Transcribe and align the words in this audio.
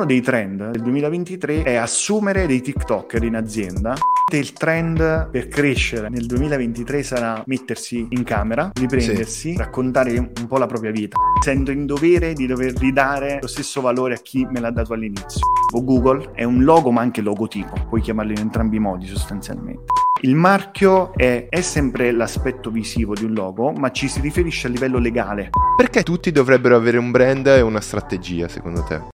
uno 0.00 0.08
dei 0.08 0.22
trend 0.22 0.70
del 0.70 0.80
2023 0.80 1.62
è 1.62 1.74
assumere 1.74 2.46
dei 2.46 2.62
TikToker 2.62 3.22
in 3.22 3.36
azienda. 3.36 3.94
Il 4.32 4.54
trend 4.54 5.28
per 5.28 5.48
crescere 5.48 6.08
nel 6.08 6.24
2023 6.24 7.02
sarà 7.02 7.42
mettersi 7.44 8.06
in 8.08 8.24
camera, 8.24 8.70
riprendersi, 8.72 9.50
sì. 9.50 9.56
raccontare 9.58 10.16
un 10.16 10.46
po' 10.48 10.56
la 10.56 10.64
propria 10.64 10.90
vita. 10.90 11.18
Sento 11.42 11.70
in 11.70 11.84
dovere 11.84 12.32
di 12.32 12.46
dover 12.46 12.72
ridare 12.78 13.40
lo 13.42 13.46
stesso 13.46 13.82
valore 13.82 14.14
a 14.14 14.18
chi 14.22 14.46
me 14.46 14.60
l'ha 14.60 14.70
dato 14.70 14.94
all'inizio. 14.94 15.40
Google 15.70 16.30
è 16.32 16.44
un 16.44 16.64
logo 16.64 16.90
ma 16.90 17.02
anche 17.02 17.20
logotipo, 17.20 17.74
puoi 17.90 18.00
chiamarlo 18.00 18.32
in 18.32 18.38
entrambi 18.38 18.76
i 18.76 18.80
modi 18.80 19.06
sostanzialmente. 19.06 19.84
Il 20.22 20.34
marchio 20.34 21.12
è, 21.14 21.46
è, 21.50 21.60
sempre 21.60 22.10
l'aspetto 22.12 22.70
visivo 22.70 23.14
di 23.14 23.24
un 23.24 23.34
logo, 23.34 23.72
ma 23.72 23.90
ci 23.90 24.08
si 24.08 24.20
riferisce 24.20 24.66
a 24.66 24.70
livello 24.70 24.98
legale. 24.98 25.50
Perché 25.76 26.02
tutti 26.02 26.30
dovrebbero 26.30 26.76
avere 26.76 26.96
un 26.96 27.10
brand 27.10 27.46
e 27.46 27.60
una 27.60 27.80
strategia, 27.80 28.48
secondo 28.48 28.82
te? 28.84 29.18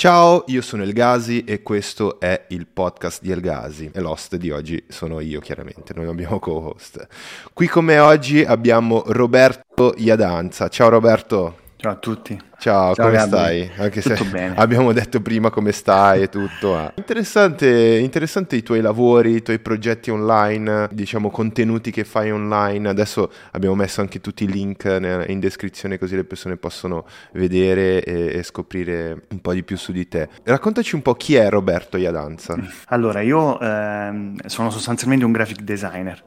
Ciao, 0.00 0.44
io 0.46 0.62
sono 0.62 0.82
El 0.82 0.94
Gazi 0.94 1.44
e 1.44 1.62
questo 1.62 2.20
è 2.20 2.46
il 2.48 2.66
podcast 2.66 3.20
di 3.20 3.32
El 3.32 3.42
Gazi 3.42 3.90
e 3.92 4.00
l'host 4.00 4.36
di 4.36 4.50
oggi 4.50 4.82
sono 4.88 5.20
io 5.20 5.40
chiaramente, 5.40 5.92
noi 5.94 6.06
abbiamo 6.06 6.38
co-host. 6.38 7.06
Qui 7.52 7.66
con 7.66 7.84
me 7.84 7.98
oggi 7.98 8.42
abbiamo 8.42 9.02
Roberto 9.08 9.92
Iadanza. 9.98 10.68
Ciao 10.68 10.88
Roberto. 10.88 11.69
Ciao 11.80 11.92
a 11.92 11.96
tutti. 11.96 12.38
Ciao, 12.58 12.94
Ciao 12.94 13.06
come 13.06 13.16
Gabri. 13.16 13.30
stai? 13.30 13.70
Anche 13.78 14.02
tutto 14.02 14.16
se 14.16 14.24
bene. 14.24 14.54
abbiamo 14.56 14.92
detto 14.92 15.22
prima 15.22 15.48
come 15.48 15.72
stai 15.72 16.20
e 16.20 16.28
tutto. 16.28 16.76
Ah. 16.76 16.92
Interessante, 16.94 17.96
interessante 17.96 18.54
i 18.56 18.62
tuoi 18.62 18.82
lavori, 18.82 19.36
i 19.36 19.42
tuoi 19.42 19.60
progetti 19.60 20.10
online, 20.10 20.90
diciamo 20.92 21.30
contenuti 21.30 21.90
che 21.90 22.04
fai 22.04 22.30
online. 22.32 22.86
Adesso 22.86 23.32
abbiamo 23.52 23.76
messo 23.76 24.02
anche 24.02 24.20
tutti 24.20 24.44
i 24.44 24.46
link 24.46 24.84
in 25.28 25.40
descrizione 25.40 25.96
così 25.96 26.16
le 26.16 26.24
persone 26.24 26.58
possono 26.58 27.06
vedere 27.32 28.04
e, 28.04 28.36
e 28.36 28.42
scoprire 28.42 29.22
un 29.30 29.40
po' 29.40 29.54
di 29.54 29.62
più 29.62 29.78
su 29.78 29.90
di 29.90 30.06
te. 30.06 30.28
Raccontaci 30.42 30.94
un 30.94 31.00
po' 31.00 31.14
chi 31.14 31.36
è 31.36 31.48
Roberto 31.48 31.96
Iadanza. 31.96 32.56
Allora, 32.88 33.22
io 33.22 33.58
ehm, 33.58 34.36
sono 34.44 34.68
sostanzialmente 34.68 35.24
un 35.24 35.32
graphic 35.32 35.62
designer 35.62 36.22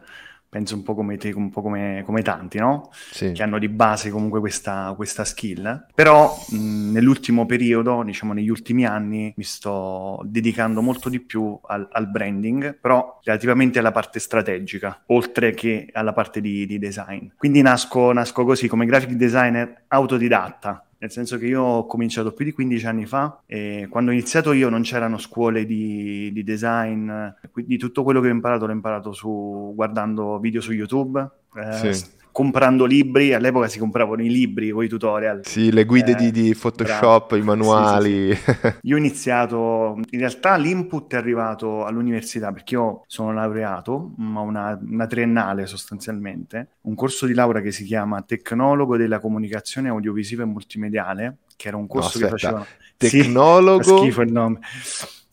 penso 0.53 0.75
un 0.75 0.83
po' 0.83 0.93
come 0.93 1.17
te, 1.17 1.31
un 1.31 1.49
po' 1.49 1.63
come, 1.63 2.03
come 2.05 2.21
tanti, 2.21 2.59
no? 2.59 2.91
Sì. 3.09 3.31
Che 3.31 3.41
hanno 3.41 3.57
di 3.57 3.69
base 3.69 4.11
comunque 4.11 4.39
questa, 4.39 4.93
questa 4.95 5.25
skill. 5.25 5.87
Però 5.95 6.31
mh, 6.49 6.91
nell'ultimo 6.91 7.47
periodo, 7.47 8.03
diciamo 8.03 8.33
negli 8.33 8.49
ultimi 8.49 8.85
anni, 8.85 9.33
mi 9.35 9.43
sto 9.43 10.21
dedicando 10.25 10.83
molto 10.83 11.09
di 11.09 11.19
più 11.19 11.59
al, 11.65 11.87
al, 11.91 12.07
branding, 12.07 12.77
però 12.79 13.19
relativamente 13.23 13.79
alla 13.79 13.91
parte 13.91 14.19
strategica, 14.19 15.01
oltre 15.07 15.55
che 15.55 15.89
alla 15.91 16.13
parte 16.13 16.39
di, 16.39 16.67
di 16.67 16.77
design. 16.77 17.29
Quindi 17.35 17.63
nasco, 17.63 18.11
nasco 18.13 18.45
così 18.45 18.67
come 18.67 18.85
graphic 18.85 19.13
designer 19.13 19.85
autodidatta 19.87 20.85
nel 21.03 21.11
senso 21.11 21.37
che 21.37 21.47
io 21.47 21.61
ho 21.61 21.85
cominciato 21.85 22.31
più 22.31 22.45
di 22.45 22.53
15 22.53 22.85
anni 22.87 23.05
fa 23.05 23.41
e 23.45 23.87
quando 23.89 24.11
ho 24.11 24.13
iniziato 24.13 24.53
io 24.53 24.69
non 24.69 24.83
c'erano 24.83 25.17
scuole 25.17 25.65
di, 25.65 26.31
di 26.31 26.43
design, 26.43 27.11
quindi 27.51 27.77
tutto 27.77 28.03
quello 28.03 28.21
che 28.21 28.29
ho 28.29 28.31
imparato 28.31 28.65
l'ho 28.65 28.71
imparato 28.71 29.11
su, 29.11 29.73
guardando 29.75 30.39
video 30.39 30.61
su 30.61 30.71
YouTube. 30.71 31.29
Eh, 31.55 31.93
sì 31.93 32.21
comprando 32.33 32.85
libri, 32.85 33.31
all'epoca 33.31 33.67
si 33.67 33.77
compravano 33.77 34.23
i 34.23 34.29
libri 34.29 34.71
con 34.71 34.83
i 34.83 34.87
tutorial. 34.89 35.41
Sì, 35.45 35.71
le 35.71 35.85
guide 35.85 36.13
eh, 36.13 36.15
di, 36.15 36.31
di, 36.31 36.55
Photoshop, 36.55 37.27
bravo. 37.27 37.41
i 37.41 37.45
manuali. 37.45 38.35
Sì, 38.35 38.41
sì, 38.43 38.57
sì. 38.59 38.73
Io 38.81 38.95
ho 38.95 38.97
iniziato, 38.97 39.99
in 40.09 40.19
realtà 40.19 40.57
l'input 40.57 41.13
è 41.13 41.17
arrivato 41.17 41.85
all'università 41.85 42.51
perché 42.51 42.73
io 42.73 43.03
sono 43.05 43.31
laureato, 43.31 44.13
ma 44.17 44.41
una, 44.41 44.77
una 44.83 45.05
triennale 45.05 45.67
sostanzialmente, 45.67 46.69
un 46.81 46.95
corso 46.95 47.27
di 47.27 47.35
laurea 47.35 47.61
che 47.61 47.71
si 47.71 47.83
chiama 47.85 48.23
Tecnologo 48.23 48.97
della 48.97 49.19
comunicazione 49.19 49.89
audiovisiva 49.89 50.41
e 50.41 50.47
multimediale, 50.47 51.37
che 51.55 51.67
era 51.67 51.77
un 51.77 51.85
corso 51.85 52.17
no, 52.17 52.25
che 52.25 52.31
faceva... 52.31 52.65
Tecnologo... 52.97 53.83
Sì, 53.83 53.97
schifo 53.97 54.21
il 54.21 54.31
nome. 54.31 54.59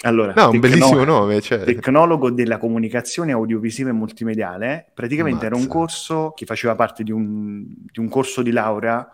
Allora, 0.02 0.32
no, 0.34 0.50
un 0.50 0.60
bellissimo 0.60 1.04
nome. 1.04 1.40
Cioè... 1.40 1.64
Tecnologo 1.64 2.30
della 2.30 2.58
comunicazione 2.58 3.32
audiovisiva 3.32 3.90
e 3.90 3.92
multimediale. 3.92 4.90
Praticamente 4.94 5.44
Mazza. 5.44 5.46
era 5.46 5.56
un 5.56 5.66
corso 5.66 6.32
che 6.34 6.46
faceva 6.46 6.74
parte 6.74 7.02
di 7.02 7.12
un, 7.12 7.64
di 7.66 8.00
un 8.00 8.08
corso 8.08 8.42
di 8.42 8.50
laurea 8.50 9.06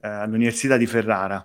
eh, 0.00 0.08
all'Università 0.08 0.76
di 0.76 0.86
Ferrara. 0.86 1.44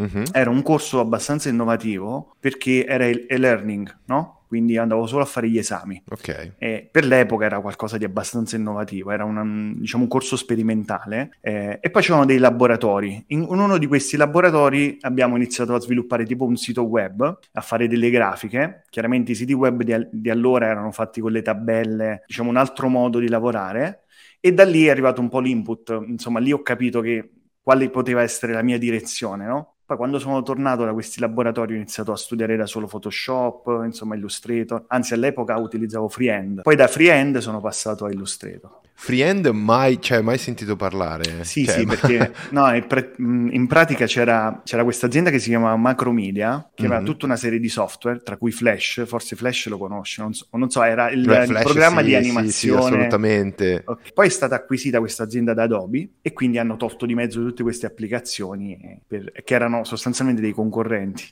Mm-hmm. 0.00 0.24
Era 0.32 0.50
un 0.50 0.62
corso 0.62 1.00
abbastanza 1.00 1.48
innovativo 1.48 2.34
perché 2.40 2.86
era 2.86 3.06
il 3.06 3.26
e-learning, 3.28 3.98
no? 4.06 4.41
Quindi 4.52 4.76
andavo 4.76 5.06
solo 5.06 5.22
a 5.22 5.24
fare 5.24 5.48
gli 5.48 5.56
esami. 5.56 6.02
Okay. 6.06 6.52
E 6.58 6.86
per 6.90 7.06
l'epoca 7.06 7.46
era 7.46 7.58
qualcosa 7.60 7.96
di 7.96 8.04
abbastanza 8.04 8.54
innovativo, 8.54 9.10
era 9.10 9.24
una, 9.24 9.42
diciamo, 9.76 10.02
un 10.02 10.10
corso 10.10 10.36
sperimentale 10.36 11.38
eh, 11.40 11.78
e 11.80 11.88
poi 11.88 12.02
c'erano 12.02 12.26
dei 12.26 12.36
laboratori. 12.36 13.24
In, 13.28 13.46
in, 13.48 13.58
uno 13.58 13.78
di 13.78 13.86
questi 13.86 14.18
laboratori 14.18 14.98
abbiamo 15.00 15.36
iniziato 15.36 15.74
a 15.74 15.80
sviluppare 15.80 16.26
tipo 16.26 16.44
un 16.44 16.56
sito 16.56 16.82
web, 16.82 17.38
a 17.52 17.60
fare 17.62 17.88
delle 17.88 18.10
grafiche. 18.10 18.82
Chiaramente 18.90 19.32
i 19.32 19.36
siti 19.36 19.54
web 19.54 19.82
di, 19.82 20.06
di 20.10 20.28
allora 20.28 20.66
erano 20.66 20.90
fatti 20.90 21.22
con 21.22 21.32
le 21.32 21.40
tabelle, 21.40 22.24
diciamo 22.26 22.50
un 22.50 22.56
altro 22.58 22.88
modo 22.88 23.20
di 23.20 23.30
lavorare 23.30 24.02
e 24.38 24.52
da 24.52 24.64
lì 24.64 24.84
è 24.84 24.90
arrivato 24.90 25.22
un 25.22 25.30
po' 25.30 25.40
l'input, 25.40 25.98
insomma 26.08 26.40
lì 26.40 26.52
ho 26.52 26.60
capito 26.60 27.00
che 27.00 27.30
quale 27.62 27.88
poteva 27.88 28.20
essere 28.20 28.52
la 28.52 28.60
mia 28.60 28.76
direzione, 28.76 29.46
no? 29.46 29.71
Poi 29.92 30.00
quando 30.00 30.18
sono 30.18 30.42
tornato 30.42 30.86
da 30.86 30.94
questi 30.94 31.20
laboratori 31.20 31.74
ho 31.74 31.76
iniziato 31.76 32.12
a 32.12 32.16
studiare 32.16 32.56
da 32.56 32.64
solo 32.64 32.86
Photoshop, 32.86 33.82
insomma 33.84 34.14
Illustrator, 34.14 34.84
anzi 34.86 35.12
all'epoca 35.12 35.54
utilizzavo 35.58 36.08
Freehand. 36.08 36.62
Poi 36.62 36.76
da 36.76 36.86
Freehand 36.86 37.36
sono 37.38 37.60
passato 37.60 38.06
a 38.06 38.10
Illustrator. 38.10 38.70
Freehand 39.02 39.46
mai, 39.48 40.00
cioè, 40.00 40.20
mai 40.20 40.38
sentito 40.38 40.76
parlare? 40.76 41.42
Sì, 41.42 41.64
cioè, 41.64 41.78
sì, 41.78 41.84
ma... 41.84 41.96
perché 41.96 42.32
no, 42.50 42.72
in, 42.72 43.66
pratica 43.66 44.06
c'era, 44.06 44.60
c'era 44.62 44.84
questa 44.84 45.06
azienda 45.06 45.30
che 45.30 45.40
si 45.40 45.48
chiamava 45.48 45.74
Macromedia, 45.74 46.70
che 46.72 46.84
mm-hmm. 46.84 46.92
aveva 46.92 47.04
tutta 47.10 47.26
una 47.26 47.34
serie 47.34 47.58
di 47.58 47.68
software, 47.68 48.22
tra 48.22 48.36
cui 48.36 48.52
Flash, 48.52 49.02
forse 49.04 49.34
Flash 49.34 49.66
lo 49.66 49.76
conosci, 49.76 50.20
non 50.20 50.32
so, 50.32 50.46
non 50.52 50.70
so 50.70 50.84
era 50.84 51.10
il, 51.10 51.26
Beh, 51.26 51.46
il 51.46 51.58
programma 51.64 51.98
sì, 51.98 52.06
di 52.06 52.14
animazione. 52.14 52.52
Sì, 52.52 52.58
sì 52.58 52.70
assolutamente. 52.70 53.82
Okay. 53.84 54.12
Poi 54.14 54.26
è 54.28 54.30
stata 54.30 54.54
acquisita 54.54 55.00
questa 55.00 55.24
azienda 55.24 55.52
da 55.52 55.64
Adobe 55.64 56.08
e 56.22 56.32
quindi 56.32 56.58
hanno 56.58 56.76
tolto 56.76 57.04
di 57.04 57.16
mezzo 57.16 57.40
tutte 57.40 57.64
queste 57.64 57.86
applicazioni 57.86 59.00
per, 59.04 59.32
che 59.42 59.54
erano 59.54 59.82
sostanzialmente 59.82 60.40
dei 60.40 60.52
concorrenti. 60.52 61.24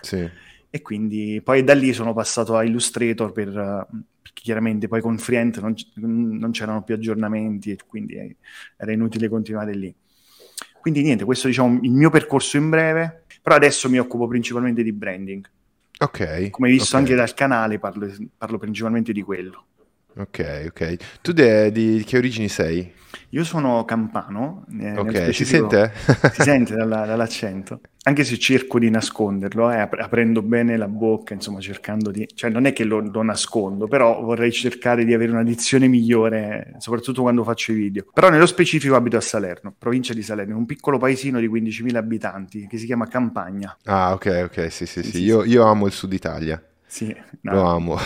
Sì. 0.00 0.30
e 0.70 0.80
quindi 0.80 1.40
poi 1.42 1.64
da 1.64 1.74
lì 1.74 1.92
sono 1.92 2.14
passato 2.14 2.56
a 2.56 2.62
Illustrator 2.62 3.32
per, 3.32 3.88
chiaramente 4.42 4.88
poi 4.88 5.00
con 5.00 5.18
Freehand 5.18 5.56
non, 5.56 5.74
non, 6.38 6.50
c'erano 6.50 6.82
più 6.82 6.94
aggiornamenti 6.94 7.70
e 7.70 7.78
quindi 7.86 8.36
era 8.76 8.92
inutile 8.92 9.28
continuare 9.28 9.74
lì. 9.74 9.94
Quindi 10.80 11.02
niente, 11.02 11.24
questo 11.24 11.48
diciamo 11.48 11.80
il 11.82 11.90
mio 11.90 12.10
percorso 12.10 12.56
in 12.56 12.68
breve, 12.68 13.24
però 13.42 13.56
adesso 13.56 13.88
mi 13.88 13.98
occupo 13.98 14.26
principalmente 14.28 14.82
di 14.82 14.92
branding. 14.92 15.48
Ok. 15.98 16.50
Come 16.50 16.68
hai 16.68 16.74
visto 16.74 16.96
okay. 16.96 17.00
anche 17.00 17.14
dal 17.14 17.34
canale 17.34 17.78
parlo, 17.78 18.08
parlo 18.36 18.58
principalmente 18.58 19.12
di 19.12 19.22
quello. 19.22 19.64
Ok, 20.18 20.66
ok. 20.68 20.96
Tu 21.20 21.32
de, 21.32 21.70
di 21.70 22.02
che 22.06 22.16
origini 22.16 22.48
sei? 22.48 22.92
Io 23.30 23.44
sono 23.44 23.84
campano. 23.84 24.64
Eh, 24.80 24.96
ok, 24.96 25.34
si 25.34 25.44
sente? 25.44 25.92
si 26.32 26.42
sente 26.42 26.74
dalla, 26.74 27.04
dall'accento. 27.04 27.80
Anche 28.04 28.24
se 28.24 28.38
cerco 28.38 28.78
di 28.78 28.88
nasconderlo, 28.88 29.70
eh, 29.70 29.78
ap- 29.78 29.98
aprendo 29.98 30.40
bene 30.40 30.76
la 30.76 30.86
bocca, 30.86 31.34
insomma, 31.34 31.60
cercando 31.60 32.10
di... 32.10 32.26
Cioè, 32.32 32.50
non 32.50 32.64
è 32.64 32.72
che 32.72 32.84
lo, 32.84 33.00
lo, 33.00 33.22
nascondo, 33.22 33.88
però 33.88 34.22
vorrei 34.22 34.52
cercare 34.52 35.04
di 35.04 35.12
avere 35.12 35.32
una 35.32 35.42
dizione 35.42 35.88
migliore, 35.88 36.74
soprattutto 36.78 37.22
quando 37.22 37.42
faccio 37.42 37.72
i 37.72 37.74
video. 37.74 38.06
Però 38.14 38.30
nello 38.30 38.46
specifico 38.46 38.94
abito 38.94 39.16
a 39.16 39.20
Salerno, 39.20 39.74
provincia 39.76 40.14
di 40.14 40.22
Salerno, 40.22 40.56
un 40.56 40.66
piccolo 40.66 40.98
paesino 40.98 41.40
di 41.40 41.48
15.000 41.48 41.96
abitanti 41.96 42.66
che 42.68 42.78
si 42.78 42.86
chiama 42.86 43.08
Campagna. 43.08 43.76
Ah, 43.84 44.12
ok, 44.12 44.50
ok, 44.50 44.72
sì, 44.72 44.86
sì, 44.86 45.02
sì. 45.02 45.10
sì. 45.10 45.22
Io, 45.24 45.44
io 45.44 45.64
amo 45.64 45.86
il 45.86 45.92
sud 45.92 46.12
Italia. 46.12 46.62
Sì, 46.96 47.14
no, 47.42 47.52
lo 47.52 47.62
amo. 47.64 47.96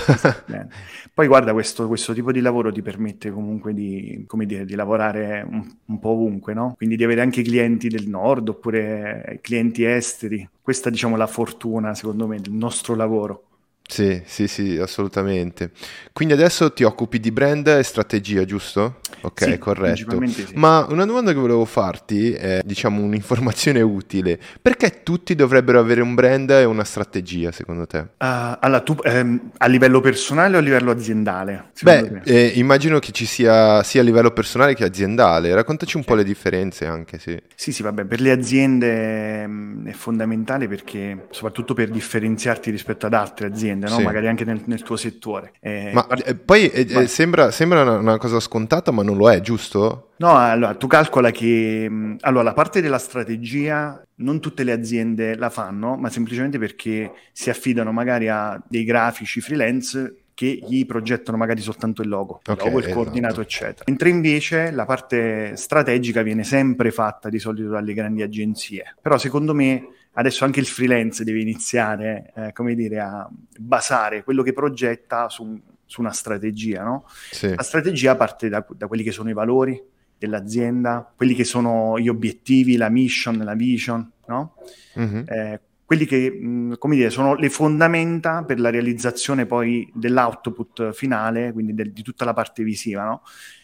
Poi 1.15 1.29
guarda, 1.29 1.53
questo, 1.53 1.87
questo, 1.87 2.13
tipo 2.13 2.33
di 2.33 2.41
lavoro 2.41 2.73
ti 2.73 2.83
permette 2.83 3.31
comunque 3.31 3.73
di, 3.73 4.27
dire, 4.29 4.65
di 4.65 4.75
lavorare 4.75 5.47
un, 5.49 5.65
un, 5.85 5.99
po' 6.01 6.09
ovunque, 6.09 6.55
no? 6.55 6.75
Quindi 6.77 6.97
di 6.97 7.05
avere 7.05 7.21
anche 7.21 7.43
clienti 7.43 7.87
del 7.87 8.09
nord 8.09 8.49
oppure 8.49 9.39
clienti 9.43 9.85
esteri. 9.85 10.49
Questa 10.61 10.91
diciamo 10.91 11.15
la 11.15 11.29
fortuna, 11.29 11.95
secondo 11.95 12.27
me, 12.27 12.41
del 12.41 12.51
nostro 12.53 12.97
lavoro. 12.97 13.50
Sì, 13.91 14.23
sì, 14.25 14.47
sì, 14.47 14.79
assolutamente. 14.79 15.73
Quindi 16.13 16.35
adesso 16.35 16.73
ti 16.73 16.85
occupi 16.85 17.19
di 17.19 17.33
brand 17.33 17.67
e 17.67 17.83
strategia, 17.83 18.45
giusto? 18.45 19.01
Ok, 19.23 19.43
sì, 19.43 19.59
corretto. 19.59 20.27
Sì. 20.27 20.47
Ma 20.55 20.87
una 20.89 21.05
domanda 21.05 21.33
che 21.33 21.39
volevo 21.39 21.65
farti 21.65 22.33
è, 22.33 22.63
diciamo, 22.65 23.03
un'informazione 23.03 23.83
utile. 23.83 24.39
Perché 24.63 25.03
tutti 25.03 25.35
dovrebbero 25.35 25.81
avere 25.81 26.03
un 26.03 26.15
brand 26.15 26.51
e 26.51 26.65
una 26.65 26.85
strategia, 26.85 27.51
secondo 27.51 27.87
te? 27.87 27.99
Uh, 27.99 28.57
allora, 28.61 28.81
tu 28.81 28.97
ehm, 29.03 29.51
a 29.59 29.67
livello 29.67 30.01
personale 30.01 30.55
o 30.55 30.59
a 30.59 30.63
livello 30.63 30.93
aziendale? 30.93 31.71
Beh, 31.83 32.21
eh, 32.25 32.53
immagino 32.55 32.99
che 33.01 33.11
ci 33.11 33.27
sia 33.27 33.83
sia 33.83 34.01
a 34.01 34.05
livello 34.05 34.31
personale 34.31 34.75
che 34.75 34.85
aziendale. 34.85 35.53
Raccontaci 35.53 35.97
un 35.97 36.03
sì. 36.03 36.09
po' 36.09 36.15
le 36.15 36.25
differenze 36.25 36.87
anche, 36.87 37.19
sì. 37.19 37.37
Sì, 37.55 37.73
sì, 37.73 37.83
vabbè, 37.83 38.05
per 38.05 38.21
le 38.21 38.31
aziende 38.31 39.47
mh, 39.47 39.51
mm, 39.51 39.87
è 39.89 39.93
fondamentale 39.93 40.69
perché, 40.69 41.27
soprattutto 41.31 41.75
per 41.75 41.91
differenziarti 41.91 42.71
rispetto 42.71 43.07
ad 43.07 43.15
altre 43.15 43.47
aziende, 43.47 43.80
aziende, 43.81 43.89
no? 43.89 43.97
sì. 43.97 44.03
magari 44.03 44.29
anche 44.29 44.45
nel, 44.45 44.63
nel 44.67 44.83
tuo 44.83 44.97
settore. 44.97 45.53
Eh, 45.61 45.91
ma 45.93 46.05
part- 46.05 46.29
eh, 46.29 46.35
poi 46.35 46.69
eh, 46.69 47.07
sembra, 47.07 47.51
sembra 47.51 47.83
una, 47.83 47.97
una, 47.97 48.19
cosa 48.19 48.41
scontata, 48.41 48.91
ma 48.91 49.03
non 49.03 49.17
lo 49.17 49.31
è, 49.31 49.41
giusto? 49.41 50.11
No, 50.17 50.37
allora 50.37 50.75
tu 50.75 50.87
calcola 50.87 51.31
che 51.31 51.87
mm, 51.89 52.17
allora, 52.21 52.45
la 52.45 52.53
parte 52.53 52.81
della 52.81 52.99
strategia 52.99 54.03
non 54.17 54.41
tutte 54.41 54.65
le 54.65 54.73
aziende 54.73 55.37
la 55.37 55.51
fanno, 55.51 55.97
ma 55.97 56.11
semplicemente 56.11 56.59
perché 56.59 57.13
si 57.33 57.51
affidano 57.51 57.93
magari 57.93 58.29
a 58.29 58.61
dei 58.69 58.85
grafici 58.85 59.41
freelance 59.41 60.17
che 60.41 60.59
gli 60.67 60.87
progettano 60.87 61.37
magari 61.37 61.61
soltanto 61.61 62.01
il 62.01 62.09
logo, 62.09 62.41
il, 62.47 62.53
okay, 62.53 62.65
logo, 62.65 62.79
il 62.79 62.85
esatto. 62.85 62.99
coordinato, 62.99 63.41
eccetera. 63.43 63.85
Mentre 63.87 64.09
invece 64.09 64.71
la 64.71 64.87
parte 64.87 65.55
strategica 65.57 66.23
viene 66.23 66.45
sempre 66.45 66.91
fatta 66.91 67.29
di 67.29 67.39
solito 67.39 67.69
dalle 67.69 67.93
grandi 67.93 68.23
agenzie. 68.23 68.97
Però 69.03 69.19
secondo 69.19 69.53
me 69.53 69.87
adesso 70.13 70.45
anche 70.45 70.61
il 70.61 70.67
freelance 70.67 71.25
deve 71.25 71.41
iniziare, 71.41 72.33
eh, 72.35 72.53
come 72.53 72.75
dire, 72.75 73.01
a 73.01 73.29
basare 73.59 74.25
quello 74.25 74.43
che 74.43 74.53
progetta 74.53 75.29
su, 75.29 75.61
su 75.85 76.01
una 76.01 76.13
strategia, 76.13 76.83
no? 76.83 77.07
Sì. 77.31 77.55
La 77.55 77.63
strategia 77.63 78.17
parte 78.17 78.49
da, 78.49 78.65
da 78.77 78.87
quelli 78.87 79.03
che 79.03 79.13
sono 79.13 79.31
i 79.31 79.35
valori 79.35 79.81
dell'azienda, 80.19 81.11
quelli 81.17 81.35
che 81.35 81.45
sono 81.45 81.99
gli 81.99 82.09
obiettivi, 82.09 82.77
la 82.77 82.89
mission, 82.89 83.39
la 83.39 83.55
vision, 83.55 84.11
no? 84.27 84.55
Mm-hmm. 84.99 85.23
Eh, 85.27 85.61
quelli 85.85 86.07
che, 86.07 86.31
mh, 86.31 86.79
come 86.79 86.95
dire, 86.95 87.11
sono 87.11 87.35
le 87.35 87.49
fondamenta 87.49 88.45
per 88.45 88.61
la 88.61 88.71
realizzazione 88.71 89.47
poi 89.47 89.91
dell'output 89.95 90.93
finale, 90.93 91.53
quindi 91.53 91.75
del, 91.75 91.93
di 91.93 92.03
tutta 92.03 92.25
la 92.25 92.33
parte 92.33 92.63
visiva, 92.63 93.05
no? 93.05 93.23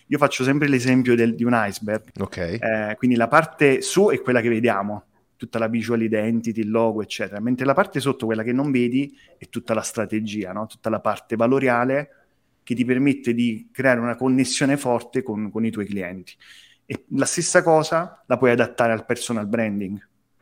Io 0.08 0.18
faccio 0.18 0.42
sempre 0.44 0.68
l'esempio 0.68 1.14
del, 1.14 1.34
di 1.34 1.44
un 1.44 1.52
iceberg. 1.54 2.10
Okay. 2.18 2.58
Eh, 2.60 2.94
quindi 2.96 3.16
la 3.16 3.28
parte 3.28 3.80
su 3.82 4.08
è 4.08 4.20
quella 4.20 4.40
che 4.40 4.48
vediamo, 4.48 5.04
tutta 5.36 5.58
la 5.58 5.68
visual 5.68 6.02
identity, 6.02 6.60
il 6.60 6.70
logo, 6.70 7.02
eccetera. 7.02 7.40
Mentre 7.40 7.66
la 7.66 7.74
parte 7.74 8.00
sotto, 8.00 8.26
quella 8.26 8.42
che 8.42 8.52
non 8.52 8.70
vedi, 8.70 9.16
è 9.38 9.48
tutta 9.48 9.74
la 9.74 9.82
strategia, 9.82 10.52
no? 10.52 10.66
tutta 10.66 10.90
la 10.90 11.00
parte 11.00 11.36
valoriale 11.36 12.10
che 12.62 12.74
ti 12.74 12.84
permette 12.84 13.32
di 13.32 13.68
creare 13.70 14.00
una 14.00 14.16
connessione 14.16 14.76
forte 14.76 15.22
con, 15.22 15.50
con 15.50 15.64
i 15.64 15.70
tuoi 15.70 15.86
clienti. 15.86 16.34
E 16.84 17.04
la 17.10 17.24
stessa 17.24 17.62
cosa 17.62 18.24
la 18.26 18.36
puoi 18.36 18.50
adattare 18.50 18.92
al 18.92 19.04
personal 19.04 19.46
branding. 19.46 19.98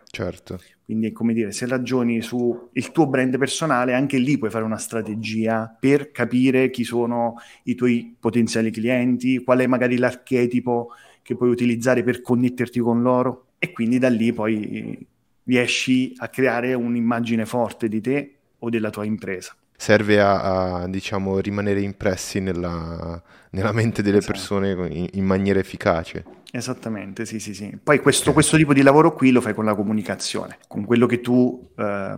Certo. 0.07 0.61
Quindi, 0.85 1.13
come 1.13 1.33
dire, 1.33 1.51
se 1.51 1.67
ragioni 1.67 2.23
sul 2.23 2.71
tuo 2.93 3.07
brand 3.09 3.37
personale, 3.37 3.95
anche 3.95 4.19
lì 4.19 4.39
puoi 4.39 4.51
fare 4.51 4.65
una 4.65 4.79
strategia 4.79 5.77
per 5.79 6.13
capire 6.13 6.71
chi 6.71 6.85
sono 6.85 7.35
i 7.65 7.75
tuoi 7.75 8.17
potenziali 8.19 8.71
clienti, 8.71 9.43
qual 9.43 9.59
è 9.59 9.67
magari 9.67 9.97
l'archetipo 9.97 10.91
che 11.21 11.37
puoi 11.37 11.51
utilizzare 11.51 12.03
per 12.05 12.21
connetterti 12.21 12.81
con 12.81 13.03
loro 13.03 13.54
e 13.65 13.73
quindi 13.73 13.99
da 13.99 14.09
lì 14.09 14.33
poi 14.33 15.07
riesci 15.45 16.15
a 16.19 16.29
creare 16.29 16.75
un'immagine 16.75 17.45
forte 17.45 17.89
di 17.89 18.01
te 18.01 18.35
o 18.59 18.71
della 18.71 18.91
tua 18.91 19.05
impresa 19.05 19.55
serve 19.77 20.21
a, 20.21 20.83
a 20.83 20.89
diciamo, 20.89 21.41
rimanere 21.41 21.81
impressi 21.81 22.41
nella, 22.41 23.23
nella 23.51 23.73
mente 23.73 24.03
delle 24.03 24.19
esatto. 24.19 24.33
persone 24.33 24.71
in, 24.89 25.09
in, 25.13 25.25
maniera 25.25 25.59
efficace. 25.59 26.25
Esattamente, 26.51 27.27
sì, 27.27 27.41
sì, 27.41 27.53
sì. 27.53 27.77
Poi 27.83 27.99
questo, 27.99 28.33
questo, 28.33 28.57
tipo 28.57 28.73
di 28.73 28.83
lavoro 28.83 29.13
qui 29.13 29.31
lo 29.31 29.41
fai 29.41 29.55
con 29.55 29.65
la 29.65 29.75
comunicazione, 29.75 30.59
con 30.69 30.85
quello 30.85 31.07
che 31.07 31.21
tu 31.21 31.71
eh, 31.77 32.15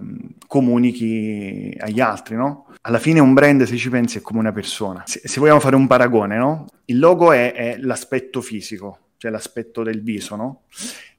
comunichi 0.47 1.75
agli 1.81 2.01
altri, 2.01 2.37
no? 2.37 2.67
Alla 2.83 2.99
fine 2.99 3.19
un 3.19 3.33
brand, 3.33 3.63
se 3.63 3.77
ci 3.77 3.89
pensi, 3.89 4.19
è 4.19 4.21
come 4.21 4.39
una 4.39 4.53
persona. 4.53 5.03
Se, 5.07 5.23
se 5.25 5.41
vogliamo 5.41 5.61
fare 5.61 5.75
un 5.75 5.87
paragone, 5.87 6.37
no? 6.37 6.67
Il 6.85 6.99
logo 6.99 7.33
è, 7.33 7.53
è 7.55 7.77
l'aspetto 7.79 8.41
fisico, 8.43 8.99
cioè 9.17 9.31
l'aspetto 9.31 9.83
del 9.83 10.03
viso, 10.03 10.37
no? 10.37 10.63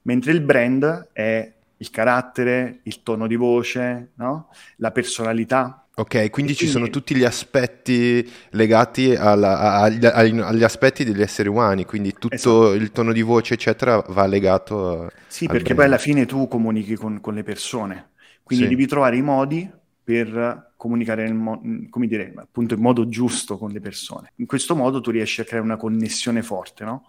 Mentre 0.02 0.32
il 0.32 0.40
brand 0.40 1.08
è 1.12 1.52
il 1.80 1.90
carattere, 1.90 2.80
il 2.82 3.02
tono 3.02 3.26
di 3.26 3.36
voce, 3.36 4.10
no? 4.14 4.48
la 4.76 4.90
personalità, 4.90 5.88
Ok, 5.98 6.30
quindi 6.30 6.54
ci 6.54 6.68
sono 6.68 6.90
tutti 6.90 7.12
gli 7.16 7.24
aspetti 7.24 8.24
legati 8.50 9.16
alla, 9.16 9.80
agli, 9.80 10.06
agli, 10.06 10.62
aspetti 10.62 11.02
degli 11.02 11.22
esseri 11.22 11.48
umani, 11.48 11.84
quindi 11.84 12.12
tutto 12.12 12.34
esatto. 12.36 12.72
il 12.74 12.92
tono 12.92 13.12
di 13.12 13.22
voce, 13.22 13.54
eccetera, 13.54 13.98
va 14.10 14.24
legato 14.26 15.06
a... 15.06 15.10
Sì, 15.26 15.46
perché 15.46 15.74
brand. 15.74 15.76
poi 15.76 15.84
alla 15.86 15.98
fine 15.98 16.24
tu 16.24 16.46
comunichi 16.46 16.94
con, 16.94 17.20
con 17.20 17.34
le 17.34 17.42
persone, 17.42 18.10
quindi 18.44 18.66
sì. 18.66 18.70
devi 18.70 18.86
trovare 18.86 19.16
i 19.16 19.22
modi 19.22 19.68
per 20.04 20.70
comunicare 20.76 21.32
mo- 21.32 21.60
come 21.90 22.06
dire, 22.06 22.32
appunto 22.36 22.74
in 22.74 22.80
modo 22.80 23.08
giusto 23.08 23.58
con 23.58 23.72
le 23.72 23.80
persone. 23.80 24.30
In 24.36 24.46
questo 24.46 24.76
modo 24.76 25.00
tu 25.00 25.10
riesci 25.10 25.40
a 25.40 25.44
creare 25.44 25.66
una 25.66 25.76
connessione 25.76 26.44
forte, 26.44 26.84
no? 26.84 27.06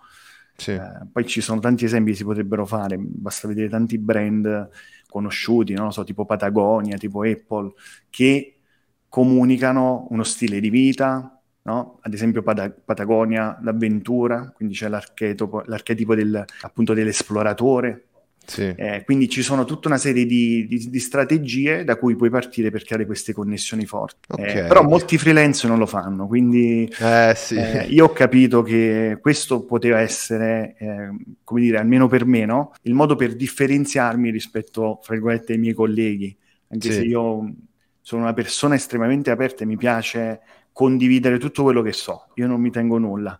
Sì. 0.59 0.71
Eh, 0.71 1.07
poi 1.11 1.25
ci 1.25 1.39
sono 1.41 1.59
tanti 1.61 1.85
esempi 1.85 2.11
che 2.11 2.17
si 2.17 2.23
potrebbero 2.25 2.65
fare, 2.65 2.97
basta 2.97 3.47
vedere 3.47 3.69
tanti 3.69 3.97
brand 3.97 4.69
conosciuti, 5.07 5.73
no? 5.73 5.89
so, 5.89 6.03
tipo 6.03 6.25
Patagonia, 6.25 6.97
tipo 6.97 7.23
Apple, 7.23 7.71
che 8.09 8.59
comunicano 9.07 10.07
uno 10.09 10.23
stile 10.23 10.59
di 10.59 10.69
vita, 10.69 11.41
no? 11.63 11.99
ad 12.01 12.13
esempio 12.13 12.43
Pat- 12.43 12.81
Patagonia, 12.83 13.57
l'avventura, 13.61 14.51
quindi 14.53 14.75
c'è 14.75 14.89
l'archetipo, 14.89 15.63
l'archetipo 15.65 16.13
del, 16.13 16.43
appunto 16.61 16.93
dell'esploratore. 16.93 18.08
Sì. 18.45 18.73
Eh, 18.75 19.03
quindi 19.05 19.29
ci 19.29 19.43
sono 19.43 19.63
tutta 19.63 19.87
una 19.87 19.97
serie 19.97 20.25
di, 20.25 20.65
di, 20.67 20.89
di, 20.89 20.99
strategie 20.99 21.83
da 21.83 21.97
cui 21.97 22.15
puoi 22.15 22.31
partire 22.31 22.71
per 22.71 22.83
creare 22.83 23.05
queste 23.05 23.31
connessioni 23.31 23.85
forti. 23.85 24.27
Okay. 24.27 24.63
Eh, 24.63 24.67
però 24.67 24.83
molti 24.83 25.17
freelance 25.19 25.67
non 25.67 25.77
lo 25.77 25.85
fanno, 25.85 26.25
quindi 26.25 26.91
eh, 26.99 27.33
sì. 27.35 27.55
Eh, 27.55 27.85
io 27.89 28.05
ho 28.05 28.11
capito 28.11 28.63
che 28.63 29.19
questo 29.21 29.63
poteva 29.65 29.99
essere, 29.99 30.75
eh, 30.79 31.09
come 31.43 31.61
dire, 31.61 31.77
almeno 31.77 32.07
per 32.07 32.25
me, 32.25 32.45
no? 32.45 32.73
il 32.83 32.93
modo 32.93 33.15
per 33.15 33.35
differenziarmi 33.35 34.31
rispetto, 34.31 34.99
fra 35.03 35.13
virgolette, 35.13 35.53
ai 35.53 35.59
miei 35.59 35.73
colleghi. 35.73 36.35
Anche 36.71 36.91
sì. 36.91 36.97
se 36.97 37.01
io 37.03 37.53
sono 38.01 38.23
una 38.23 38.33
persona 38.33 38.73
estremamente 38.73 39.29
aperta 39.29 39.63
e 39.63 39.67
mi 39.67 39.77
piace 39.77 40.39
condividere 40.71 41.37
tutto 41.37 41.61
quello 41.61 41.83
che 41.83 41.93
so. 41.93 42.29
Io 42.35 42.47
non 42.47 42.59
mi 42.59 42.71
tengo 42.71 42.97
nulla 42.97 43.39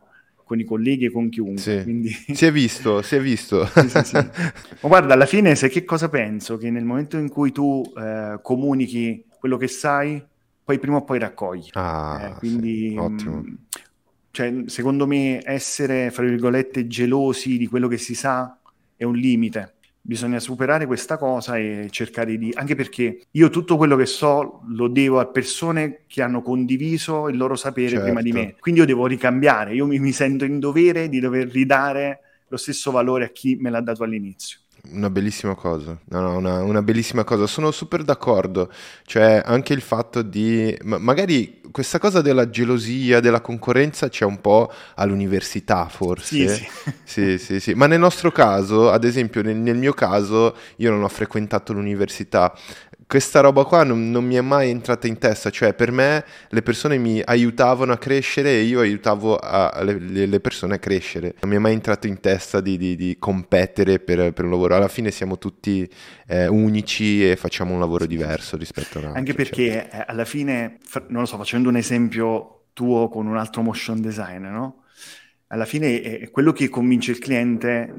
con 0.50 0.60
i 0.60 0.64
colleghi 0.64 1.06
e 1.06 1.12
con 1.12 1.30
chiunque. 1.30 1.62
Sì. 1.62 1.84
Quindi... 1.84 2.10
Si 2.34 2.44
è 2.44 2.52
visto, 2.52 3.04
si 3.04 3.16
è 3.16 3.22
visto. 3.22 3.68
sì, 3.70 4.04
sì. 4.04 4.16
Ma 4.16 4.32
guarda, 4.88 5.14
alla 5.14 5.28
fine, 5.28 5.54
sai 5.54 5.70
che 5.70 5.86
cosa 5.86 6.10
penso? 6.10 6.58
Che 6.58 6.72
nel 6.72 6.86
momento 6.86 7.18
in 7.18 7.30
cui 7.30 7.52
tu 7.52 7.84
eh, 7.96 8.40
comunichi 8.42 9.26
quello 9.38 9.58
che 9.58 9.68
sai, 9.68 10.20
poi 10.64 10.80
prima 10.80 10.98
o 10.98 11.04
poi 11.04 11.20
raccogli. 11.20 11.70
Ah, 11.74 12.32
eh, 12.34 12.40
quindi, 12.40 12.96
ottimo. 12.98 13.36
Mh, 13.36 13.58
cioè, 14.32 14.64
secondo 14.66 15.06
me, 15.06 15.40
essere, 15.44 16.10
fra 16.10 16.24
virgolette, 16.24 16.88
gelosi 16.88 17.60
di 17.60 17.68
quello 17.68 17.88
che 17.88 17.98
si 17.98 18.16
sa 18.16 18.58
è 18.96 19.04
un 19.04 19.16
limite 19.16 19.76
bisogna 20.02 20.40
superare 20.40 20.86
questa 20.86 21.18
cosa 21.18 21.58
e 21.58 21.88
cercare 21.92 22.38
di... 22.38 22.52
anche 22.56 22.76
perché 22.76 23.22
io 23.32 23.50
tutto 23.50 23.78
quello 23.78 23.96
che 23.96 24.06
so 24.06 24.62
lo 24.70 24.88
devo 24.88 25.20
a 25.20 25.28
persone 25.28 26.02
che 26.08 26.22
hanno 26.22 26.42
condiviso 26.42 27.28
il 27.30 27.38
loro 27.38 27.56
sapere 27.56 27.90
certo. 27.90 28.06
prima 28.06 28.22
di 28.22 28.32
me, 28.32 28.56
quindi 28.60 28.82
io 28.82 28.86
devo 28.86 29.06
ricambiare, 29.06 29.74
io 29.74 29.86
mi, 29.86 30.00
mi 30.00 30.12
sento 30.12 30.46
in 30.46 30.60
dovere 30.60 31.10
di 31.10 31.20
dover 31.20 31.48
ridare 31.48 32.20
lo 32.48 32.58
stesso 32.58 32.92
valore 32.92 33.26
a 33.26 33.30
chi 33.30 33.56
me 33.60 33.70
l'ha 33.70 33.82
dato 33.82 34.04
all'inizio. 34.04 34.60
Una 34.92 35.10
bellissima 35.10 35.56
cosa, 35.56 35.98
no, 36.06 36.22
no, 36.22 36.38
una, 36.38 36.64
una, 36.64 36.82
bellissima 36.82 37.24
cosa, 37.24 37.46
sono 37.46 37.70
super 37.72 38.04
d'accordo, 38.04 38.72
cioè 39.06 39.42
anche 39.46 39.74
il 39.74 39.82
fatto 39.82 40.22
di, 40.22 40.76
ma 40.84 40.98
magari 40.98 41.62
questa 41.72 42.00
cosa 42.00 42.22
della 42.22 42.50
gelosia, 42.50 43.20
della 43.20 43.42
concorrenza 43.42 44.10
c'è 44.10 44.26
un 44.26 44.42
po' 44.42 44.72
all'università 44.96 45.88
forse, 45.88 46.48
sì, 46.48 46.48
sì. 46.48 46.68
sì, 47.04 47.38
sì, 47.38 47.60
sì. 47.60 47.74
ma 47.74 47.86
nel 47.86 48.00
nostro 48.00 48.32
caso, 48.32 48.90
ad 48.90 49.04
esempio 49.04 49.42
nel, 49.44 49.58
nel 49.58 49.78
mio 49.78 49.94
caso, 49.94 50.56
io 50.78 50.90
non 50.90 51.04
ho 51.04 51.10
frequentato 51.10 51.74
l'università, 51.74 52.54
questa 53.10 53.40
roba 53.40 53.64
qua 53.64 53.84
non, 53.84 54.12
non, 54.12 54.24
mi 54.24 54.36
è 54.36 54.42
mai 54.42 54.70
entrata 54.70 55.08
in 55.08 55.18
testa, 55.18 55.50
cioè 55.50 55.74
per 55.74 55.92
me 55.92 56.24
le 56.50 56.62
persone 56.62 57.00
mi 57.00 57.20
aiutavano 57.26 57.92
a 57.92 57.98
crescere 57.98 58.52
e 58.52 58.62
io 58.62 58.82
aiutavo 58.82 59.36
a, 59.36 59.82
le, 59.82 60.28
le, 60.28 60.40
persone 60.40 60.76
a 60.76 60.78
crescere. 60.78 61.34
Non 61.42 61.50
mi 61.50 61.56
è 61.56 61.60
mai 61.60 61.74
entrato 61.74 62.06
in 62.06 62.20
testa 62.20 62.62
di, 62.62 62.78
di, 62.78 62.96
di 62.96 63.16
competere 63.18 63.98
per, 63.98 64.32
per, 64.32 64.46
un 64.46 64.52
lavoro. 64.52 64.76
Alla 64.76 64.88
fine 64.88 65.10
siamo 65.10 65.40
tutti 65.40 65.90
eh, 66.28 66.46
unici 66.46 67.28
e 67.28 67.36
facciamo 67.36 67.74
un 67.74 67.80
lavoro 67.80 68.06
diverso 68.06 68.58
rispetto 68.58 69.00
a 69.00 69.02
un 69.02 69.06
altro. 69.06 69.20
Anche 69.20 69.34
perché 69.34 69.88
cioè. 69.90 70.06
alla 70.06 70.26
fine, 70.26 70.78
non 71.08 71.22
lo 71.22 71.26
so, 71.26 71.38
facendo 71.38 71.68
un 71.68 71.78
esempio 71.78 72.66
tuo 72.74 73.10
con 73.10 73.26
un 73.26 73.38
altro 73.38 73.64
motion 73.64 74.02
designer, 74.02 74.52
no? 74.52 74.84
Alla 75.48 75.66
fine 75.66 76.00
è 76.00 76.30
quello 76.30 76.52
che 76.52 76.70
convince 76.70 77.10
il 77.10 77.18
cliente, 77.18 77.92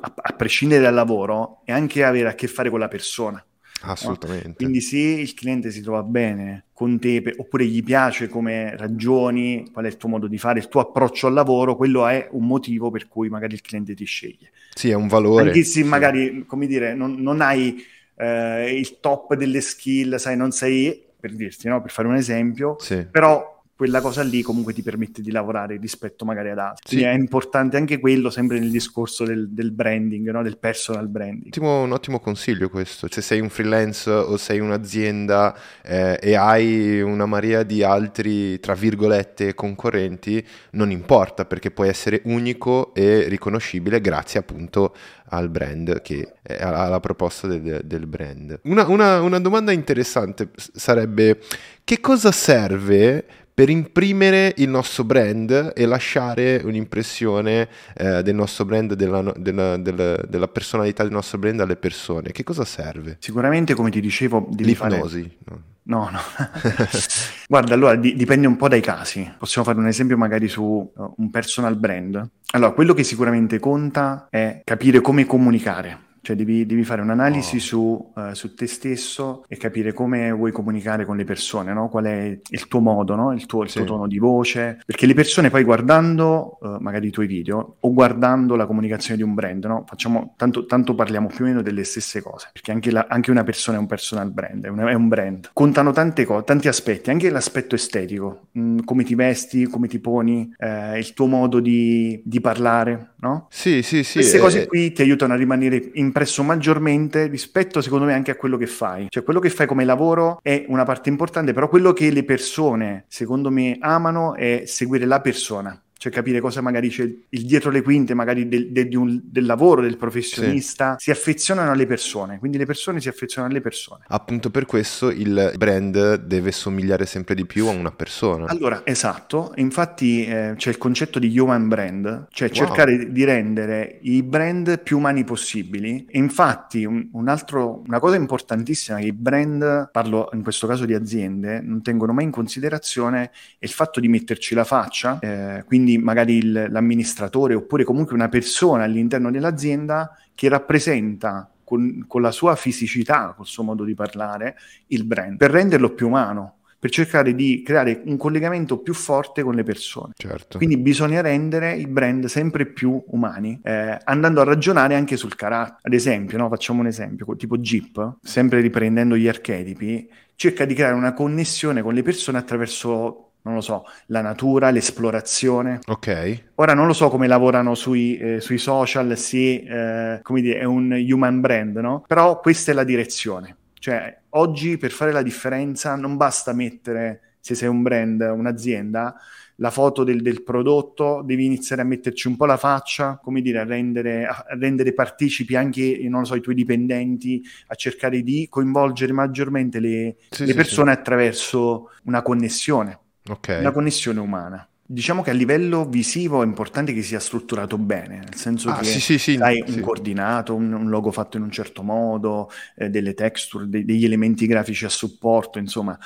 a, 0.00 0.12
a 0.16 0.32
prescindere 0.32 0.80
dal 0.80 0.94
lavoro, 0.94 1.60
è 1.66 1.72
anche 1.72 2.02
avere 2.02 2.30
a 2.30 2.34
che 2.34 2.46
fare 2.46 2.70
con 2.70 2.78
la 2.78 2.88
persona. 2.88 3.44
Assolutamente. 3.80 4.48
No? 4.48 4.54
Quindi 4.54 4.80
se 4.80 4.98
il 4.98 5.34
cliente 5.34 5.70
si 5.70 5.80
trova 5.80 6.02
bene 6.02 6.66
con 6.72 6.98
te, 6.98 7.34
oppure 7.36 7.66
gli 7.66 7.82
piace 7.82 8.28
come 8.28 8.76
ragioni, 8.76 9.68
qual 9.72 9.84
è 9.84 9.88
il 9.88 9.96
tuo 9.96 10.08
modo 10.08 10.26
di 10.26 10.38
fare, 10.38 10.58
il 10.58 10.68
tuo 10.68 10.80
approccio 10.80 11.26
al 11.26 11.32
lavoro, 11.32 11.76
quello 11.76 12.06
è 12.06 12.28
un 12.32 12.46
motivo 12.46 12.90
per 12.90 13.08
cui 13.08 13.28
magari 13.28 13.54
il 13.54 13.60
cliente 13.60 13.94
ti 13.94 14.04
sceglie. 14.04 14.50
Sì, 14.74 14.90
è 14.90 14.94
un 14.94 15.08
valore. 15.08 15.48
Anche 15.48 15.64
se 15.64 15.82
magari, 15.84 16.44
come 16.46 16.66
dire, 16.66 16.94
non, 16.94 17.14
non 17.14 17.40
hai 17.40 17.82
eh, 18.16 18.76
il 18.76 19.00
top 19.00 19.34
delle 19.34 19.60
skill, 19.60 20.16
sai, 20.16 20.36
non 20.36 20.50
sei, 20.50 21.04
per 21.18 21.34
dirti, 21.34 21.68
no? 21.68 21.80
per 21.80 21.90
fare 21.90 22.08
un 22.08 22.16
esempio, 22.16 22.76
sì. 22.78 23.06
però 23.10 23.57
quella 23.78 24.00
cosa 24.00 24.24
lì 24.24 24.42
comunque 24.42 24.72
ti 24.72 24.82
permette 24.82 25.22
di 25.22 25.30
lavorare 25.30 25.76
rispetto 25.76 26.24
magari 26.24 26.50
ad 26.50 26.58
altri. 26.58 26.96
Sì. 26.96 27.02
È 27.04 27.12
importante 27.12 27.76
anche 27.76 28.00
quello, 28.00 28.28
sempre 28.28 28.58
nel 28.58 28.72
discorso 28.72 29.24
del, 29.24 29.50
del 29.50 29.70
branding, 29.70 30.28
no? 30.30 30.42
del 30.42 30.58
personal 30.58 31.06
branding. 31.06 31.46
Ottimo, 31.46 31.82
un 31.82 31.92
ottimo 31.92 32.18
consiglio 32.18 32.70
questo. 32.70 33.06
Se 33.08 33.20
sei 33.20 33.38
un 33.38 33.48
freelance 33.48 34.10
o 34.10 34.36
sei 34.36 34.58
un'azienda 34.58 35.56
eh, 35.84 36.18
e 36.20 36.34
hai 36.34 37.00
una 37.00 37.26
marea 37.26 37.62
di 37.62 37.84
altri, 37.84 38.58
tra 38.58 38.74
virgolette, 38.74 39.54
concorrenti, 39.54 40.44
non 40.72 40.90
importa 40.90 41.44
perché 41.44 41.70
puoi 41.70 41.88
essere 41.88 42.22
unico 42.24 42.92
e 42.94 43.28
riconoscibile 43.28 44.00
grazie 44.00 44.40
appunto 44.40 44.92
al 45.28 45.50
brand, 45.50 46.02
che 46.02 46.34
è 46.42 46.60
alla 46.60 46.98
proposta 46.98 47.46
del, 47.46 47.82
del 47.84 48.06
brand. 48.06 48.58
Una, 48.64 48.88
una, 48.88 49.20
una 49.20 49.38
domanda 49.38 49.70
interessante 49.70 50.50
sarebbe 50.56 51.38
che 51.84 52.00
cosa 52.00 52.32
serve 52.32 53.24
per 53.58 53.70
imprimere 53.70 54.54
il 54.58 54.68
nostro 54.68 55.02
brand 55.02 55.72
e 55.74 55.84
lasciare 55.84 56.60
un'impressione 56.62 57.68
eh, 57.96 58.22
del 58.22 58.36
nostro 58.36 58.64
brand, 58.64 58.94
della, 58.94 59.34
della, 59.36 59.76
della, 59.76 60.14
della, 60.14 60.46
personalità 60.46 61.02
del 61.02 61.10
nostro 61.10 61.38
brand 61.38 61.58
alle 61.58 61.74
persone. 61.74 62.30
Che 62.30 62.44
cosa 62.44 62.64
serve? 62.64 63.16
Sicuramente, 63.18 63.74
come 63.74 63.90
ti 63.90 64.00
dicevo, 64.00 64.46
devi 64.48 64.68
L'ipnosi. 64.70 65.38
Fare... 65.44 65.60
No, 65.82 66.08
no. 66.08 66.20
Guarda, 67.48 67.74
allora 67.74 67.96
di- 67.96 68.14
dipende 68.14 68.46
un 68.46 68.56
po' 68.56 68.68
dai 68.68 68.80
casi. 68.80 69.28
Possiamo 69.36 69.66
fare 69.66 69.80
un 69.80 69.88
esempio 69.88 70.16
magari 70.16 70.46
su 70.46 70.62
uh, 70.62 71.14
un 71.16 71.28
personal 71.32 71.74
brand. 71.74 72.30
Allora, 72.52 72.70
quello 72.70 72.94
che 72.94 73.02
sicuramente 73.02 73.58
conta 73.58 74.28
è 74.30 74.60
capire 74.62 75.00
come 75.00 75.26
comunicare 75.26 76.06
cioè 76.28 76.36
devi, 76.36 76.66
devi 76.66 76.84
fare 76.84 77.00
un'analisi 77.00 77.56
oh. 77.56 77.60
su, 77.60 78.12
uh, 78.14 78.34
su, 78.34 78.54
te 78.54 78.66
stesso 78.66 79.44
e 79.48 79.56
capire 79.56 79.94
come 79.94 80.30
vuoi 80.30 80.52
comunicare 80.52 81.06
con 81.06 81.16
le 81.16 81.24
persone, 81.24 81.72
no? 81.72 81.88
qual 81.88 82.04
è 82.04 82.38
il 82.46 82.68
tuo 82.68 82.80
modo, 82.80 83.14
no? 83.14 83.32
il, 83.32 83.46
tuo, 83.46 83.62
il 83.62 83.70
sì. 83.70 83.78
tuo, 83.78 83.86
tono 83.86 84.06
di 84.06 84.18
voce, 84.18 84.78
perché 84.84 85.06
le 85.06 85.14
persone 85.14 85.48
poi 85.48 85.64
guardando 85.64 86.58
uh, 86.60 86.76
magari 86.80 87.06
i 87.06 87.10
tuoi 87.10 87.26
video 87.26 87.76
o 87.80 87.92
guardando 87.94 88.56
la 88.56 88.66
comunicazione 88.66 89.16
di 89.16 89.22
un 89.22 89.32
brand, 89.32 89.64
no? 89.64 89.84
Facciamo, 89.86 90.34
tanto, 90.36 90.66
tanto, 90.66 90.94
parliamo 90.94 91.28
più 91.28 91.46
o 91.46 91.48
meno 91.48 91.62
delle 91.62 91.82
stesse 91.84 92.20
cose, 92.20 92.50
perché 92.52 92.72
anche, 92.72 92.90
la, 92.90 93.06
anche 93.08 93.30
una 93.30 93.44
persona 93.44 93.78
è 93.78 93.80
un 93.80 93.86
personal 93.86 94.30
brand, 94.30 94.66
è 94.66 94.68
un, 94.68 94.80
è 94.80 94.92
un 94.92 95.08
brand. 95.08 95.48
Contano 95.54 95.92
tante 95.92 96.26
cose, 96.26 96.44
tanti 96.44 96.68
aspetti, 96.68 97.08
anche 97.08 97.30
l'aspetto 97.30 97.74
estetico, 97.74 98.48
mh, 98.52 98.60
mm, 98.60 98.78
come 98.84 99.02
ti 99.02 99.14
vesti, 99.14 99.64
come 99.64 99.88
ti 99.88 99.98
poni, 99.98 100.52
eh, 100.58 100.98
il 100.98 101.14
tuo 101.14 101.24
modo 101.24 101.58
di, 101.58 102.20
di 102.22 102.40
parlare, 102.42 103.14
no? 103.20 103.46
Sì, 103.50 103.82
sì, 103.82 104.02
sì. 104.02 104.14
Queste 104.14 104.36
eh, 104.36 104.40
cose 104.40 104.66
qui 104.66 104.92
ti 104.92 105.02
aiutano 105.02 105.32
a 105.32 105.36
rimanere 105.36 105.90
impresso 105.94 106.42
maggiormente 106.42 107.26
rispetto 107.26 107.80
secondo 107.80 108.04
me 108.04 108.14
anche 108.14 108.30
a 108.30 108.36
quello 108.36 108.56
che 108.56 108.66
fai. 108.66 109.06
Cioè 109.08 109.22
quello 109.22 109.40
che 109.40 109.50
fai 109.50 109.66
come 109.66 109.84
lavoro 109.84 110.40
è 110.42 110.64
una 110.68 110.84
parte 110.84 111.08
importante, 111.08 111.52
però 111.52 111.68
quello 111.68 111.92
che 111.92 112.10
le 112.10 112.24
persone 112.24 113.04
secondo 113.08 113.50
me 113.50 113.76
amano 113.80 114.34
è 114.34 114.62
seguire 114.66 115.06
la 115.06 115.20
persona 115.20 115.80
cioè 115.98 116.12
capire 116.12 116.40
cosa 116.40 116.60
magari 116.60 116.88
c'è 116.88 117.02
il 117.02 117.44
dietro 117.44 117.70
le 117.70 117.82
quinte 117.82 118.14
magari 118.14 118.48
del, 118.48 118.70
del, 118.70 118.94
un, 118.96 119.20
del 119.22 119.44
lavoro 119.44 119.82
del 119.82 119.96
professionista, 119.96 120.96
sì. 120.96 121.04
si 121.04 121.10
affezionano 121.10 121.72
alle 121.72 121.86
persone, 121.86 122.38
quindi 122.38 122.56
le 122.56 122.66
persone 122.66 123.00
si 123.00 123.08
affezionano 123.08 123.52
alle 123.52 123.60
persone. 123.60 124.04
Appunto 124.08 124.50
per 124.50 124.64
questo 124.64 125.10
il 125.10 125.52
brand 125.56 126.14
deve 126.14 126.52
somigliare 126.52 127.04
sempre 127.04 127.34
di 127.34 127.44
più 127.44 127.66
a 127.66 127.70
una 127.70 127.90
persona. 127.90 128.46
Allora, 128.46 128.82
esatto, 128.84 129.52
infatti 129.56 130.24
eh, 130.24 130.54
c'è 130.56 130.70
il 130.70 130.78
concetto 130.78 131.18
di 131.18 131.36
human 131.38 131.68
brand, 131.68 132.28
cioè 132.30 132.48
wow. 132.48 132.56
cercare 132.56 133.10
di 133.10 133.24
rendere 133.24 133.98
i 134.02 134.22
brand 134.22 134.80
più 134.80 134.98
umani 134.98 135.24
possibili. 135.24 136.06
E 136.08 136.18
infatti 136.18 136.84
un, 136.84 137.08
un 137.12 137.28
altro, 137.28 137.82
una 137.86 137.98
cosa 137.98 138.16
importantissima 138.16 138.98
che 138.98 139.06
i 139.06 139.12
brand, 139.12 139.90
parlo 139.90 140.30
in 140.32 140.42
questo 140.42 140.66
caso 140.66 140.84
di 140.84 140.94
aziende, 140.94 141.60
non 141.60 141.82
tengono 141.82 142.12
mai 142.12 142.24
in 142.24 142.30
considerazione 142.30 143.30
è 143.58 143.64
il 143.64 143.70
fatto 143.70 144.00
di 144.00 144.08
metterci 144.08 144.54
la 144.54 144.64
faccia, 144.64 145.18
eh, 145.20 145.64
quindi 145.66 145.87
quindi 145.88 145.98
magari 145.98 146.36
il, 146.36 146.66
l'amministratore 146.70 147.54
oppure 147.54 147.84
comunque 147.84 148.14
una 148.14 148.28
persona 148.28 148.84
all'interno 148.84 149.30
dell'azienda 149.30 150.14
che 150.34 150.48
rappresenta 150.48 151.50
con, 151.64 152.04
con, 152.06 152.20
la 152.20 152.30
sua 152.30 152.54
fisicità, 152.56 153.32
col 153.34 153.46
suo 153.46 153.62
modo 153.62 153.84
di 153.84 153.94
parlare, 153.94 154.56
il 154.88 155.04
brand, 155.04 155.36
per 155.36 155.50
renderlo 155.50 155.90
più 155.94 156.06
umano, 156.06 156.56
per 156.78 156.90
cercare 156.90 157.34
di 157.34 157.62
creare 157.64 158.02
un 158.04 158.16
collegamento 158.16 158.78
più 158.78 158.94
forte 158.94 159.42
con 159.42 159.54
le 159.54 159.64
persone. 159.64 160.12
Certo. 160.16 160.58
Quindi 160.58 160.76
bisogna 160.76 161.20
rendere 161.20 161.74
i 161.74 161.86
brand 161.86 162.26
sempre 162.26 162.66
più 162.66 163.02
umani, 163.08 163.58
eh, 163.62 163.98
andando 164.04 164.40
a 164.40 164.44
ragionare 164.44 164.94
anche 164.94 165.16
sul 165.16 165.34
carattere. 165.34 165.80
Ad 165.82 165.92
esempio, 165.92 166.38
no? 166.38 166.48
facciamo 166.48 166.80
un 166.80 166.86
esempio, 166.86 167.26
tipo 167.36 167.58
Jeep, 167.58 168.18
sempre 168.22 168.60
riprendendo 168.60 169.16
gli 169.16 169.28
archetipi, 169.28 170.08
cerca 170.36 170.64
di 170.64 170.74
creare 170.74 170.94
una 170.94 171.14
connessione 171.14 171.82
con 171.82 171.94
le 171.94 172.02
persone 172.02 172.38
attraverso 172.38 173.27
non 173.42 173.54
lo 173.54 173.60
so, 173.60 173.84
la 174.06 174.20
natura, 174.20 174.70
l'esplorazione. 174.70 175.80
Ok. 175.86 176.44
Ora 176.56 176.74
non 176.74 176.86
lo 176.86 176.92
so 176.92 177.08
come 177.08 177.26
lavorano 177.26 177.74
sui, 177.74 178.16
eh, 178.18 178.40
sui 178.40 178.58
social, 178.58 179.16
se 179.16 180.16
eh, 180.16 180.22
come 180.22 180.40
dire, 180.40 180.58
è 180.58 180.64
un 180.64 180.92
human 180.92 181.40
brand, 181.40 181.76
no? 181.76 182.04
Però 182.06 182.40
questa 182.40 182.72
è 182.72 182.74
la 182.74 182.84
direzione. 182.84 183.56
Cioè, 183.78 184.18
oggi 184.30 184.76
per 184.76 184.90
fare 184.90 185.12
la 185.12 185.22
differenza 185.22 185.94
non 185.94 186.16
basta 186.16 186.52
mettere, 186.52 187.36
se 187.40 187.54
sei 187.54 187.68
un 187.68 187.82
brand, 187.82 188.20
un'azienda, 188.20 189.14
la 189.60 189.70
foto 189.70 190.04
del, 190.04 190.20
del, 190.20 190.42
prodotto, 190.42 191.22
devi 191.24 191.44
iniziare 191.44 191.82
a 191.82 191.84
metterci 191.84 192.28
un 192.28 192.36
po' 192.36 192.44
la 192.44 192.56
faccia, 192.56 193.18
come 193.22 193.40
dire, 193.40 193.60
a 193.60 193.64
rendere, 193.64 194.26
a 194.26 194.44
rendere 194.50 194.92
partecipi 194.92 195.56
anche, 195.56 195.98
non 196.08 196.20
lo 196.20 196.26
so, 196.26 196.34
i 196.34 196.40
tuoi 196.40 196.54
dipendenti, 196.54 197.42
a 197.68 197.74
cercare 197.74 198.22
di 198.22 198.46
coinvolgere 198.48 199.12
maggiormente 199.12 199.80
le, 199.80 200.16
sì, 200.28 200.42
le 200.44 200.50
sì, 200.50 200.54
persone 200.54 200.92
sì. 200.92 200.98
attraverso 200.98 201.90
una 202.04 202.22
connessione 202.22 203.00
okay. 203.28 203.60
una 203.60 203.72
connessione 203.72 204.20
umana. 204.20 204.66
Diciamo 204.90 205.22
che 205.22 205.30
a 205.30 205.34
livello 205.34 205.84
visivo 205.84 206.42
è 206.42 206.46
importante 206.46 206.94
che 206.94 207.02
sia 207.02 207.20
strutturato 207.20 207.76
bene, 207.76 208.20
nel 208.20 208.34
senso 208.34 208.70
ah, 208.70 208.78
che 208.78 208.86
sì, 208.86 209.00
sì, 209.00 209.18
sì, 209.18 209.36
hai 209.38 209.62
un 209.66 209.80
coordinato, 209.80 210.54
un, 210.54 210.72
un, 210.72 210.88
logo 210.88 211.12
fatto 211.12 211.36
in 211.36 211.42
un 211.42 211.50
certo 211.50 211.82
modo, 211.82 212.50
eh, 212.74 212.88
delle 212.88 213.12
texture, 213.12 213.68
de- 213.68 213.84
degli 213.84 214.06
elementi 214.06 214.46
grafici 214.46 214.86
a 214.86 214.88
supporto, 214.88 215.58
insomma. 215.58 215.98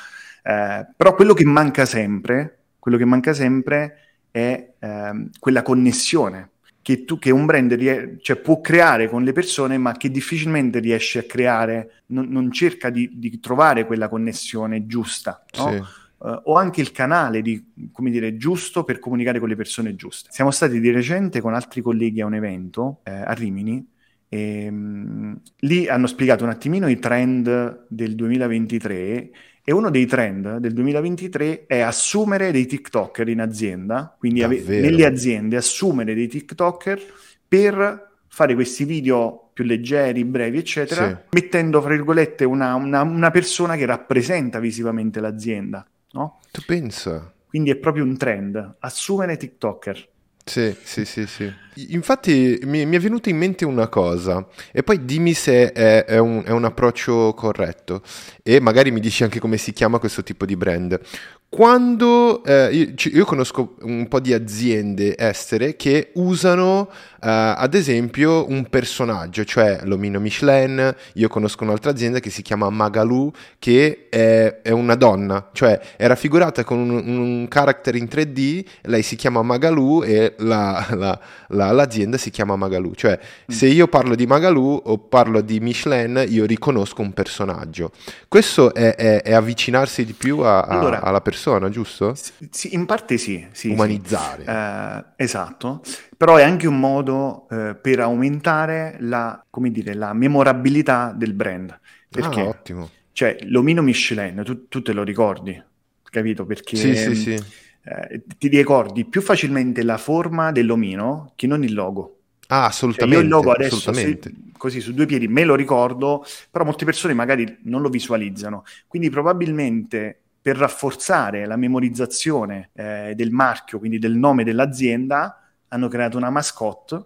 Eh, 0.42 0.86
però 0.96 1.14
quello 1.14 1.32
che 1.32 1.44
manca 1.44 1.84
sempre, 1.84 2.58
quello 2.80 2.96
che 2.96 3.04
manca 3.04 3.32
sempre 3.32 3.98
è 4.32 4.72
eh, 4.80 5.28
quella 5.38 5.62
connessione 5.62 6.50
che, 6.82 7.04
tu, 7.04 7.18
che 7.18 7.30
un 7.30 7.46
brand 7.46 7.72
rie- 7.72 8.18
cioè, 8.20 8.36
può 8.36 8.60
creare 8.60 9.08
con 9.08 9.22
le 9.22 9.32
persone, 9.32 9.78
ma 9.78 9.92
che 9.92 10.10
difficilmente 10.10 10.80
riesce 10.80 11.20
a 11.20 11.22
creare, 11.22 12.02
non, 12.06 12.26
non 12.28 12.50
cerca 12.50 12.90
di, 12.90 13.08
di, 13.14 13.38
trovare 13.38 13.86
quella 13.86 14.08
connessione 14.08 14.86
giusta. 14.86 15.44
No? 15.56 15.86
Uh, 16.24 16.40
o 16.44 16.54
anche 16.54 16.80
il 16.80 16.92
canale 16.92 17.42
di, 17.42 17.90
come 17.90 18.08
dire, 18.12 18.36
giusto 18.36 18.84
per 18.84 19.00
comunicare 19.00 19.40
con 19.40 19.48
le 19.48 19.56
persone 19.56 19.96
giuste. 19.96 20.28
Siamo 20.30 20.52
stati 20.52 20.78
di 20.78 20.92
recente 20.92 21.40
con 21.40 21.52
altri 21.52 21.80
colleghi 21.80 22.20
a 22.20 22.26
un 22.26 22.34
evento 22.34 23.00
eh, 23.02 23.10
a 23.10 23.32
Rimini 23.32 23.84
e 24.28 24.66
um, 24.70 25.38
lì 25.58 25.88
hanno 25.88 26.06
spiegato 26.06 26.44
un 26.44 26.50
attimino 26.50 26.88
i 26.88 26.98
trend 26.98 27.86
del 27.86 28.14
2023 28.14 29.30
e 29.62 29.72
uno 29.72 29.90
dei 29.90 30.06
trend 30.06 30.56
del 30.56 30.72
2023 30.72 31.66
è 31.66 31.80
assumere 31.80 32.50
dei 32.50 32.64
TikToker 32.64 33.28
in 33.28 33.42
azienda, 33.42 34.16
quindi 34.18 34.42
ave- 34.42 34.62
nelle 34.64 35.04
aziende 35.04 35.56
assumere 35.56 36.14
dei 36.14 36.28
TikToker 36.28 37.00
per 37.46 38.10
fare 38.26 38.54
questi 38.54 38.84
video 38.84 39.50
più 39.52 39.64
leggeri, 39.64 40.24
brevi, 40.24 40.56
eccetera, 40.56 41.08
sì. 41.08 41.16
mettendo, 41.32 41.82
fra 41.82 41.90
virgolette, 41.90 42.46
una, 42.46 42.74
una, 42.74 43.02
una 43.02 43.30
persona 43.30 43.76
che 43.76 43.84
rappresenta 43.84 44.60
visivamente 44.60 45.20
l'azienda 45.20 45.86
no? 46.12 46.40
Tu 46.50 46.62
pensa? 46.66 47.32
Quindi 47.48 47.70
è 47.70 47.76
proprio 47.76 48.04
un 48.04 48.16
trend, 48.16 48.76
assumere 48.80 49.36
TikToker. 49.36 50.10
Sì, 50.44 50.74
sì, 50.82 51.04
sì, 51.04 51.26
sì. 51.26 51.52
Infatti 51.90 52.58
mi, 52.64 52.84
mi, 52.84 52.96
è 52.96 52.98
venuta 52.98 53.30
in 53.30 53.36
mente 53.36 53.64
una 53.64 53.86
cosa 53.88 54.44
e 54.72 54.82
poi 54.82 55.04
dimmi 55.04 55.34
se 55.34 55.72
è, 55.72 56.04
è, 56.04 56.18
un, 56.18 56.42
è, 56.44 56.50
un, 56.50 56.64
approccio 56.64 57.32
corretto 57.34 58.02
e 58.42 58.60
magari 58.60 58.90
mi 58.90 59.00
dici 59.00 59.22
anche 59.22 59.38
come 59.38 59.56
si 59.56 59.72
chiama 59.72 59.98
questo 59.98 60.22
tipo 60.22 60.44
di 60.44 60.56
brand. 60.56 61.00
Quando 61.48 62.42
eh, 62.44 62.70
io, 62.72 62.94
io, 62.96 63.24
conosco 63.24 63.76
un 63.82 64.08
po' 64.08 64.20
di 64.20 64.32
aziende 64.32 65.16
estere 65.16 65.76
che 65.76 66.10
usano 66.14 66.90
ad 67.28 67.74
esempio 67.74 68.48
un 68.48 68.68
personaggio, 68.68 69.44
cioè 69.44 69.80
l'omino 69.84 70.20
Michelin, 70.20 70.94
io 71.14 71.28
conosco 71.28 71.64
un'altra 71.64 71.90
azienda 71.90 72.20
che 72.20 72.30
si 72.30 72.42
chiama 72.42 72.70
Magalù 72.70 73.30
che 73.58 74.06
è, 74.08 74.60
è 74.62 74.70
una 74.70 74.94
donna, 74.94 75.50
cioè 75.52 75.78
è 75.96 76.06
raffigurata 76.06 76.64
con 76.64 76.78
un, 76.78 77.18
un 77.18 77.48
character 77.48 77.94
in 77.96 78.04
3D, 78.04 78.64
lei 78.82 79.02
si 79.02 79.16
chiama 79.16 79.42
Magalù 79.42 80.02
e 80.02 80.34
la, 80.38 80.86
la, 80.90 81.18
la, 81.48 81.72
l'azienda 81.72 82.16
si 82.16 82.30
chiama 82.30 82.56
Magalù, 82.56 82.94
cioè 82.94 83.18
mm. 83.18 83.54
se 83.54 83.66
io 83.66 83.88
parlo 83.88 84.14
di 84.14 84.26
Magalù 84.26 84.80
o 84.84 84.98
parlo 84.98 85.40
di 85.40 85.60
Michelin 85.60 86.24
io 86.28 86.46
riconosco 86.46 87.02
un 87.02 87.12
personaggio. 87.12 87.90
Questo 88.28 88.72
è, 88.74 88.94
è 89.22 89.32
avvicinarsi 89.32 90.04
di 90.04 90.12
più 90.12 90.38
a, 90.40 90.60
a, 90.60 90.78
allora, 90.78 91.00
alla 91.02 91.20
persona 91.20 91.30
persona, 91.32 91.70
giusto? 91.70 92.14
Sì, 92.50 92.74
in 92.74 92.86
parte 92.86 93.16
sì. 93.16 93.46
sì 93.52 93.70
Umanizzare. 93.70 94.42
Sì. 94.44 94.50
Eh, 94.50 95.24
esatto, 95.24 95.82
però 96.22 96.36
è 96.36 96.44
anche 96.44 96.68
un 96.68 96.78
modo 96.78 97.48
eh, 97.50 97.74
per 97.74 97.98
aumentare 97.98 98.96
la, 99.00 99.44
dire, 99.50 99.92
la, 99.94 100.12
memorabilità 100.12 101.12
del 101.12 101.34
brand. 101.34 101.76
Perché? 102.08 102.40
Ah, 102.42 102.46
ottimo. 102.46 102.90
Cioè, 103.10 103.38
l'omino 103.46 103.82
Michelin, 103.82 104.40
tu, 104.44 104.68
tu 104.68 104.82
te 104.82 104.92
lo 104.92 105.02
ricordi? 105.02 105.60
capito? 106.04 106.46
Perché 106.46 106.76
sì, 106.76 106.94
sì, 106.94 107.14
sì. 107.16 107.32
Eh, 107.32 108.22
ti 108.38 108.46
ricordi 108.46 109.04
più 109.04 109.20
facilmente 109.20 109.82
la 109.82 109.98
forma 109.98 110.52
dell'omino 110.52 111.32
che 111.34 111.48
non 111.48 111.64
il 111.64 111.74
logo. 111.74 112.18
Ah, 112.46 112.66
assolutamente. 112.66 113.16
Cioè 113.16 113.24
io 113.24 113.28
il 113.28 113.28
logo 113.28 113.50
adesso, 113.50 113.92
se, 113.92 114.20
così 114.56 114.80
su 114.80 114.94
due 114.94 115.06
piedi, 115.06 115.26
me 115.26 115.42
lo 115.42 115.56
ricordo, 115.56 116.24
però 116.52 116.64
molte 116.64 116.84
persone 116.84 117.14
magari 117.14 117.58
non 117.62 117.82
lo 117.82 117.88
visualizzano. 117.88 118.62
Quindi 118.86 119.10
probabilmente 119.10 120.20
per 120.40 120.56
rafforzare 120.56 121.46
la 121.46 121.56
memorizzazione 121.56 122.70
eh, 122.74 123.14
del 123.16 123.32
marchio, 123.32 123.80
quindi 123.80 123.98
del 123.98 124.14
nome 124.14 124.44
dell'azienda, 124.44 125.41
hanno 125.72 125.88
creato 125.88 126.16
una 126.18 126.30
mascotte 126.30 127.04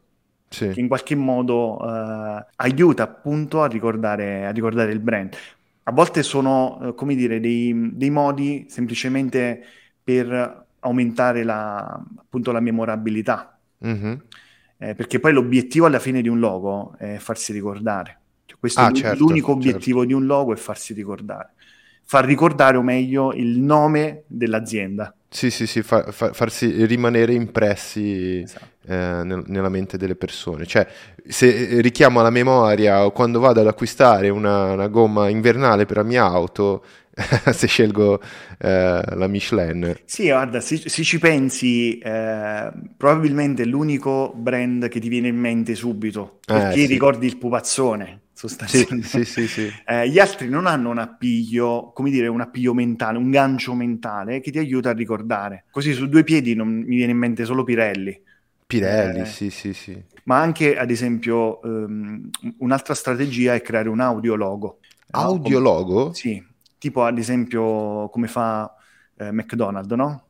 sì. 0.49 0.69
che 0.69 0.81
in 0.81 0.89
qualche 0.89 1.15
modo 1.15 1.79
eh, 1.81 2.47
aiuta 2.57 3.05
appunto 3.05 3.63
a 3.63 3.67
ricordare, 3.67 4.47
a 4.47 4.51
ricordare, 4.51 4.93
il 4.93 5.01
brand. 5.01 5.35
A 5.85 5.93
volte 5.93 6.23
sono, 6.23 6.81
eh, 6.83 6.95
come 6.95 7.15
dire, 7.15 7.39
dei, 7.41 7.91
dei, 7.93 8.11
modi 8.11 8.67
semplicemente 8.69 9.63
per 10.03 10.67
aumentare 10.81 11.45
la, 11.45 12.03
appunto 12.17 12.53
la 12.53 12.61
memorabilità. 12.61 13.57
Mm-hmm. 13.87 14.15
Eh, 14.79 14.95
perché 14.95 15.21
poi 15.21 15.33
l'obiettivo 15.33 15.87
alla 15.87 16.01
fine 16.01 16.21
di 16.21 16.29
un 16.29 16.41
logo 16.41 16.95
è 16.99 17.17
farsi 17.19 17.53
ricordare. 17.53 18.19
Cioè, 18.47 18.59
questo 18.59 18.81
ah, 18.81 18.91
è 18.91 18.93
certo, 18.93 19.19
l'unico 19.19 19.53
certo. 19.53 19.69
obiettivo 19.69 20.05
di 20.05 20.13
un 20.13 20.27
logo 20.27 20.53
è 20.53 20.57
farsi 20.57 20.93
ricordare. 20.93 21.53
Far 22.03 22.25
ricordare 22.25 22.77
o 22.77 22.83
meglio 22.83 23.33
il 23.33 23.59
nome 23.61 24.25
dell'azienda. 24.27 25.15
Sì, 25.37 25.51
sì, 25.51 25.67
sì, 25.67 25.83
fa, 25.83 26.11
fa, 26.13 26.33
farsi 26.33 26.87
rimanere 26.87 27.35
impressi 27.35 28.41
esatto. 28.43 28.69
eh, 28.87 29.23
nel, 29.23 29.43
nella 29.49 29.69
mente 29.69 29.99
delle 29.99 30.17
persone. 30.17 30.65
Cioè, 30.65 30.89
se 31.27 31.83
richiamo 31.83 32.21
alla 32.21 32.31
memoria 32.31 33.05
o 33.05 33.11
quando 33.11 33.39
vado 33.39 33.61
ad 33.61 33.67
acquistare 33.67 34.31
una, 34.31 34.73
una 34.73 34.89
gomma 34.89 35.29
invernale 35.29 35.85
per 35.85 35.99
la 35.99 36.05
mia 36.05 36.25
auto, 36.25 36.83
se 37.53 37.67
scelgo 37.67 38.19
eh, 38.57 39.03
la 39.05 39.27
Michelin. 39.27 39.95
Sì, 40.07 40.29
guarda, 40.29 40.63
se, 40.63 40.79
se 40.79 41.03
ci 41.03 41.19
pensi, 41.19 41.99
eh, 41.99 42.73
probabilmente 42.97 43.65
è 43.65 43.67
l'unico 43.67 44.33
brand 44.35 44.89
che 44.89 45.01
ti 45.01 45.11
viene 45.11 45.29
in 45.29 45.37
mente 45.37 45.75
subito, 45.75 46.39
eh, 46.47 46.55
perché 46.55 46.81
sì. 46.81 46.87
ricordi 46.87 47.27
il 47.27 47.37
pupazzone, 47.37 48.21
sostanzialmente. 48.37 49.07
Sì, 49.07 49.25
sì, 49.25 49.49
sì, 49.49 49.73
eh, 49.87 50.09
gli 50.11 50.19
altri 50.19 50.49
non 50.49 50.67
hanno 50.67 50.91
un 50.91 50.99
appiglio, 50.99 51.91
come 51.95 52.11
dire, 52.11 52.29
un 52.29 52.43
appiglio 52.43 52.75
mentale, 52.75 53.17
un 53.17 53.31
gancio 53.31 53.75
mentale 53.75 54.41
che 54.41 54.51
ti 54.51 54.59
aiuta 54.59 54.91
a 54.91 54.93
ricordare. 54.93 55.65
Così 55.71 55.95
su 55.95 56.07
due 56.07 56.23
piedi 56.23 56.55
non 56.55 56.69
mi 56.69 56.97
viene 56.97 57.13
in 57.13 57.19
mente 57.19 57.47
solo 57.47 57.65
Pirelli. 57.65 58.21
Pirelli, 58.67 59.21
eh, 59.21 59.25
sì, 59.25 59.49
sì, 59.49 59.73
sì. 59.73 60.01
Ma 60.25 60.39
anche, 60.39 60.77
ad 60.77 60.91
esempio, 60.91 61.61
um, 61.63 62.29
un'altra 62.59 62.95
strategia 62.95 63.55
è 63.55 63.63
creare 63.63 63.89
un 63.89 64.01
audiologo. 64.01 64.81
Audiologo? 65.13 66.13
Sì, 66.13 66.45
tipo 66.77 67.05
ad 67.05 67.17
esempio 67.17 68.11
come 68.11 68.27
fa 68.27 68.75
eh, 69.17 69.33
McDonald's, 69.33 69.95
no? 69.95 70.25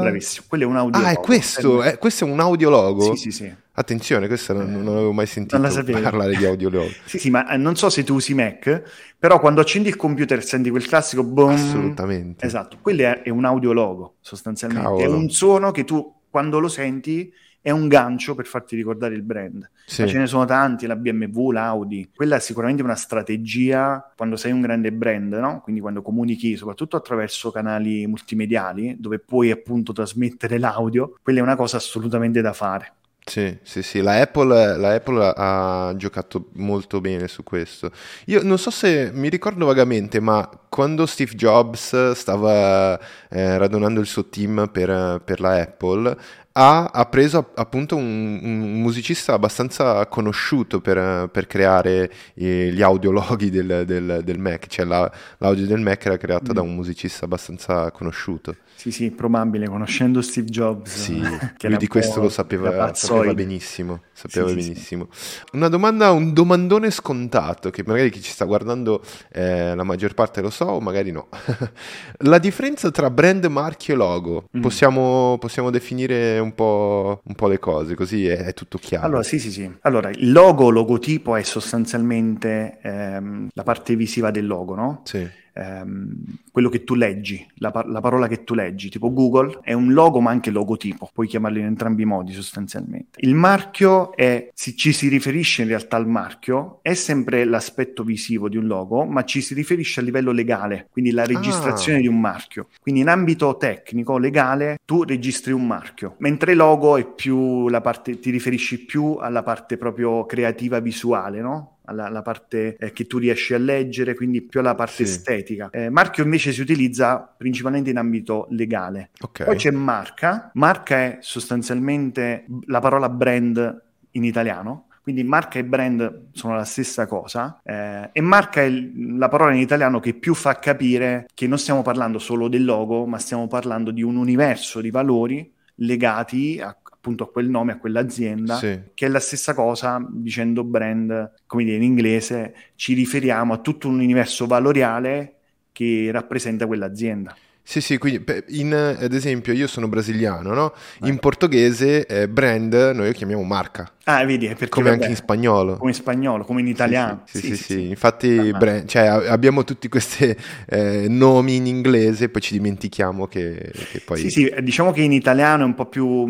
Bravissimo, 0.00 0.46
quello 0.48 0.64
è 0.64 0.66
un 0.66 0.76
audiologo. 0.76 1.08
Ah, 1.08 1.12
è 1.12 1.20
questo, 1.20 1.82
è, 1.82 1.98
questo 1.98 2.26
è 2.26 2.30
un 2.30 2.40
audiologo? 2.40 3.14
Sì, 3.14 3.30
sì, 3.30 3.30
sì. 3.30 3.54
Attenzione, 3.78 4.26
questo 4.26 4.54
non, 4.54 4.72
non 4.72 4.94
avevo 4.94 5.12
mai 5.12 5.26
sentito 5.26 5.60
parlare 5.60 6.34
di 6.34 6.46
audiologo. 6.46 6.88
sì, 7.04 7.18
sì, 7.18 7.28
ma 7.28 7.46
eh, 7.46 7.58
non 7.58 7.76
so 7.76 7.90
se 7.90 8.04
tu 8.04 8.14
usi 8.14 8.32
Mac, 8.32 8.82
però 9.18 9.38
quando 9.38 9.60
accendi 9.60 9.88
il 9.88 9.96
computer 9.96 10.42
senti 10.42 10.70
quel 10.70 10.86
classico 10.86 11.22
boom. 11.22 11.50
Assolutamente. 11.50 12.46
Esatto, 12.46 12.78
quello 12.80 13.02
è, 13.02 13.22
è 13.22 13.28
un 13.28 13.44
audiologo, 13.44 14.16
sostanzialmente. 14.20 14.88
Cavolo. 14.88 15.04
È 15.04 15.06
un 15.06 15.28
suono 15.28 15.72
che 15.72 15.84
tu, 15.84 16.10
quando 16.30 16.58
lo 16.58 16.68
senti, 16.68 17.30
è 17.66 17.70
un 17.70 17.88
gancio 17.88 18.34
per 18.34 18.46
farti 18.46 18.76
ricordare 18.76 19.14
il 19.14 19.22
brand. 19.22 19.68
Sì. 19.84 20.02
Ma 20.02 20.06
ce 20.06 20.18
ne 20.18 20.26
sono 20.26 20.44
tanti, 20.44 20.86
la 20.86 20.96
BMW, 20.96 21.50
l'Audi. 21.50 22.10
Quella 22.14 22.36
è 22.36 22.40
sicuramente 22.40 22.82
una 22.82 22.94
strategia 22.94 24.12
quando 24.16 24.36
sei 24.36 24.52
un 24.52 24.60
grande 24.60 24.92
brand, 24.92 25.34
no? 25.34 25.60
Quindi 25.60 25.82
quando 25.82 26.00
comunichi 26.00 26.56
soprattutto 26.56 26.96
attraverso 26.96 27.50
canali 27.50 28.06
multimediali, 28.06 28.96
dove 28.98 29.18
puoi 29.18 29.50
appunto 29.50 29.92
trasmettere 29.92 30.58
l'audio, 30.58 31.18
quella 31.22 31.40
è 31.40 31.42
una 31.42 31.56
cosa 31.56 31.76
assolutamente 31.76 32.40
da 32.40 32.52
fare. 32.52 32.94
Sì, 33.28 33.58
sì, 33.62 33.82
sì, 33.82 34.00
la 34.02 34.20
Apple, 34.20 34.76
la 34.76 34.94
Apple, 34.94 35.32
ha 35.36 35.92
giocato 35.96 36.50
molto 36.54 37.00
bene 37.00 37.26
su 37.26 37.42
questo. 37.42 37.90
Io 38.26 38.40
non 38.44 38.56
so 38.56 38.70
se 38.70 39.10
mi 39.12 39.28
ricordo 39.28 39.66
vagamente, 39.66 40.20
ma 40.20 40.48
quando 40.68 41.06
Steve 41.06 41.34
Jobs 41.34 42.12
stava 42.12 42.96
eh, 43.28 43.58
radunando 43.58 43.98
il 43.98 44.06
suo 44.06 44.28
team 44.28 44.68
per, 44.72 45.20
per 45.24 45.40
la 45.40 45.60
Apple, 45.60 46.16
ha, 46.58 46.86
ha 46.86 47.04
preso 47.04 47.50
appunto 47.54 47.96
un, 47.96 48.40
un, 48.42 48.80
musicista 48.80 49.34
abbastanza 49.34 50.06
conosciuto 50.06 50.80
per, 50.80 51.28
per 51.30 51.46
creare 51.46 52.10
eh, 52.34 52.70
gli 52.72 52.80
audiologhi 52.80 53.50
del, 53.50 53.84
del, 53.84 54.22
del 54.24 54.38
Mac, 54.38 54.66
cioè 54.66 54.86
la, 54.86 55.10
l'audio 55.38 55.66
del 55.66 55.80
Mac 55.80 56.06
era 56.06 56.16
creato 56.16 56.52
mm. 56.52 56.54
da 56.54 56.62
un 56.62 56.74
musicista 56.74 57.26
abbastanza 57.26 57.90
conosciuto. 57.90 58.56
Sì, 58.76 58.90
sì, 58.90 59.10
probabile, 59.10 59.68
conoscendo 59.68 60.20
Steve 60.20 60.48
Jobs. 60.48 60.90
Sì, 60.90 61.18
lui 61.18 61.76
di 61.78 61.86
questo 61.88 62.20
lo 62.20 62.28
sapeva, 62.28 62.92
sapeva 62.94 63.32
benissimo, 63.32 64.02
sapeva 64.12 64.48
sì, 64.48 64.54
benissimo. 64.54 65.08
Sì, 65.10 65.40
Una 65.52 65.68
domanda, 65.68 66.12
un 66.12 66.34
domandone 66.34 66.90
scontato, 66.90 67.70
che 67.70 67.82
magari 67.86 68.10
chi 68.10 68.20
ci 68.20 68.30
sta 68.30 68.44
guardando 68.44 69.02
eh, 69.32 69.74
la 69.74 69.82
maggior 69.82 70.12
parte 70.12 70.42
lo 70.42 70.50
so, 70.50 70.66
o 70.66 70.80
magari 70.80 71.10
no. 71.10 71.28
la 72.20 72.38
differenza 72.38 72.90
tra 72.90 73.08
brand, 73.08 73.46
marchio 73.46 73.94
e 73.94 73.96
logo, 73.96 74.48
mm. 74.56 74.60
possiamo, 74.60 75.38
possiamo 75.40 75.70
definire 75.70 76.38
un 76.46 76.54
po', 76.54 77.20
un 77.24 77.34
po', 77.34 77.48
le 77.48 77.58
cose, 77.58 77.94
così 77.94 78.26
è, 78.26 78.38
è, 78.38 78.54
tutto 78.54 78.78
chiaro. 78.78 79.06
Allora, 79.06 79.22
sì, 79.22 79.38
sì, 79.38 79.50
sì. 79.50 79.70
Allora, 79.82 80.10
il 80.10 80.32
logo, 80.32 80.70
logotipo 80.70 81.36
è 81.36 81.42
sostanzialmente 81.42 82.78
ehm, 82.82 83.48
la 83.52 83.62
parte 83.62 83.96
visiva 83.96 84.30
del 84.30 84.46
logo, 84.46 84.74
no? 84.74 85.02
Sì 85.04 85.44
ehm, 85.56 86.22
quello 86.52 86.68
che 86.68 86.84
tu 86.84 86.94
leggi, 86.94 87.44
la, 87.56 87.72
la, 87.86 88.00
parola 88.00 88.28
che 88.28 88.44
tu 88.44 88.54
leggi, 88.54 88.88
tipo 88.88 89.12
Google 89.12 89.58
è 89.62 89.72
un 89.72 89.92
logo 89.92 90.20
ma 90.20 90.30
anche 90.30 90.50
logotipo, 90.50 91.10
puoi 91.12 91.26
chiamarlo 91.26 91.58
in 91.58 91.64
entrambi 91.64 92.02
i 92.02 92.06
modi 92.06 92.32
sostanzialmente. 92.32 93.18
Il 93.20 93.34
marchio 93.34 94.14
è, 94.14 94.50
se 94.54 94.74
ci 94.74 94.92
si 94.92 95.08
riferisce 95.08 95.62
in 95.62 95.68
realtà 95.68 95.96
al 95.96 96.06
marchio, 96.06 96.78
è 96.82 96.94
sempre 96.94 97.44
l'aspetto 97.44 98.02
visivo 98.02 98.48
di 98.48 98.56
un 98.56 98.66
logo, 98.66 99.04
ma 99.04 99.24
ci 99.24 99.40
si 99.40 99.54
riferisce 99.54 100.00
a 100.00 100.02
livello 100.02 100.32
legale, 100.32 100.88
quindi 100.90 101.10
la 101.10 101.24
registrazione 101.24 101.98
ah. 101.98 102.02
di 102.02 102.08
un 102.08 102.20
marchio. 102.20 102.68
Quindi 102.80 103.00
in 103.00 103.08
ambito 103.08 103.56
tecnico, 103.56 104.18
legale, 104.18 104.78
tu 104.84 105.02
registri 105.02 105.52
un 105.52 105.66
marchio, 105.66 106.16
mentre 106.18 106.54
logo 106.54 106.96
è 106.96 107.06
più 107.06 107.68
la 107.68 107.80
parte, 107.80 108.18
ti 108.18 108.30
riferisci 108.30 108.84
più 108.84 109.16
alla 109.20 109.42
parte 109.42 109.76
proprio 109.76 110.26
creativa 110.26 110.80
visuale, 110.80 111.40
no? 111.40 111.75
Alla, 111.86 112.06
alla 112.06 112.22
parte 112.22 112.76
eh, 112.76 112.92
che 112.92 113.06
tu 113.06 113.18
riesci 113.18 113.54
a 113.54 113.58
leggere, 113.58 114.14
quindi 114.14 114.42
più 114.42 114.60
alla 114.60 114.74
parte 114.74 115.04
sì. 115.06 115.14
estetica. 115.14 115.70
Eh, 115.70 115.90
marchio 115.90 116.24
invece 116.24 116.52
si 116.52 116.60
utilizza 116.60 117.34
principalmente 117.36 117.90
in 117.90 117.96
ambito 117.96 118.46
legale. 118.50 119.10
Okay. 119.18 119.46
Poi 119.46 119.56
c'è 119.56 119.70
marca. 119.70 120.50
Marca 120.54 120.96
è 120.96 121.18
sostanzialmente 121.20 122.44
la 122.66 122.80
parola 122.80 123.08
brand 123.08 123.82
in 124.12 124.24
italiano, 124.24 124.86
quindi 125.02 125.22
marca 125.22 125.58
e 125.58 125.64
brand 125.64 126.30
sono 126.32 126.56
la 126.56 126.64
stessa 126.64 127.06
cosa 127.06 127.60
eh, 127.62 128.10
e 128.12 128.20
marca 128.20 128.62
è 128.62 128.68
la 128.68 129.28
parola 129.28 129.54
in 129.54 129.60
italiano 129.60 130.00
che 130.00 130.14
più 130.14 130.34
fa 130.34 130.58
capire 130.58 131.28
che 131.32 131.46
non 131.46 131.58
stiamo 131.58 131.82
parlando 131.82 132.18
solo 132.18 132.48
del 132.48 132.64
logo, 132.64 133.06
ma 133.06 133.18
stiamo 133.18 133.46
parlando 133.46 133.92
di 133.92 134.02
un 134.02 134.16
universo 134.16 134.80
di 134.80 134.90
valori 134.90 135.52
legati 135.76 136.58
a 136.60 136.76
appunto 137.06 137.22
a 137.22 137.30
quel 137.30 137.48
nome, 137.48 137.72
a 137.72 137.78
quell'azienda, 137.78 138.56
sì. 138.56 138.80
che 138.92 139.06
è 139.06 139.08
la 139.08 139.20
stessa 139.20 139.54
cosa 139.54 140.04
dicendo 140.10 140.64
brand, 140.64 141.34
come 141.46 141.62
dire 141.62 141.76
in 141.76 141.84
inglese, 141.84 142.54
ci 142.74 142.94
riferiamo 142.94 143.52
a 143.52 143.58
tutto 143.58 143.86
un 143.86 144.00
universo 144.00 144.46
valoriale 144.46 145.34
che 145.70 146.08
rappresenta 146.10 146.66
quell'azienda. 146.66 147.36
Sì, 147.68 147.80
sì, 147.80 147.98
quindi 147.98 148.24
in, 148.50 148.72
ad 148.72 149.12
esempio 149.12 149.52
io 149.52 149.66
sono 149.66 149.88
brasiliano, 149.88 150.54
no? 150.54 150.72
In 151.00 151.18
portoghese 151.18 152.06
eh, 152.06 152.28
brand 152.28 152.72
noi 152.94 153.06
lo 153.06 153.12
chiamiamo 153.12 153.42
marca. 153.42 153.90
Ah, 154.04 154.24
vedi, 154.24 154.46
perché 154.46 154.68
come 154.68 154.90
vabbè, 154.90 154.98
anche 154.98 155.08
in 155.10 155.16
spagnolo. 155.16 155.76
Come 155.76 155.90
in 155.90 155.96
spagnolo, 155.96 156.44
come 156.44 156.60
in 156.60 156.68
italiano. 156.68 157.22
Sì, 157.26 157.38
sì, 157.38 157.46
sì, 157.48 157.56
sì, 157.56 157.62
sì. 157.64 157.88
infatti 157.88 158.52
brand, 158.56 158.86
cioè, 158.86 159.06
abbiamo 159.06 159.64
tutti 159.64 159.88
questi 159.88 160.32
eh, 160.68 161.06
nomi 161.08 161.56
in 161.56 161.66
inglese, 161.66 162.28
poi 162.28 162.40
ci 162.40 162.52
dimentichiamo 162.52 163.26
che, 163.26 163.72
che, 163.90 164.00
poi... 164.04 164.18
Sì, 164.18 164.30
sì, 164.30 164.54
diciamo 164.62 164.92
che 164.92 165.02
in 165.02 165.10
italiano 165.10 165.64
è 165.64 165.66
un 165.66 165.74
po' 165.74 165.86
più... 165.86 166.24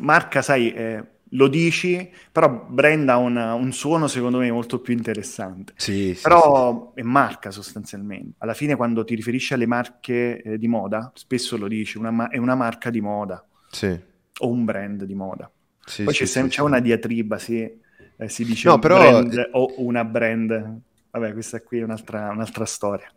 Marca, 0.00 0.42
sai... 0.42 0.72
Eh 0.72 1.04
lo 1.30 1.48
dici, 1.48 2.10
però 2.32 2.66
brand 2.68 3.08
ha 3.08 3.16
un, 3.16 3.36
un, 3.36 3.72
suono 3.72 4.06
secondo 4.08 4.38
me 4.38 4.50
molto 4.50 4.80
più 4.80 4.94
interessante. 4.94 5.74
Sì, 5.76 6.14
sì 6.14 6.22
però 6.22 6.92
sì, 6.94 7.00
è 7.00 7.04
marca 7.04 7.50
sostanzialmente. 7.50 8.34
Alla 8.38 8.54
fine 8.54 8.76
quando 8.76 9.04
ti 9.04 9.14
riferisci 9.14 9.54
alle 9.54 9.66
marche 9.66 10.42
eh, 10.42 10.58
di 10.58 10.68
moda, 10.68 11.12
spesso 11.14 11.56
lo 11.56 11.68
dici, 11.68 11.98
una, 11.98 12.28
è 12.28 12.38
una 12.38 12.54
marca 12.54 12.90
di 12.90 13.00
moda. 13.00 13.44
Sì. 13.70 13.98
O 14.42 14.48
un 14.48 14.64
brand 14.64 15.04
di 15.04 15.14
moda. 15.14 15.50
Sì, 15.84 16.04
Poi 16.04 16.14
c'è, 16.14 16.46
c'è 16.46 16.62
una 16.62 16.80
diatriba, 16.80 17.38
sì, 17.38 17.60
eh, 18.16 18.28
si 18.28 18.44
dice 18.44 18.68
no, 18.68 18.78
però... 18.78 18.98
brand 18.98 19.48
o 19.52 19.74
una 19.78 20.04
brand 20.04 20.80
Vabbè, 21.12 21.32
questa 21.32 21.60
qui 21.60 21.78
è 21.78 21.82
un'altra, 21.82 22.30
un'altra 22.30 22.64
storia. 22.64 23.10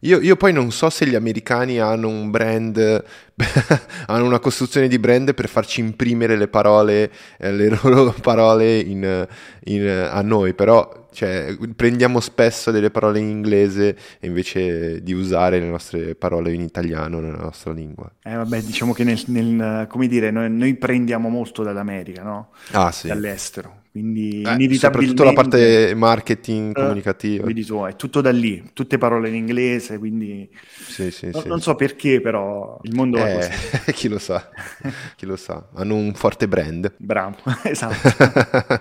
Io, 0.00 0.20
io, 0.20 0.36
poi 0.36 0.52
non 0.52 0.70
so 0.72 0.90
se 0.90 1.06
gli 1.06 1.14
americani 1.14 1.78
hanno 1.78 2.08
un 2.08 2.30
brand 2.30 3.04
hanno 4.06 4.24
una 4.24 4.38
costruzione 4.38 4.88
di 4.88 4.98
brand 4.98 5.34
per 5.34 5.48
farci 5.48 5.80
imprimere 5.80 6.36
le 6.36 6.48
parole, 6.48 7.10
eh, 7.38 7.52
le 7.52 7.68
loro 7.82 8.14
parole 8.20 8.78
in, 8.78 9.26
in, 9.64 9.88
a 9.88 10.20
noi, 10.22 10.54
però 10.54 11.08
cioè, 11.12 11.56
prendiamo 11.74 12.20
spesso 12.20 12.70
delle 12.70 12.90
parole 12.90 13.18
in 13.18 13.28
inglese 13.28 13.96
invece 14.20 15.02
di 15.02 15.12
usare 15.12 15.58
le 15.58 15.66
nostre 15.66 16.14
parole 16.14 16.52
in 16.52 16.60
italiano 16.60 17.20
nella 17.20 17.42
nostra 17.42 17.72
lingua. 17.72 18.10
Eh 18.22 18.34
vabbè, 18.34 18.62
diciamo 18.62 18.92
che 18.92 19.04
nel, 19.04 19.22
nel 19.26 19.86
come 19.88 20.06
dire, 20.06 20.30
noi, 20.30 20.50
noi, 20.50 20.74
prendiamo 20.74 21.28
molto 21.28 21.62
dall'America, 21.62 22.22
no? 22.22 22.50
Ah 22.72 22.92
sì. 22.92 23.08
Dall'estero. 23.08 23.79
Quindi 23.90 24.42
eh, 24.42 24.52
inevitabilmente... 24.52 24.78
Soprattutto 24.78 25.24
la 25.24 25.32
parte 25.32 25.94
marketing 25.94 26.70
eh, 26.70 26.80
comunicativa. 26.80 27.44
Vedi 27.44 27.64
tu, 27.64 27.82
è 27.82 27.96
tutto 27.96 28.20
da 28.20 28.30
lì, 28.30 28.70
tutte 28.72 28.98
parole 28.98 29.28
in 29.28 29.34
inglese, 29.34 29.98
quindi... 29.98 30.48
Sì, 30.86 31.10
sì, 31.10 31.30
no, 31.32 31.40
sì, 31.40 31.48
non 31.48 31.60
so 31.60 31.74
perché, 31.74 32.20
però 32.20 32.78
il 32.82 32.94
mondo 32.94 33.18
eh, 33.18 33.20
va 33.20 33.38
così. 33.38 33.90
chi 33.92 34.08
lo 34.08 34.18
sa, 34.18 34.48
chi 35.16 35.26
lo 35.26 35.36
sa. 35.36 35.68
Hanno 35.74 35.96
un 35.96 36.14
forte 36.14 36.46
brand. 36.46 36.94
Bravo, 36.98 37.36
esatto. 37.64 38.80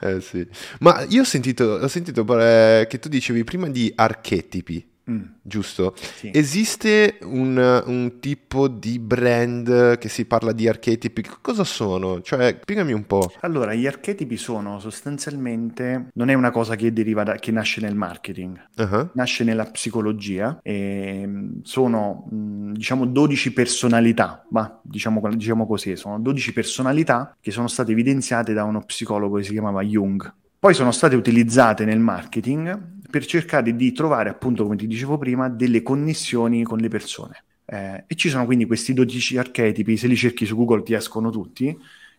eh, 0.00 0.20
sì. 0.22 0.46
Ma 0.80 1.04
io 1.06 1.20
ho 1.20 1.26
sentito, 1.26 1.78
ho 1.82 1.88
sentito 1.88 2.24
che 2.24 2.98
tu 2.98 3.08
dicevi 3.10 3.44
prima 3.44 3.68
di 3.68 3.92
archetipi. 3.94 4.94
Mm. 5.08 5.22
Giusto? 5.42 5.94
Sì. 5.96 6.30
Esiste 6.34 7.18
un, 7.22 7.82
un, 7.86 8.18
tipo 8.18 8.66
di 8.66 8.98
brand 8.98 9.98
che 9.98 10.08
si 10.08 10.24
parla 10.24 10.50
di 10.50 10.66
archetipi? 10.66 11.24
Cosa 11.40 11.62
sono? 11.62 12.20
Cioè, 12.20 12.58
spiegami 12.60 12.92
un 12.92 13.06
po'. 13.06 13.30
Allora, 13.42 13.72
gli 13.74 13.86
archetipi 13.86 14.36
sono 14.36 14.80
sostanzialmente, 14.80 16.08
non 16.14 16.28
è 16.28 16.34
una 16.34 16.50
cosa 16.50 16.74
che 16.74 16.92
deriva 16.92 17.22
da, 17.22 17.36
che 17.36 17.52
nasce 17.52 17.80
nel 17.80 17.94
marketing, 17.94 18.60
uh-huh. 18.76 19.10
nasce 19.12 19.44
nella 19.44 19.66
psicologia 19.66 20.58
e 20.62 21.22
mm, 21.24 21.60
sono, 21.62 22.28
mm, 22.34 22.72
diciamo, 22.72 23.06
12 23.06 23.52
personalità, 23.52 24.44
ma 24.50 24.80
diciamo, 24.82 25.22
diciamo 25.34 25.66
così, 25.68 25.94
sono 25.94 26.18
12 26.18 26.52
personalità 26.52 27.36
che 27.40 27.52
sono 27.52 27.68
state 27.68 27.92
evidenziate 27.92 28.52
da 28.52 28.64
uno 28.64 28.82
psicologo 28.84 29.36
che 29.36 29.44
si 29.44 29.52
chiamava 29.52 29.84
Jung. 29.84 30.34
Poi 30.66 30.74
sono 30.74 30.90
state 30.90 31.14
utilizzate 31.14 31.84
nel 31.84 32.00
marketing 32.00 32.98
per 33.08 33.24
cercare 33.24 33.76
di 33.76 33.92
trovare, 33.92 34.30
appunto, 34.30 34.64
come 34.64 34.74
ti 34.74 34.88
dicevo 34.88 35.16
prima, 35.16 35.48
delle 35.48 35.80
connessioni 35.80 36.64
con 36.64 36.78
le 36.78 36.88
persone. 36.88 37.44
Eh, 37.64 38.02
e 38.08 38.14
ci 38.16 38.28
sono 38.28 38.46
quindi 38.46 38.64
questi 38.64 38.92
12 38.92 39.38
archetipi, 39.38 39.96
se 39.96 40.08
li 40.08 40.16
cerchi 40.16 40.44
su 40.44 40.56
Google 40.56 40.82
ti 40.82 40.94
escono 40.94 41.30
tutti, 41.30 41.72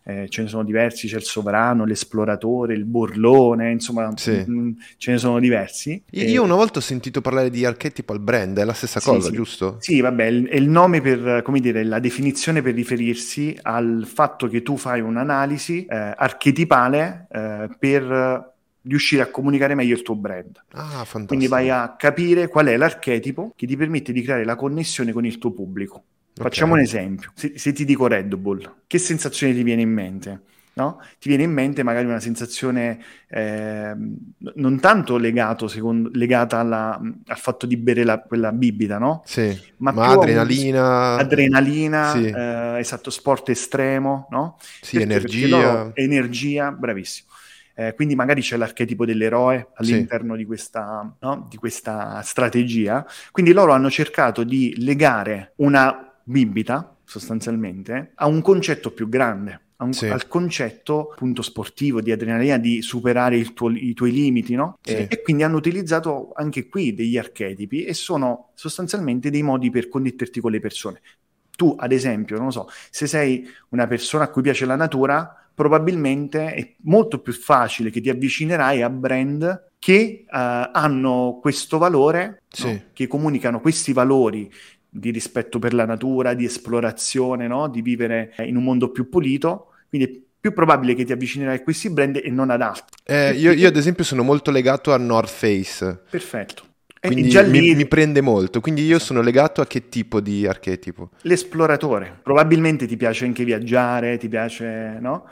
eh, 0.04 0.26
ce 0.28 0.42
ne 0.42 0.48
sono 0.48 0.64
diversi, 0.64 1.06
c'è 1.06 1.16
il 1.16 1.22
sovrano, 1.22 1.84
l'esploratore, 1.84 2.74
il 2.74 2.84
burlone, 2.84 3.70
insomma 3.70 4.12
sì. 4.16 4.42
mh, 4.46 4.52
mm, 4.52 4.70
ce 4.96 5.12
ne 5.12 5.18
sono 5.18 5.38
diversi. 5.38 6.02
Io, 6.10 6.24
io 6.24 6.42
una 6.42 6.54
volta 6.54 6.78
ho 6.78 6.82
sentito 6.82 7.20
parlare 7.20 7.50
di 7.50 7.64
archetipo 7.64 8.12
brand, 8.18 8.58
è 8.58 8.64
la 8.64 8.72
stessa 8.72 9.00
sì, 9.00 9.08
cosa, 9.08 9.28
sì. 9.28 9.34
giusto? 9.34 9.76
Sì, 9.80 10.00
vabbè, 10.00 10.24
è 10.24 10.56
il 10.56 10.68
nome 10.68 11.00
per, 11.00 11.42
come 11.42 11.60
dire, 11.60 11.84
la 11.84 11.98
definizione 11.98 12.62
per 12.62 12.74
riferirsi 12.74 13.56
al 13.62 14.04
fatto 14.06 14.48
che 14.48 14.62
tu 14.62 14.76
fai 14.76 15.00
un'analisi 15.00 15.84
eh, 15.84 16.12
archetipale 16.16 17.26
eh, 17.30 17.68
per 17.78 18.56
riuscire 18.82 19.22
a 19.22 19.26
comunicare 19.26 19.74
meglio 19.74 19.94
il 19.94 20.02
tuo 20.02 20.16
brand. 20.16 20.56
Ah, 20.72 21.04
fantastico. 21.04 21.26
Quindi 21.26 21.46
vai 21.46 21.70
a 21.70 21.94
capire 21.96 22.48
qual 22.48 22.66
è 22.66 22.76
l'archetipo 22.76 23.52
che 23.54 23.66
ti 23.66 23.76
permette 23.76 24.12
di 24.12 24.22
creare 24.22 24.44
la 24.44 24.56
connessione 24.56 25.12
con 25.12 25.24
il 25.26 25.38
tuo 25.38 25.52
pubblico. 25.52 26.02
Okay. 26.38 26.50
Facciamo 26.50 26.74
un 26.74 26.80
esempio. 26.80 27.32
Se, 27.34 27.52
se, 27.56 27.72
ti 27.72 27.84
dico 27.84 28.06
Red 28.06 28.34
Bull, 28.36 28.76
che 28.86 28.98
sensazione 28.98 29.52
ti 29.52 29.62
viene 29.62 29.82
in 29.82 29.90
mente? 29.90 30.40
No? 30.74 31.00
Ti 31.18 31.28
viene 31.28 31.42
in 31.42 31.50
mente 31.50 31.82
magari 31.82 32.06
una 32.06 32.20
sensazione 32.20 33.02
eh, 33.28 33.92
non 34.54 34.78
tanto 34.78 35.16
legato, 35.16 35.66
secondo, 35.66 36.08
legata 36.12 36.60
alla, 36.60 37.00
al 37.26 37.36
fatto 37.36 37.66
di 37.66 37.76
bere 37.76 38.04
la, 38.04 38.20
quella 38.20 38.52
bibita, 38.52 38.96
no? 38.98 39.22
Sì, 39.26 39.58
ma, 39.78 39.90
ma 39.90 40.10
adrenalina. 40.10 41.16
Adrenalina, 41.16 42.12
sì. 42.12 42.26
eh, 42.26 42.78
esatto, 42.78 43.10
sport 43.10 43.48
estremo, 43.48 44.28
no? 44.30 44.56
Sì, 44.80 44.98
perché, 44.98 45.12
energia. 45.12 45.48
Perché 45.48 45.48
loro, 45.48 45.90
energia, 45.94 46.70
bravissimo. 46.70 47.28
Eh, 47.74 47.94
quindi 47.94 48.14
magari 48.14 48.40
c'è 48.40 48.56
l'archetipo 48.56 49.04
dell'eroe 49.04 49.68
all'interno 49.74 50.32
sì. 50.32 50.38
di, 50.38 50.46
questa, 50.46 51.16
no? 51.20 51.46
di 51.50 51.56
questa 51.56 52.20
strategia. 52.22 53.04
Quindi 53.32 53.52
loro 53.52 53.72
hanno 53.72 53.90
cercato 53.90 54.44
di 54.44 54.74
legare 54.78 55.52
una 55.56 56.07
bibita, 56.28 56.96
sostanzialmente, 57.04 58.12
a 58.14 58.26
un 58.26 58.42
concetto 58.42 58.92
più 58.92 59.08
grande. 59.08 59.62
Un, 59.78 59.92
sì. 59.92 60.08
al 60.08 60.26
concetto 60.26 61.10
appunto 61.12 61.40
sportivo 61.40 62.00
di 62.00 62.10
adrenalina 62.10 62.58
di 62.58 62.82
superare 62.82 63.40
tuo, 63.54 63.70
i 63.70 63.94
tuoi 63.94 64.10
limiti, 64.10 64.56
no? 64.56 64.76
Sì. 64.82 64.94
E, 64.94 65.06
e, 65.08 65.22
quindi 65.22 65.44
hanno 65.44 65.56
utilizzato 65.56 66.32
anche 66.34 66.68
qui 66.68 66.94
degli 66.94 67.16
archetipi 67.16 67.84
e 67.84 67.94
sono 67.94 68.50
sostanzialmente 68.54 69.30
dei 69.30 69.42
modi 69.42 69.70
per 69.70 69.88
connetterti 69.88 70.40
con 70.40 70.50
le 70.50 70.58
persone. 70.58 71.00
Tu, 71.56 71.76
ad 71.78 71.92
esempio, 71.92 72.36
non 72.36 72.46
lo 72.46 72.50
so, 72.50 72.68
se 72.90 73.06
sei 73.06 73.48
una 73.68 73.86
persona 73.86 74.24
a 74.24 74.30
cui 74.30 74.42
piace 74.42 74.66
la 74.66 74.74
natura, 74.74 75.48
probabilmente 75.54 76.52
è 76.54 76.74
molto 76.82 77.20
più 77.20 77.32
facile 77.32 77.90
che 77.90 78.00
ti 78.00 78.10
avvicinerai 78.10 78.82
a 78.82 78.90
brand 78.90 79.66
che 79.78 80.24
uh, 80.24 80.28
hanno 80.30 81.38
questo 81.40 81.78
valore, 81.78 82.42
sì. 82.48 82.64
no? 82.64 82.82
che 82.92 83.06
comunicano 83.06 83.60
questi 83.60 83.92
valori 83.92 84.50
di 84.88 85.10
rispetto 85.10 85.58
per 85.58 85.74
la 85.74 85.84
natura, 85.84 86.34
di 86.34 86.44
esplorazione, 86.44 87.46
no? 87.46 87.68
di 87.68 87.82
vivere 87.82 88.34
in 88.38 88.56
un 88.56 88.64
mondo 88.64 88.90
più 88.90 89.08
pulito. 89.08 89.72
Quindi 89.88 90.08
è 90.08 90.20
più 90.40 90.52
probabile 90.52 90.94
che 90.94 91.04
ti 91.04 91.12
avvicinerai 91.12 91.56
a 91.56 91.62
questi 91.62 91.90
brand 91.90 92.20
e 92.22 92.30
non 92.30 92.50
ad 92.50 92.62
altri. 92.62 92.96
Eh, 93.04 93.32
io, 93.32 93.52
io, 93.52 93.68
ad 93.68 93.76
esempio, 93.76 94.04
sono 94.04 94.22
molto 94.22 94.50
legato 94.50 94.92
a 94.92 94.96
North 94.96 95.30
Face. 95.30 96.02
Perfetto. 96.08 96.64
Quindi 97.00 97.28
già 97.28 97.42
lì... 97.42 97.60
mi, 97.60 97.74
mi, 97.74 97.86
prende 97.86 98.20
molto, 98.20 98.60
quindi 98.60 98.84
io 98.84 98.98
sono 98.98 99.20
legato 99.20 99.60
a 99.60 99.66
che 99.66 99.88
tipo 99.88 100.20
di 100.20 100.46
archetipo? 100.46 101.10
L'esploratore. 101.22 102.18
Probabilmente 102.22 102.86
ti 102.86 102.96
piace 102.96 103.24
anche 103.24 103.44
viaggiare, 103.44 104.16
ti 104.18 104.28
piace, 104.28 104.98
no? 105.00 105.28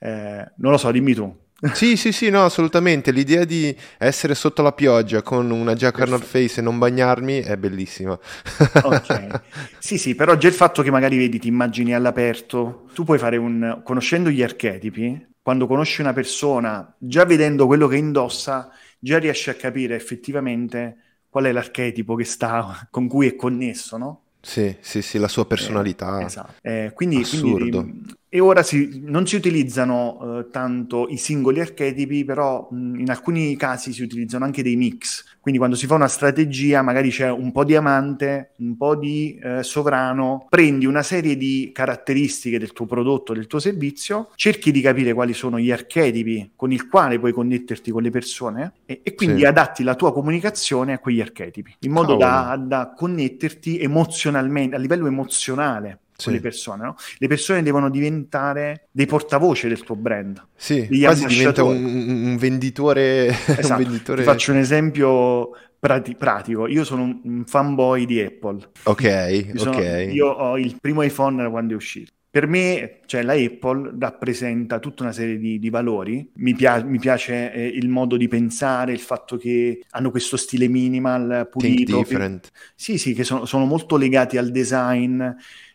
Eh, 0.00 0.50
non 0.56 0.70
lo 0.70 0.76
so, 0.76 0.90
dimmi 0.90 1.14
tu. 1.14 1.34
Sì, 1.72 1.96
sì, 1.96 2.12
sì, 2.12 2.30
no, 2.30 2.44
assolutamente. 2.44 3.10
L'idea 3.10 3.44
di 3.44 3.76
essere 3.98 4.34
sotto 4.36 4.62
la 4.62 4.72
pioggia 4.72 5.22
con 5.22 5.50
una 5.50 5.74
giacca 5.74 6.04
North 6.04 6.24
Face 6.24 6.60
e 6.60 6.62
non 6.62 6.78
bagnarmi 6.78 7.40
è 7.40 7.56
bellissima. 7.56 8.12
ok. 8.12 9.40
Sì, 9.78 9.98
sì, 9.98 10.14
però 10.14 10.36
già 10.36 10.46
il 10.46 10.54
fatto 10.54 10.82
che 10.82 10.90
magari 10.90 11.16
vedi, 11.16 11.40
ti 11.40 11.48
immagini 11.48 11.94
all'aperto, 11.94 12.88
tu 12.94 13.02
puoi 13.02 13.18
fare 13.18 13.36
un... 13.36 13.80
conoscendo 13.82 14.30
gli 14.30 14.42
archetipi, 14.42 15.26
quando 15.42 15.66
conosci 15.66 16.00
una 16.00 16.12
persona, 16.12 16.94
già 16.96 17.24
vedendo 17.24 17.66
quello 17.66 17.88
che 17.88 17.96
indossa, 17.96 18.70
già 18.98 19.18
riesci 19.18 19.50
a 19.50 19.54
capire 19.54 19.96
effettivamente 19.96 20.96
qual 21.28 21.44
è 21.44 21.52
l'archetipo 21.52 22.14
che 22.14 22.24
sta, 22.24 22.86
con 22.90 23.08
cui 23.08 23.26
è 23.26 23.34
connesso, 23.34 23.96
no? 23.96 24.22
Sì, 24.40 24.76
sì, 24.80 25.02
sì, 25.02 25.18
la 25.18 25.28
sua 25.28 25.46
personalità. 25.46 26.20
Eh, 26.20 26.24
esatto. 26.24 26.52
Eh, 26.62 26.92
quindi, 26.94 27.24
quindi, 27.24 28.16
e 28.30 28.40
ora 28.40 28.62
si, 28.62 29.00
non 29.04 29.26
si 29.26 29.36
utilizzano 29.36 30.40
eh, 30.40 30.50
tanto 30.50 31.06
i 31.08 31.16
singoli 31.16 31.60
archetipi, 31.60 32.24
però 32.24 32.68
mh, 32.70 33.00
in 33.00 33.10
alcuni 33.10 33.56
casi 33.56 33.92
si 33.92 34.02
utilizzano 34.02 34.44
anche 34.44 34.62
dei 34.62 34.76
mix. 34.76 35.24
Quindi 35.40 35.58
quando 35.58 35.76
si 35.76 35.86
fa 35.86 35.94
una 35.94 36.08
strategia, 36.08 36.82
magari 36.82 37.08
c'è 37.08 37.30
un 37.30 37.52
po' 37.52 37.64
di 37.64 37.74
amante, 37.74 38.52
un 38.56 38.76
po' 38.76 38.96
di 38.96 39.38
eh, 39.42 39.62
sovrano, 39.62 40.46
prendi 40.50 40.84
una 40.84 41.02
serie 41.02 41.38
di 41.38 41.70
caratteristiche 41.72 42.58
del 42.58 42.74
tuo 42.74 42.84
prodotto, 42.84 43.32
del 43.32 43.46
tuo 43.46 43.58
servizio, 43.58 44.30
cerchi 44.34 44.72
di 44.72 44.82
capire 44.82 45.14
quali 45.14 45.32
sono 45.32 45.58
gli 45.58 45.70
archetipi 45.70 46.52
con 46.54 46.70
il 46.70 46.86
quale 46.86 47.18
puoi 47.18 47.32
connetterti 47.32 47.90
con 47.90 48.02
le 48.02 48.10
persone 48.10 48.72
e, 48.84 49.00
e 49.02 49.14
quindi 49.14 49.40
sì. 49.40 49.46
adatti 49.46 49.82
la 49.82 49.94
tua 49.94 50.12
comunicazione 50.12 50.92
a 50.92 50.98
quegli 50.98 51.22
archetipi, 51.22 51.76
in 51.80 51.92
modo 51.92 52.16
da, 52.16 52.60
da 52.62 52.92
connetterti 52.94 53.78
emozionalmente, 53.78 54.76
a 54.76 54.78
livello 54.78 55.06
emozionale 55.06 56.00
sì. 56.22 56.30
le 56.32 56.40
persone, 56.40 56.84
no? 56.84 56.96
Le 57.18 57.28
persone 57.28 57.62
devono 57.62 57.88
diventare 57.88 58.88
dei 58.90 59.06
portavoce 59.06 59.68
del 59.68 59.82
tuo 59.82 59.94
brand. 59.94 60.44
Sì, 60.56 60.88
quasi 61.00 61.26
diventa 61.26 61.62
un, 61.62 61.84
un, 61.84 62.36
venditore. 62.36 63.26
Esatto. 63.58 63.80
un 63.80 63.88
venditore... 63.88 64.22
Ti 64.22 64.28
faccio 64.28 64.52
un 64.52 64.58
esempio 64.58 65.50
prati- 65.78 66.16
pratico. 66.16 66.66
Io 66.66 66.84
sono 66.84 67.02
un, 67.22 67.44
fanboy 67.46 68.04
di 68.04 68.20
Apple. 68.20 68.70
Ok, 68.84 69.02
io, 69.02 69.58
sono, 69.58 69.76
ok. 69.76 70.08
io 70.10 70.26
ho 70.28 70.58
il 70.58 70.76
primo 70.80 71.02
iPhone 71.02 71.42
da 71.42 71.50
quando 71.50 71.74
è 71.74 71.76
uscito. 71.76 72.12
Per 72.30 72.46
me, 72.46 73.00
cioè, 73.06 73.22
la 73.22 73.32
Apple 73.32 73.94
rappresenta 73.98 74.78
tutta 74.80 75.02
una 75.02 75.12
serie 75.12 75.38
di, 75.38 75.58
di 75.58 75.70
valori. 75.70 76.30
Mi, 76.34 76.54
pia- 76.54 76.84
mi 76.84 76.98
piace 76.98 77.52
eh, 77.52 77.66
il 77.66 77.88
modo 77.88 78.16
di 78.16 78.28
pensare, 78.28 78.92
il 78.92 79.00
fatto 79.00 79.36
che 79.36 79.82
hanno 79.90 80.10
questo 80.10 80.36
stile 80.36 80.68
minimal, 80.68 81.48
pulito. 81.50 82.02
Che, 82.02 82.40
sì, 82.74 82.98
sì, 82.98 83.14
che 83.14 83.24
sono, 83.24 83.46
sono 83.46 83.64
molto 83.64 83.96
legati 83.96 84.36
al 84.36 84.50
design 84.50 85.22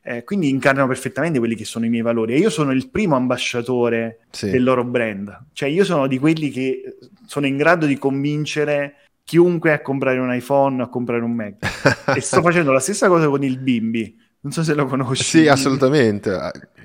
eh, 0.05 0.25
quindi 0.25 0.49
incarnano 0.49 0.87
perfettamente 0.87 1.39
quelli 1.39 1.55
che 1.55 1.63
sono 1.63 1.85
i 1.85 1.89
miei 1.89 2.01
valori. 2.01 2.33
E 2.33 2.37
io 2.37 2.49
sono 2.49 2.71
il 2.71 2.89
primo 2.89 3.15
ambasciatore 3.15 4.25
sì. 4.31 4.49
del 4.49 4.63
loro 4.63 4.83
brand. 4.83 5.45
Cioè, 5.53 5.69
io 5.69 5.85
sono 5.85 6.07
di 6.07 6.19
quelli 6.19 6.49
che 6.49 6.97
sono 7.25 7.45
in 7.47 7.55
grado 7.55 7.85
di 7.85 7.97
convincere 7.97 8.95
chiunque 9.23 9.71
a 9.71 9.81
comprare 9.81 10.19
un 10.19 10.33
iPhone 10.33 10.83
a 10.83 10.89
comprare 10.89 11.23
un 11.23 11.31
Mac. 11.31 11.55
e 12.15 12.19
sto 12.19 12.41
facendo 12.41 12.73
la 12.73 12.79
stessa 12.79 13.07
cosa 13.07 13.29
con 13.29 13.43
il 13.43 13.57
Bimbi. 13.57 14.19
Non 14.41 14.51
so 14.51 14.61
se 14.61 14.73
lo 14.73 14.85
conosci. 14.85 15.23
Sì, 15.23 15.47
assolutamente. 15.47 16.29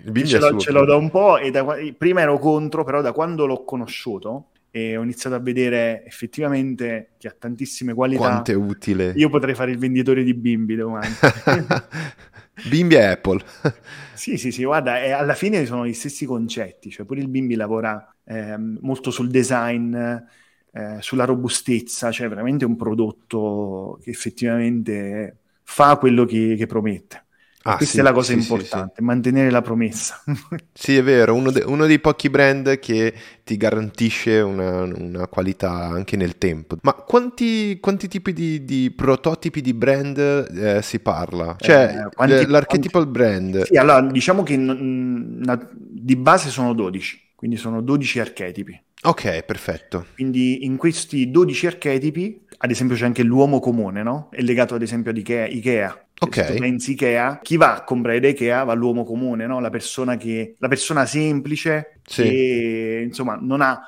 Il 0.04 0.12
Bimbi 0.12 0.28
ce, 0.28 0.38
l'ho, 0.38 0.56
ce 0.56 0.70
l'ho 0.70 0.84
da 0.84 0.94
un 0.94 1.10
po' 1.10 1.38
e 1.38 1.50
da, 1.50 1.66
prima 1.96 2.20
ero 2.20 2.38
contro, 2.38 2.84
però 2.84 3.00
da 3.00 3.10
quando 3.10 3.46
l'ho 3.46 3.64
conosciuto 3.64 4.50
e 4.70 4.96
ho 4.96 5.02
iniziato 5.02 5.34
a 5.34 5.40
vedere 5.40 6.04
effettivamente 6.06 7.14
che 7.18 7.26
ha 7.26 7.34
tantissime 7.36 7.94
qualità. 7.94 8.20
Quanto 8.20 8.50
è 8.52 8.54
utile. 8.54 9.12
Io 9.16 9.28
potrei 9.28 9.54
fare 9.54 9.70
il 9.70 9.78
venditore 9.78 10.22
di 10.22 10.34
bimbi 10.34 10.76
domani. 10.76 11.08
Bimbi 12.62 12.94
e 12.96 13.04
Apple. 13.04 13.42
sì, 14.14 14.36
sì, 14.36 14.50
sì, 14.50 14.64
guarda, 14.64 15.00
eh, 15.02 15.10
alla 15.12 15.34
fine 15.34 15.64
sono 15.66 15.86
gli 15.86 15.92
stessi 15.92 16.26
concetti, 16.26 16.90
cioè 16.90 17.06
pure 17.06 17.20
il 17.20 17.28
Bimbi 17.28 17.54
lavora 17.54 18.14
eh, 18.24 18.56
molto 18.56 19.10
sul 19.10 19.28
design, 19.30 19.94
eh, 19.94 20.96
sulla 21.00 21.24
robustezza, 21.24 22.10
cioè 22.10 22.28
veramente 22.28 22.64
un 22.64 22.76
prodotto 22.76 23.98
che 24.02 24.10
effettivamente 24.10 25.38
fa 25.62 25.96
quello 25.96 26.24
che, 26.24 26.54
che 26.56 26.66
promette. 26.66 27.26
Ah, 27.62 27.76
Questa 27.76 27.94
sì, 27.94 28.00
è 28.00 28.02
la 28.02 28.12
cosa 28.12 28.32
sì, 28.32 28.38
importante, 28.38 28.94
sì, 28.96 29.02
mantenere 29.02 29.50
la 29.50 29.62
promessa. 29.62 30.22
sì, 30.72 30.96
è 30.96 31.02
vero, 31.02 31.34
uno, 31.34 31.50
de- 31.50 31.64
uno, 31.66 31.86
dei 31.86 31.98
pochi 31.98 32.30
brand 32.30 32.78
che 32.78 33.12
ti 33.44 33.56
garantisce 33.56 34.38
una, 34.40 34.82
una 34.82 35.26
qualità 35.26 35.70
anche 35.72 36.16
nel 36.16 36.38
tempo. 36.38 36.76
Ma 36.82 36.94
quanti, 36.94 37.78
quanti 37.80 38.08
tipi 38.08 38.32
di, 38.32 38.64
di, 38.64 38.90
prototipi 38.90 39.60
di 39.60 39.74
brand 39.74 40.18
eh, 40.18 40.80
si 40.82 41.00
parla? 41.00 41.56
Cioè, 41.58 42.04
eh, 42.06 42.14
quanti, 42.14 42.46
l'archetypal 42.46 43.02
quanti... 43.02 43.10
brand. 43.10 43.62
Sì, 43.64 43.76
allora 43.76 44.00
diciamo 44.02 44.42
che 44.44 44.56
n- 44.56 45.40
n- 45.44 45.68
di 45.74 46.16
base 46.16 46.50
sono 46.50 46.72
12, 46.74 47.32
quindi 47.34 47.56
sono 47.56 47.82
12 47.82 48.20
archetipi. 48.20 48.80
Ok, 49.02 49.42
perfetto. 49.44 50.06
Quindi 50.14 50.64
in 50.64 50.76
questi 50.76 51.30
12 51.30 51.66
archetipi, 51.66 52.44
ad 52.58 52.70
esempio 52.70 52.96
c'è 52.96 53.04
anche 53.04 53.22
l'uomo 53.22 53.60
comune, 53.60 54.02
no? 54.02 54.28
È 54.30 54.40
legato 54.40 54.74
ad 54.74 54.82
esempio 54.82 55.10
ad 55.10 55.16
Ikea. 55.16 55.46
Ikea. 55.46 56.06
Ok. 56.20 56.34
Se 56.34 56.54
tu 56.54 56.58
pensi 56.58 56.92
Ikea, 56.92 57.38
chi 57.42 57.56
va 57.56 57.76
a 57.76 57.84
comprare 57.84 58.28
Ikea 58.28 58.64
va 58.64 58.72
all'uomo 58.72 59.04
comune, 59.04 59.46
no? 59.46 59.60
La 59.60 59.70
persona, 59.70 60.16
che, 60.16 60.56
la 60.58 60.68
persona 60.68 61.06
semplice 61.06 62.00
sì. 62.04 62.22
che 62.22 63.02
insomma 63.06 63.38
non 63.40 63.60
ha 63.60 63.80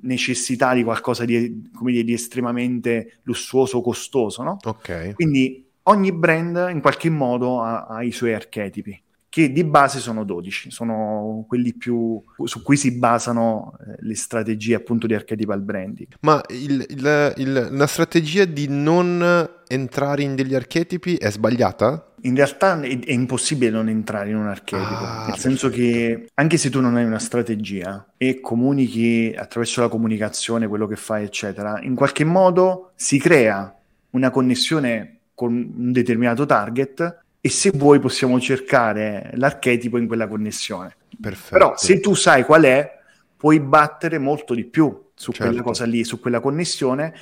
necessità 0.00 0.72
di 0.72 0.82
qualcosa 0.82 1.24
di, 1.24 1.62
dire, 1.82 2.04
di 2.04 2.12
estremamente 2.12 3.18
lussuoso, 3.24 3.82
costoso, 3.82 4.42
no? 4.42 4.56
Ok. 4.64 5.14
Quindi 5.14 5.66
ogni 5.84 6.12
brand 6.12 6.68
in 6.70 6.80
qualche 6.80 7.10
modo 7.10 7.60
ha, 7.60 7.84
ha 7.84 8.02
i 8.02 8.10
suoi 8.10 8.32
archetipi 8.32 9.02
che 9.34 9.50
di 9.50 9.64
base 9.64 9.98
sono 9.98 10.22
12, 10.22 10.70
sono 10.70 11.44
quelli 11.48 11.74
più 11.74 12.22
su 12.44 12.62
cui 12.62 12.76
si 12.76 12.92
basano 12.92 13.76
eh, 13.80 13.96
le 13.98 14.14
strategie 14.14 14.76
appunto 14.76 15.08
di 15.08 15.14
archetypal 15.14 15.60
branding. 15.60 16.14
Ma 16.20 16.40
il, 16.50 16.86
il, 16.88 17.34
il, 17.38 17.68
la 17.72 17.86
strategia 17.88 18.44
di 18.44 18.68
non 18.68 19.50
entrare 19.66 20.22
in 20.22 20.36
degli 20.36 20.54
archetipi 20.54 21.16
è 21.16 21.32
sbagliata? 21.32 22.12
In 22.20 22.36
realtà 22.36 22.80
è, 22.80 22.96
è 23.00 23.10
impossibile 23.10 23.72
non 23.72 23.88
entrare 23.88 24.30
in 24.30 24.36
un 24.36 24.46
archetipo, 24.46 25.04
ah, 25.04 25.24
nel 25.26 25.38
senso 25.38 25.68
che 25.68 26.28
anche 26.34 26.56
se 26.56 26.70
tu 26.70 26.80
non 26.80 26.94
hai 26.94 27.04
una 27.04 27.18
strategia 27.18 28.06
e 28.16 28.38
comunichi 28.38 29.34
attraverso 29.36 29.80
la 29.80 29.88
comunicazione 29.88 30.68
quello 30.68 30.86
che 30.86 30.94
fai, 30.94 31.24
eccetera, 31.24 31.80
in 31.82 31.96
qualche 31.96 32.22
modo 32.22 32.92
si 32.94 33.18
crea 33.18 33.74
una 34.10 34.30
connessione 34.30 35.18
con 35.34 35.52
un 35.52 35.90
determinato 35.90 36.46
target 36.46 37.22
e 37.46 37.50
se 37.50 37.72
vuoi 37.74 38.00
possiamo 38.00 38.40
cercare 38.40 39.30
l'archetipo 39.34 39.98
in 39.98 40.06
quella 40.06 40.26
connessione. 40.26 40.96
Perfetto. 41.20 41.52
Però 41.52 41.76
se 41.76 42.00
tu 42.00 42.14
sai 42.14 42.42
qual 42.42 42.62
è, 42.62 42.90
puoi 43.36 43.60
battere 43.60 44.16
molto 44.16 44.54
di 44.54 44.64
più 44.64 45.10
su 45.14 45.30
certo. 45.30 45.48
quella 45.48 45.62
cosa 45.62 45.84
lì, 45.84 46.04
su 46.04 46.20
quella 46.20 46.40
connessione, 46.40 47.12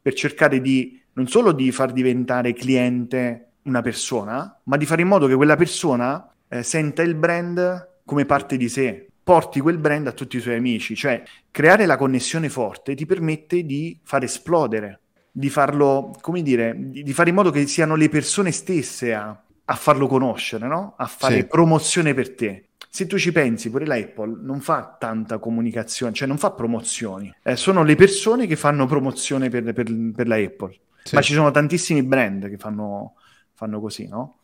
per 0.00 0.14
cercare 0.14 0.60
di 0.60 1.02
non 1.14 1.26
solo 1.26 1.50
di 1.50 1.72
far 1.72 1.90
diventare 1.90 2.52
cliente 2.52 3.54
una 3.62 3.82
persona, 3.82 4.56
ma 4.62 4.76
di 4.76 4.86
fare 4.86 5.02
in 5.02 5.08
modo 5.08 5.26
che 5.26 5.34
quella 5.34 5.56
persona 5.56 6.32
eh, 6.46 6.62
senta 6.62 7.02
il 7.02 7.16
brand 7.16 7.88
come 8.04 8.24
parte 8.24 8.56
di 8.56 8.68
sé, 8.68 9.08
porti 9.20 9.58
quel 9.58 9.78
brand 9.78 10.06
a 10.06 10.12
tutti 10.12 10.36
i 10.36 10.40
suoi 10.40 10.54
amici, 10.54 10.94
cioè 10.94 11.24
creare 11.50 11.86
la 11.86 11.96
connessione 11.96 12.48
forte 12.48 12.94
ti 12.94 13.04
permette 13.04 13.64
di 13.64 13.98
far 14.04 14.22
esplodere, 14.22 15.00
di 15.32 15.50
farlo, 15.50 16.16
come 16.20 16.40
dire, 16.42 16.72
di, 16.76 17.02
di 17.02 17.12
fare 17.12 17.30
in 17.30 17.34
modo 17.34 17.50
che 17.50 17.66
siano 17.66 17.96
le 17.96 18.08
persone 18.08 18.52
stesse 18.52 19.12
a 19.12 19.42
a 19.64 19.74
farlo 19.74 20.06
conoscere, 20.06 20.66
no? 20.66 20.94
a 20.96 21.06
fare 21.06 21.36
sì. 21.36 21.46
promozione 21.46 22.14
per 22.14 22.34
te. 22.34 22.68
Se 22.88 23.06
tu 23.06 23.16
ci 23.16 23.32
pensi, 23.32 23.70
pure 23.70 23.86
la 23.86 23.94
Apple 23.94 24.38
non 24.42 24.60
fa 24.60 24.96
tanta 24.98 25.38
comunicazione, 25.38 26.12
cioè 26.12 26.28
non 26.28 26.36
fa 26.36 26.50
promozioni, 26.50 27.34
eh, 27.42 27.56
sono 27.56 27.82
le 27.84 27.94
persone 27.94 28.46
che 28.46 28.56
fanno 28.56 28.86
promozione 28.86 29.48
per, 29.48 29.72
per, 29.72 29.90
per 30.14 30.26
la 30.26 30.36
Apple. 30.36 30.78
Sì. 31.02 31.14
Ma 31.14 31.22
ci 31.22 31.32
sono 31.32 31.50
tantissimi 31.50 32.02
brand 32.02 32.48
che 32.50 32.58
fanno, 32.58 33.14
fanno 33.54 33.80
così, 33.80 34.08
no? 34.08 34.40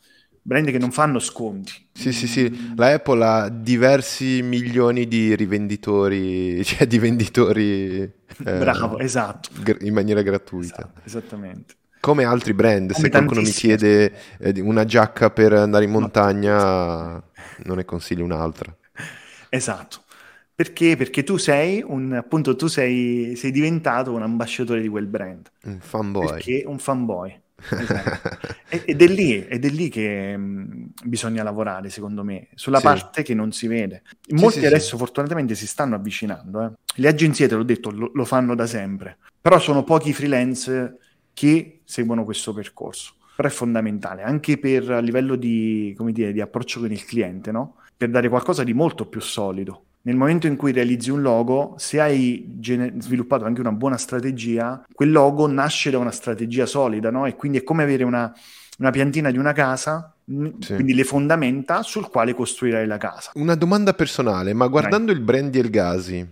brand 0.49 0.71
che 0.71 0.79
non 0.79 0.91
fanno 0.91 1.19
sconti. 1.19 1.73
Sì, 1.93 2.11
sì, 2.11 2.27
sì, 2.27 2.75
la 2.75 2.95
Apple 2.95 3.25
ha 3.25 3.49
diversi 3.51 4.41
milioni 4.41 5.07
di 5.07 5.37
rivenditori, 5.37 6.63
cioè 6.65 6.87
di 6.87 6.99
venditori. 6.99 8.01
Eh, 8.01 8.13
Bravo, 8.37 8.99
esatto. 8.99 9.51
in 9.81 9.93
maniera 9.93 10.23
gratuita. 10.23 10.77
Esatto, 10.77 11.01
esattamente. 11.05 11.75
Come 12.01 12.25
altri 12.25 12.55
brand, 12.55 12.93
Come 12.93 13.05
se 13.05 13.11
qualcuno 13.11 13.41
mi 13.41 13.51
chiede 13.51 14.13
eh, 14.39 14.61
una 14.61 14.85
giacca 14.85 15.31
per 15.31 15.53
andare 15.53 15.85
in 15.85 15.91
montagna, 15.91 17.23
non 17.65 17.77
ne 17.77 17.85
consiglio 17.85 18.25
un'altra. 18.25 18.75
Esatto. 19.49 20.03
Perché? 20.59 20.97
Perché 20.97 21.23
tu 21.23 21.37
sei 21.37 21.85
un, 21.87 22.13
appunto, 22.15 22.57
tu 22.57 22.67
sei, 22.67 23.37
sei 23.37 23.53
diventato 23.53 24.13
un 24.13 24.23
ambasciatore 24.23 24.81
di 24.81 24.89
quel 24.89 25.07
brand. 25.07 25.49
Un 25.63 25.79
fanboy. 25.81 26.27
Perché 26.27 26.65
un 26.67 26.79
fanboy. 26.81 27.41
Esatto. 27.79 28.39
ed, 28.69 29.03
è 29.03 29.07
lì, 29.07 29.47
ed, 29.47 29.65
è 29.65 29.69
lì, 29.69 29.89
che 29.89 30.37
mh, 30.37 30.43
mm, 30.43 30.85
bisogna 31.05 31.43
lavorare, 31.43 31.91
secondo 31.91 32.25
me, 32.25 32.49
sulla 32.55 32.79
sì. 32.79 32.85
parte 32.85 33.23
che 33.23 33.35
non 33.35 33.53
si 33.53 33.69
vede. 33.69 34.03
Molti 34.31 34.59
sì, 34.61 34.67
adesso, 34.67 34.91
sì. 34.91 34.97
fortunatamente, 34.97 35.55
si 35.55 35.67
stanno 35.67 35.95
avvicinando. 35.95 36.65
Eh. 36.65 36.71
Le 36.97 37.09
agenzie, 37.09 37.47
te 37.47 37.55
l'ho 37.55 37.63
detto, 37.63 37.91
lo, 37.91 38.11
lo, 38.13 38.25
fanno 38.25 38.57
da 38.57 38.67
sempre. 38.67 39.19
Però 39.41 39.61
sono 39.61 39.85
pochi 39.85 40.13
freelance 40.13 40.99
che 41.39 41.83
seguono 41.85 42.25
questo 42.25 42.53
percorso. 42.53 43.13
Però 43.37 43.47
è 43.47 43.53
fondamentale 43.53 44.23
anche 44.23 44.59
per 44.59 44.91
a 44.91 44.99
livello 44.99 45.37
di, 45.37 45.97
dire, 45.97 46.33
di 46.33 46.41
approccio 46.41 46.81
con 46.81 46.91
il 46.91 47.05
cliente, 47.05 47.53
no? 47.53 47.77
per 47.97 48.11
dare 48.11 48.29
qualcosa 48.29 48.65
di 48.65 48.75
molto 48.75 49.07
più 49.07 49.21
solido. 49.21 49.85
Nel 50.03 50.17
momento 50.17 50.49
in 50.49 50.57
cui 50.57 50.73
realizzi 50.73 51.11
un 51.11 51.23
logo, 51.23 51.75
se 51.77 52.01
hai 52.01 52.57
gene- 52.59 52.95
sviluppato 52.99 53.45
anche 53.45 53.61
una 53.61 53.71
buona 53.71 53.97
strategia, 53.97 54.85
quel 54.93 55.13
logo 55.13 55.47
nasce 55.47 55.91
da 55.91 55.99
una 55.99 56.11
strategia 56.11 56.67
solida, 56.67 57.13
no? 57.13 57.27
E 57.27 57.37
quindi 57.37 57.59
è 57.59 57.63
come 57.63 57.85
avere 57.85 58.03
una, 58.03 58.33
una 58.79 58.91
piantina 58.91 59.31
di 59.31 59.39
una 59.39 59.53
casa, 59.53 60.13
sì. 60.25 60.75
quindi 60.75 60.95
le 60.95 61.05
fondamenta 61.05 61.83
sul 61.83 62.09
quale 62.09 62.35
costruirai 62.35 62.87
la 62.87 62.99
casa. 62.99 63.31
Una 63.35 63.55
domanda 63.55 63.95
personale, 63.95 64.53
ma 64.55 64.67
guardando 64.67 65.13
Dai. 65.13 65.17
il 65.17 65.21
brand 65.21 65.51
di 65.51 65.59
Elgasi, 65.61 66.27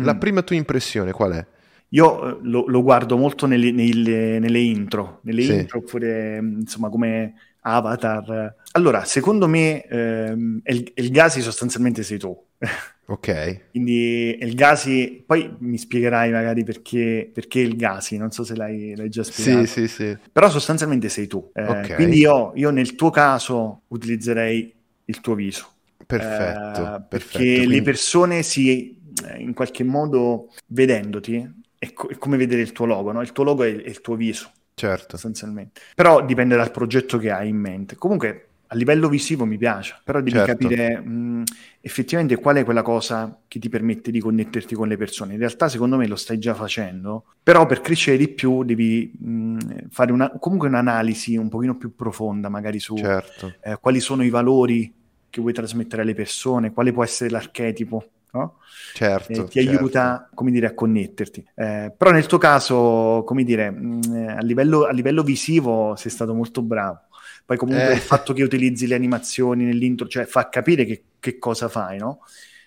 mm. 0.00 0.04
la 0.04 0.14
prima 0.14 0.42
tua 0.42 0.54
impressione 0.54 1.10
qual 1.10 1.32
è? 1.32 1.46
Io 1.94 2.28
eh, 2.28 2.38
lo, 2.42 2.64
lo 2.66 2.82
guardo 2.82 3.16
molto 3.16 3.46
nelle, 3.46 3.70
nelle, 3.70 4.38
nelle 4.38 4.58
intro, 4.58 5.20
nelle 5.22 5.42
sì. 5.42 5.54
intro 5.54 5.78
oppure 5.78 6.38
insomma 6.38 6.88
come 6.88 7.34
Avatar. 7.60 8.54
Allora, 8.72 9.04
secondo 9.04 9.46
me 9.46 9.84
ehm, 9.84 10.60
El, 10.62 10.90
El 10.94 11.10
Gasi 11.10 11.40
sostanzialmente 11.40 12.02
sei 12.02 12.18
tu. 12.18 12.36
Ok. 13.06 13.70
Quindi 13.72 14.38
El 14.38 14.54
Gasi, 14.54 15.22
poi 15.26 15.54
mi 15.58 15.76
spiegherai 15.76 16.30
magari 16.30 16.64
perché, 16.64 17.28
perché 17.30 17.60
El 17.60 17.76
Gasi, 17.76 18.16
non 18.16 18.30
so 18.30 18.42
se 18.42 18.54
l'hai, 18.54 18.94
l'hai 18.96 19.10
già 19.10 19.22
spiegato. 19.22 19.66
Sì, 19.66 19.86
sì, 19.86 19.88
sì. 19.88 20.16
Però 20.32 20.48
sostanzialmente 20.48 21.10
sei 21.10 21.26
tu. 21.26 21.50
Eh, 21.52 21.62
okay. 21.62 21.94
Quindi 21.96 22.18
io, 22.18 22.52
io, 22.54 22.70
nel 22.70 22.94
tuo 22.94 23.10
caso 23.10 23.82
utilizzerei 23.88 24.72
il 25.04 25.20
tuo 25.20 25.34
viso. 25.34 25.66
Perfetto. 26.06 26.80
Eh, 26.80 27.02
perché 27.06 27.38
perfetto. 27.38 27.68
le 27.68 27.82
persone 27.82 28.42
si, 28.42 28.98
in 29.36 29.52
qualche 29.52 29.84
modo, 29.84 30.50
vedendoti, 30.68 31.61
è, 31.82 31.92
co- 31.92 32.06
è, 32.06 32.16
come 32.16 32.36
vedere 32.36 32.62
il 32.62 32.70
tuo 32.70 32.86
logo, 32.86 33.10
no? 33.10 33.22
Il 33.22 33.32
tuo 33.32 33.42
logo 33.42 33.64
è, 33.64 33.74
è 33.74 33.88
il 33.88 34.00
tuo 34.00 34.14
viso. 34.14 34.52
Certo. 34.74 35.16
Sostanzialmente. 35.16 35.80
Però 35.96 36.24
dipende 36.24 36.54
dal 36.54 36.70
progetto 36.70 37.18
che 37.18 37.32
hai 37.32 37.48
in 37.48 37.56
mente. 37.56 37.96
Comunque, 37.96 38.46
a 38.68 38.76
livello 38.76 39.08
visivo 39.08 39.44
mi 39.44 39.58
piace, 39.58 40.00
però 40.04 40.20
devi 40.20 40.30
certo. 40.30 40.52
capire 40.52 41.00
mh, 41.00 41.42
effettivamente 41.80 42.36
qual 42.36 42.56
è 42.56 42.64
quella 42.64 42.82
cosa 42.82 43.36
che 43.48 43.58
ti 43.58 43.68
permette 43.68 44.12
di 44.12 44.20
connetterti 44.20 44.76
con 44.76 44.86
le 44.86 44.96
persone. 44.96 45.32
In 45.32 45.40
realtà, 45.40 45.68
secondo 45.68 45.96
me, 45.96 46.06
lo 46.06 46.14
stai 46.14 46.38
già 46.38 46.54
facendo, 46.54 47.24
però 47.42 47.66
per 47.66 47.80
crescere 47.80 48.16
di 48.16 48.28
più 48.28 48.62
devi 48.62 49.12
mh, 49.18 49.88
fare 49.90 50.12
una, 50.12 50.30
comunque 50.38 50.68
un'analisi 50.68 51.36
un 51.36 51.48
pochino 51.48 51.76
più 51.76 51.96
profonda, 51.96 52.48
magari 52.48 52.78
su 52.78 52.96
certo. 52.96 53.54
eh, 53.60 53.76
quali 53.80 53.98
sono 53.98 54.22
i 54.22 54.30
valori 54.30 54.94
che 55.28 55.40
vuoi 55.40 55.52
trasmettere 55.52 56.02
alle 56.02 56.14
persone, 56.14 56.72
quale 56.72 56.92
può 56.92 57.02
essere 57.02 57.28
l'archetipo 57.28 58.06
no? 58.32 58.58
Certo, 58.94 59.32
eh, 59.32 59.44
ti 59.44 59.60
certo. 59.60 59.78
aiuta, 59.78 60.28
come 60.34 60.50
dire, 60.50 60.66
a 60.66 60.74
connetterti. 60.74 61.46
Eh, 61.54 61.92
però 61.96 62.10
nel 62.10 62.26
tuo 62.26 62.38
caso, 62.38 63.22
come 63.26 63.44
dire, 63.44 63.70
mh, 63.70 64.00
mm, 64.08 64.28
a, 64.28 64.40
livello, 64.40 64.84
a, 64.84 64.92
livello, 64.92 65.22
visivo 65.22 65.94
sei 65.96 66.10
stato 66.10 66.34
molto 66.34 66.62
bravo. 66.62 67.00
Poi 67.44 67.56
comunque 67.56 67.90
eh. 67.90 67.94
il 67.94 68.00
fatto 68.00 68.32
che 68.32 68.42
utilizzi 68.42 68.86
le 68.86 68.94
animazioni 68.94 69.64
nell'intro, 69.64 70.06
cioè 70.06 70.24
fa 70.24 70.48
capire 70.48 70.84
che, 70.84 71.02
che 71.18 71.38
cosa 71.38 71.68
fai, 71.68 71.98
no? 71.98 72.20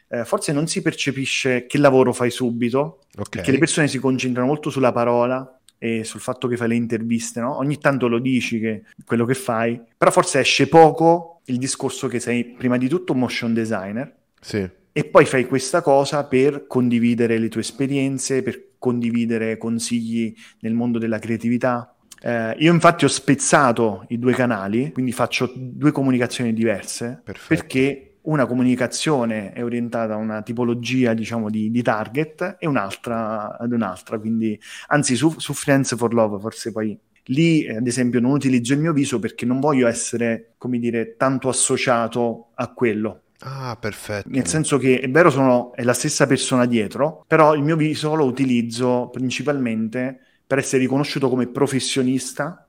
Eh, 0.07 0.23
forse 0.23 0.51
non 0.51 0.67
si 0.67 0.81
percepisce 0.81 1.65
che 1.65 1.77
lavoro 1.77 2.13
fai 2.13 2.29
subito, 2.29 2.99
okay. 3.11 3.25
perché 3.29 3.51
le 3.51 3.57
persone 3.57 3.87
si 3.87 3.97
concentrano 3.97 4.47
molto 4.47 4.69
sulla 4.69 4.91
parola 4.91 5.59
e 5.77 6.03
sul 6.03 6.19
fatto 6.19 6.47
che 6.47 6.57
fai 6.57 6.67
le 6.67 6.75
interviste, 6.75 7.39
no? 7.39 7.57
Ogni 7.57 7.79
tanto 7.79 8.07
lo 8.07 8.19
dici 8.19 8.59
che 8.59 8.83
quello 9.05 9.25
che 9.25 9.33
fai, 9.33 9.81
però 9.97 10.11
forse 10.11 10.39
esce 10.39 10.67
poco 10.67 11.41
il 11.45 11.57
discorso 11.57 12.07
che 12.07 12.19
sei 12.19 12.45
prima 12.45 12.77
di 12.77 12.87
tutto 12.87 13.13
un 13.13 13.19
motion 13.19 13.53
designer. 13.53 14.13
Sì 14.39 14.83
e 14.97 15.03
poi 15.03 15.25
fai 15.25 15.45
questa 15.45 15.81
cosa 15.81 16.23
per 16.23 16.67
condividere 16.67 17.37
le 17.37 17.49
tue 17.49 17.59
esperienze, 17.59 18.41
per 18.41 18.75
condividere 18.79 19.57
consigli 19.57 20.33
nel 20.61 20.73
mondo 20.73 20.99
della 20.99 21.19
creatività. 21.19 21.93
Eh, 22.21 22.55
io 22.59 22.71
infatti 22.71 23.03
ho 23.03 23.09
spezzato 23.09 24.05
i 24.07 24.17
due 24.17 24.31
canali, 24.31 24.93
quindi 24.93 25.11
faccio 25.11 25.51
due 25.53 25.91
comunicazioni 25.91 26.53
diverse, 26.53 27.19
Perfetto. 27.21 27.53
perché 27.53 28.19
una 28.21 28.45
comunicazione 28.45 29.51
è 29.51 29.65
orientata 29.65 30.13
a 30.13 30.15
una 30.15 30.41
tipologia, 30.41 31.13
diciamo, 31.13 31.49
di, 31.49 31.69
di 31.69 31.81
target 31.81 32.55
e 32.57 32.65
un'altra 32.65 33.57
ad 33.57 33.73
un'altra. 33.73 34.17
Quindi, 34.17 34.57
anzi, 34.87 35.17
su, 35.17 35.37
su 35.39 35.51
Friends 35.51 35.93
for 35.97 36.13
Love 36.13 36.39
forse 36.39 36.71
poi 36.71 36.97
lì 37.29 37.67
ad 37.67 37.85
esempio 37.85 38.21
non 38.21 38.31
utilizzo 38.31 38.71
il 38.71 38.79
mio 38.79 38.93
viso 38.93 39.19
perché 39.19 39.45
non 39.45 39.59
voglio 39.59 39.87
essere 39.87 40.53
come 40.57 40.77
dire 40.77 41.15
tanto 41.17 41.49
associato 41.49 42.51
a 42.53 42.71
quello 42.71 43.21
Ah, 43.39 43.77
perfetto. 43.79 44.29
Nel 44.29 44.47
senso 44.47 44.77
che 44.77 44.99
è 44.99 45.09
vero, 45.09 45.29
sono, 45.29 45.73
è 45.73 45.83
la 45.83 45.93
stessa 45.93 46.25
persona 46.25 46.65
dietro, 46.65 47.23
però 47.27 47.53
il 47.53 47.61
mio 47.63 47.75
viso 47.75 48.15
lo 48.15 48.25
utilizzo 48.25 49.09
principalmente 49.11 50.19
per 50.47 50.57
essere 50.57 50.81
riconosciuto 50.81 51.29
come 51.29 51.47
professionista 51.47 52.67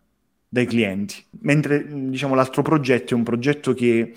dai 0.49 0.67
clienti. 0.67 1.25
Mentre, 1.41 1.87
diciamo, 2.11 2.35
l'altro 2.35 2.63
progetto 2.63 3.15
è 3.15 3.17
un 3.17 3.23
progetto 3.23 3.73
che, 3.75 4.15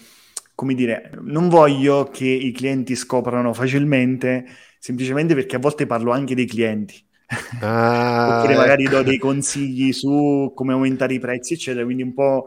come 0.56 0.74
dire, 0.74 1.12
non 1.22 1.48
voglio 1.50 2.10
che 2.12 2.26
i 2.28 2.52
clienti 2.52 2.96
scoprano 2.96 3.54
facilmente, 3.54 4.46
semplicemente 4.80 5.36
perché 5.36 5.56
a 5.56 5.60
volte 5.60 5.86
parlo 5.86 6.12
anche 6.12 6.36
dei 6.36 6.46
clienti. 6.46 7.02
Ah, 7.62 8.08
Oppure 8.24 8.56
magari 8.56 8.86
ecco. 8.86 8.90
do 8.90 9.04
dei 9.04 9.18
consigli 9.18 9.92
su 9.94 10.52
come 10.56 10.74
aumentare 10.74 11.14
i 11.14 11.20
prezzi, 11.20 11.54
eccetera. 11.54 11.86
Quindi 11.86 12.04
un 12.04 12.14
po' 12.14 12.46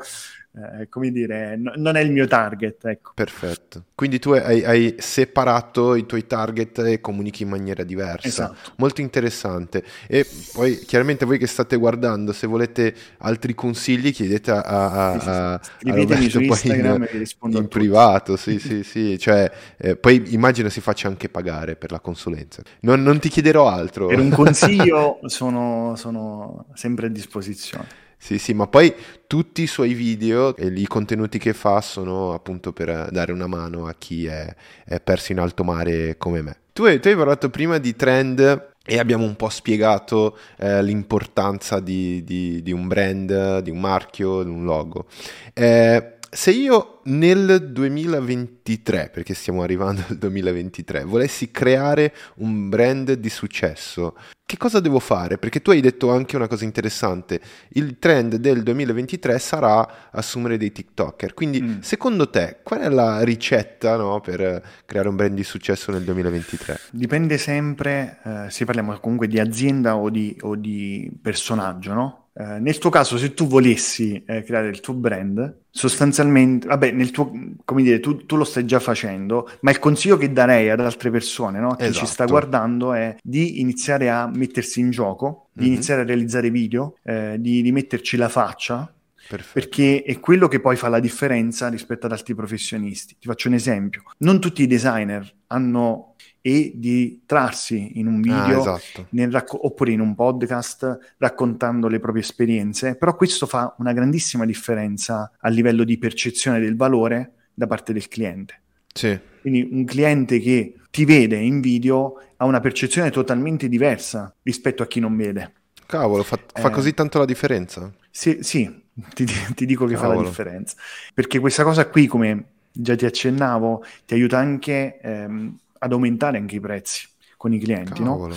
eh, 0.55 0.88
come 0.91 1.11
dire, 1.11 1.57
no, 1.57 1.73
non 1.77 1.97
è 1.97 2.01
il 2.01 2.12
mio 2.12 2.27
target. 2.27 2.85
Ecco. 2.85 3.12
Perfetto. 3.15 3.85
Quindi 3.95 4.19
tu 4.19 4.33
hai, 4.33 4.62
hai, 4.62 4.97
separato 4.99 5.95
i 5.95 6.05
tuoi 6.05 6.27
target 6.27 6.79
e 6.81 7.01
comunichi 7.01 7.43
in 7.43 7.49
maniera 7.49 7.83
diversa. 7.85 8.29
Esatto. 8.29 8.73
Molto 8.77 9.01
interessante. 9.01 9.83
E 10.07 10.27
poi 10.53 10.79
chiaramente 10.81 11.25
voi 11.25 11.38
che 11.38 11.47
state 11.47 11.77
guardando, 11.77 12.33
se 12.33 12.47
volete 12.47 12.95
altri 13.19 13.55
consigli, 13.55 14.12
chiedete 14.12 14.51
a, 14.51 14.61
a, 14.61 15.12
a, 15.12 15.53
a 15.55 15.61
Scrivetemi 15.79 16.29
su 16.29 16.41
Instagram 16.41 17.09
in, 17.12 17.57
in 17.57 17.69
privato. 17.69 18.37
Sì, 18.37 18.59
sì, 18.59 18.83
sì. 18.83 19.19
Cioè, 19.19 19.51
eh, 19.79 19.97
poi 19.97 20.35
immagino 20.35 20.69
si 20.69 20.83
faccia 20.83 21.09
anche 21.09 21.31
pagare 21.31 21.77
per 21.77 21.93
la 21.93 22.01
consulenza. 22.01 22.62
Non, 22.81 23.03
non 23.03 23.19
ti 23.21 23.31
chiederò 23.31 23.69
altro. 23.69 24.09
Per 24.09 24.19
un 24.19 24.31
consiglio 24.31 25.19
sono, 25.27 25.95
sono 25.97 26.67
sempre 26.75 27.07
a 27.07 27.11
disposizione. 27.11 28.02
Sì, 28.23 28.39
sì, 28.39 28.55
ma 28.55 28.69
poi 28.69 28.95
tutti 29.27 29.63
i 29.63 29.67
suoi 29.67 29.95
video 29.95 30.55
e 30.55 30.69
i 30.69 30.87
contenuti 30.87 31.39
che 31.39 31.53
fa 31.53 31.81
sono 31.81 32.33
appunto 32.33 32.73
per 32.73 33.09
dare 33.11 33.33
una 33.33 33.49
mano 33.49 33.89
a 33.89 33.97
chi 33.99 34.27
è, 34.27 34.55
è 34.85 35.01
perso 35.01 35.33
in 35.33 35.41
alto 35.41 35.65
mare 35.65 36.17
come 36.19 36.41
me. 36.41 36.57
Tu 36.73 36.85
tu 37.01 37.09
hai, 37.09 37.17
parlato 37.17 37.51
prima 37.51 37.79
di 37.79 37.97
trend 37.97 38.75
e 38.87 38.99
abbiamo 39.01 39.25
un 39.25 39.35
po' 39.35 39.49
spiegato 39.49 40.39
eh, 40.57 40.85
l'importanza 40.85 41.81
di, 41.81 42.23
di, 42.23 42.63
di, 42.63 42.71
un 42.71 42.87
brand, 42.87 43.59
di 43.59 43.71
un 43.71 43.81
marchio, 43.81 44.45
di 44.45 44.51
un 44.51 44.63
logo. 44.63 45.07
Eh, 45.53 46.19
se 46.35 46.51
io 46.51 47.01
nel 47.05 47.73
2023, 47.73 49.11
perché 49.12 49.35
stiamo 49.35 49.62
arrivando 49.62 50.03
al 50.09 50.16
2023, 50.16 51.05
volessi 51.05 51.51
creare 51.51 52.14
un 52.37 52.71
brand 52.71 53.12
di 53.12 53.29
successo, 53.29 54.16
che 54.47 54.57
cosa 54.57 54.81
devo 54.81 54.99
fare? 54.99 55.37
Perché 55.37 55.61
tu 55.61 55.73
hai 55.73 55.83
detto 55.83 56.11
anche 56.11 56.37
una 56.37 56.49
cosa 56.49 56.64
interessante, 56.64 57.38
il 57.71 57.99
trend 57.99 58.37
del 58.37 58.62
2023 58.62 59.38
sarà 59.38 60.11
assumere 60.11 60.57
dei 60.57 60.73
TikToker, 60.73 61.35
quindi 61.35 61.61
mm. 61.61 61.79
secondo 61.81 62.31
te 62.31 62.61
qual 62.62 62.81
è 62.81 62.88
la 62.88 63.23
ricetta 63.25 63.97
no, 63.97 64.21
per 64.21 64.62
creare 64.87 65.09
un 65.09 65.16
brand 65.16 65.35
di 65.35 65.45
successo 65.45 65.92
nel 65.92 66.03
2023? 66.03 66.79
Dipende 66.92 67.37
sempre, 67.37 68.21
eh, 68.25 68.51
se 68.51 68.64
parliamo 68.64 68.99
comunque 69.01 69.29
di 69.29 69.38
azienda 69.38 69.97
o 69.97 70.09
di, 70.09 70.35
o 70.40 70.57
di 70.57 71.11
personaggio, 71.21 71.92
no? 71.92 72.22
Eh, 72.35 72.59
nel 72.61 72.79
tuo 72.79 72.88
caso, 72.88 73.18
se 73.18 73.35
tu 73.35 73.47
volessi 73.47 74.23
eh, 74.27 74.42
creare 74.42 74.68
il 74.68 74.81
tuo 74.81 74.95
brand, 74.95 75.64
sostanzialmente, 75.71 76.66
vabbè, 76.66 76.90
nel 76.92 77.11
tuo, 77.11 77.31
come 77.64 77.83
dire, 77.83 78.01
tu, 78.01 78.25
tu, 78.25 78.37
lo 78.37 78.45
stai 78.45 78.64
già 78.64 78.81
facendo, 78.81 79.51
ma 79.61 79.71
il 79.71 79.79
consiglio 79.79 80.16
che 80.16 80.33
darei 80.33 80.71
ad 80.71 80.81
altre 80.81 81.11
persone, 81.11 81.61
no, 81.61 81.75
che 81.75 81.87
esatto. 81.87 82.07
ci 82.07 82.11
sta 82.11 82.25
guardando, 82.25 82.95
è 82.95 83.16
di 83.23 83.61
iniziare 83.61 84.09
a 84.09 84.31
mettersi 84.33 84.81
in 84.81 84.90
gioco, 84.90 85.49
di 85.53 85.64
mm-hmm. 85.64 85.73
iniziare 85.73 86.01
a 86.01 86.05
realizzare 86.05 86.51
video, 86.51 86.97
eh, 87.03 87.37
di, 87.38 87.61
di 87.61 87.71
metterci 87.71 88.16
la 88.16 88.31
faccia, 88.31 88.90
Perfetto. 89.29 89.53
perché 89.53 90.03
è 90.03 90.18
quello 90.18 90.49
che 90.49 90.61
poi 90.61 90.77
fa 90.77 90.88
la 90.88 91.01
differenza 91.01 91.68
rispetto 91.68 92.07
ad 92.07 92.12
altri 92.12 92.35
professionisti. 92.35 93.16
Ti 93.21 93.27
faccio 93.27 93.49
un 93.49 93.55
esempio: 93.55 94.05
non 94.18 94.40
tutti 94.40 94.62
i 94.62 94.66
designer 94.66 95.31
hanno 95.49 96.14
e 96.43 96.73
di 96.75 97.23
trarsi 97.25 97.99
in 98.01 98.09
un 98.09 98.17
ah, 98.29 98.45
video 98.45 98.63
ah, 98.65 98.77
esatto. 98.77 99.07
racco- 99.31 99.65
oppure 99.65 99.93
in 99.93 100.01
un 100.01 100.15
podcast 100.17 101.15
raccontando 101.19 101.87
le 101.87 102.01
proprie 102.01 102.23
esperienze, 102.23 102.97
però 102.97 103.15
questo 103.15 103.47
fa 103.47 103.75
una 103.79 103.93
grandissima 103.93 104.45
differenza 104.45 105.31
a 105.39 105.49
livello 105.49 105.85
di 105.85 105.97
percezione 105.97 106.59
del 106.59 106.77
valore 106.77 107.33
da 107.55 107.67
parte 107.69 107.93
del 107.93 108.09
cliente. 108.09 108.61
Sì. 108.93 109.19
Quindi 109.41 109.69
un 109.71 109.85
cliente 109.85 110.41
che 110.41 110.75
ti 110.91 111.05
vede 111.05 111.37
in 111.37 111.61
video 111.61 112.21
ha 112.37 112.45
una 112.45 112.61
percezione 112.61 113.11
totalmente 113.11 113.69
diversa 113.69 114.35
rispetto 114.43 114.83
a 114.83 114.87
chi 114.87 115.01
non 115.01 115.17
vede. 115.17 115.53
Cavolo, 115.87 116.23
fa, 116.25 116.39
fa 116.53 116.69
eh, 116.69 116.73
così 116.73 116.93
tanto 116.93 117.19
la 117.19 117.25
differenza? 117.25 117.93
Sì, 118.11 118.39
sì 118.41 118.83
ti, 119.15 119.27
ti, 119.55 119.67
dico 119.67 119.87
che 119.87 119.95
Cavolo. 119.95 120.15
fa 120.15 120.23
la 120.23 120.29
differenza. 120.29 120.77
Perché 121.15 121.39
questa 121.39 121.63
cosa 121.63 121.87
qui, 121.87 122.07
come 122.07 122.45
già 122.73 122.95
ti 122.95 123.05
accennavo, 123.05 123.85
ti 124.07 124.15
aiuta 124.15 124.39
anche 124.39 124.99
ehm, 125.01 125.57
ad 125.83 125.92
aumentare 125.92 126.38
anche 126.38 126.57
i 126.57 126.61
prezzi 126.61 127.07
con 127.37 127.53
i 127.53 127.59
clienti, 127.59 128.03
no? 128.03 128.31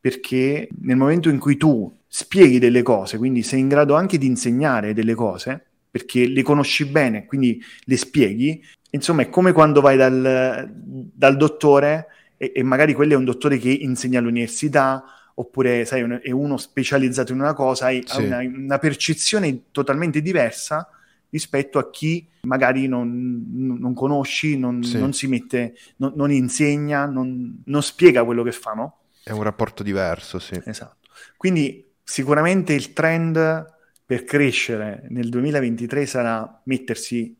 Perché 0.00 0.68
nel 0.80 0.96
momento 0.96 1.28
in 1.28 1.38
cui 1.38 1.56
tu 1.56 1.98
spieghi 2.06 2.58
delle 2.58 2.82
cose, 2.82 3.16
quindi 3.16 3.42
sei 3.42 3.60
in 3.60 3.68
grado 3.68 3.94
anche 3.94 4.18
di 4.18 4.26
insegnare 4.26 4.92
delle 4.92 5.14
cose, 5.14 5.66
perché 5.88 6.26
le 6.26 6.42
conosci 6.42 6.86
bene, 6.86 7.26
quindi 7.26 7.62
le 7.84 7.96
spieghi, 7.96 8.60
insomma 8.90 9.22
è 9.22 9.28
come 9.28 9.52
quando 9.52 9.80
vai 9.80 9.96
dal, 9.96 10.68
dal 10.74 11.36
dottore 11.36 12.06
e, 12.36 12.52
e, 12.54 12.62
magari 12.64 12.92
quello 12.92 13.12
è 13.12 13.16
un 13.16 13.24
dottore 13.24 13.58
che 13.58 13.70
insegna 13.70 14.18
all'università, 14.18 15.04
oppure 15.34 15.84
sai, 15.84 16.02
è 16.22 16.32
uno 16.32 16.56
specializzato 16.56 17.32
in 17.32 17.38
una 17.38 17.54
cosa, 17.54 17.86
hai 17.86 18.02
sì. 18.04 18.24
una, 18.24 18.38
una 18.38 18.78
percezione 18.78 19.66
totalmente 19.70 20.20
diversa 20.20 20.88
rispetto 21.30 21.78
a 21.78 21.90
chi 21.90 22.28
magari 22.42 22.86
non, 22.86 23.46
non 23.78 23.94
conosci, 23.94 24.58
non, 24.58 24.82
sì. 24.82 24.98
non, 24.98 25.12
si 25.12 25.26
mette, 25.26 25.74
non, 25.96 26.12
non 26.16 26.30
insegna, 26.30 27.06
non, 27.06 27.62
spiega 27.80 28.24
quello 28.24 28.42
che 28.42 28.52
fa, 28.52 28.72
no? 28.72 28.98
È 29.22 29.30
un 29.30 29.42
rapporto 29.42 29.82
diverso, 29.82 30.38
sì. 30.38 30.60
Esatto. 30.64 31.08
Quindi 31.36 31.86
sicuramente 32.02 32.72
il 32.72 32.92
trend 32.92 33.66
per 34.04 34.24
crescere 34.24 35.06
nel 35.10 35.28
2023 35.28 36.06
sarà 36.06 36.60
mettersi 36.64 37.36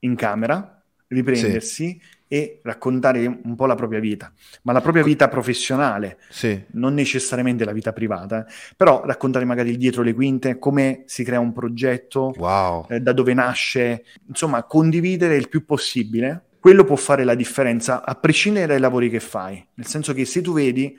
in 0.00 0.14
camera, 0.14 0.82
riprendersi 1.08 1.84
sì 1.84 2.00
e 2.32 2.60
raccontare 2.62 3.26
un 3.26 3.54
po' 3.54 3.66
la 3.66 3.74
propria 3.74 4.00
vita, 4.00 4.32
ma 4.62 4.72
la 4.72 4.80
propria 4.80 5.02
vita 5.02 5.28
professionale, 5.28 6.16
sì. 6.30 6.58
non 6.70 6.94
necessariamente 6.94 7.66
la 7.66 7.72
vita 7.72 7.92
privata, 7.92 8.46
però 8.74 9.02
raccontare 9.04 9.44
magari 9.44 9.68
il 9.68 9.76
dietro 9.76 10.02
le 10.02 10.14
quinte, 10.14 10.58
come 10.58 11.02
si 11.04 11.24
crea 11.24 11.40
un 11.40 11.52
progetto, 11.52 12.32
wow. 12.38 12.86
eh, 12.88 13.00
da 13.00 13.12
dove 13.12 13.34
nasce, 13.34 14.06
insomma, 14.28 14.62
condividere 14.62 15.36
il 15.36 15.50
più 15.50 15.66
possibile. 15.66 16.44
Quello 16.58 16.84
può 16.84 16.96
fare 16.96 17.24
la 17.24 17.34
differenza 17.34 18.02
a 18.02 18.14
prescindere 18.14 18.64
dai 18.64 18.80
lavori 18.80 19.10
che 19.10 19.20
fai, 19.20 19.62
nel 19.74 19.86
senso 19.86 20.14
che 20.14 20.24
se 20.24 20.40
tu 20.40 20.54
vedi, 20.54 20.96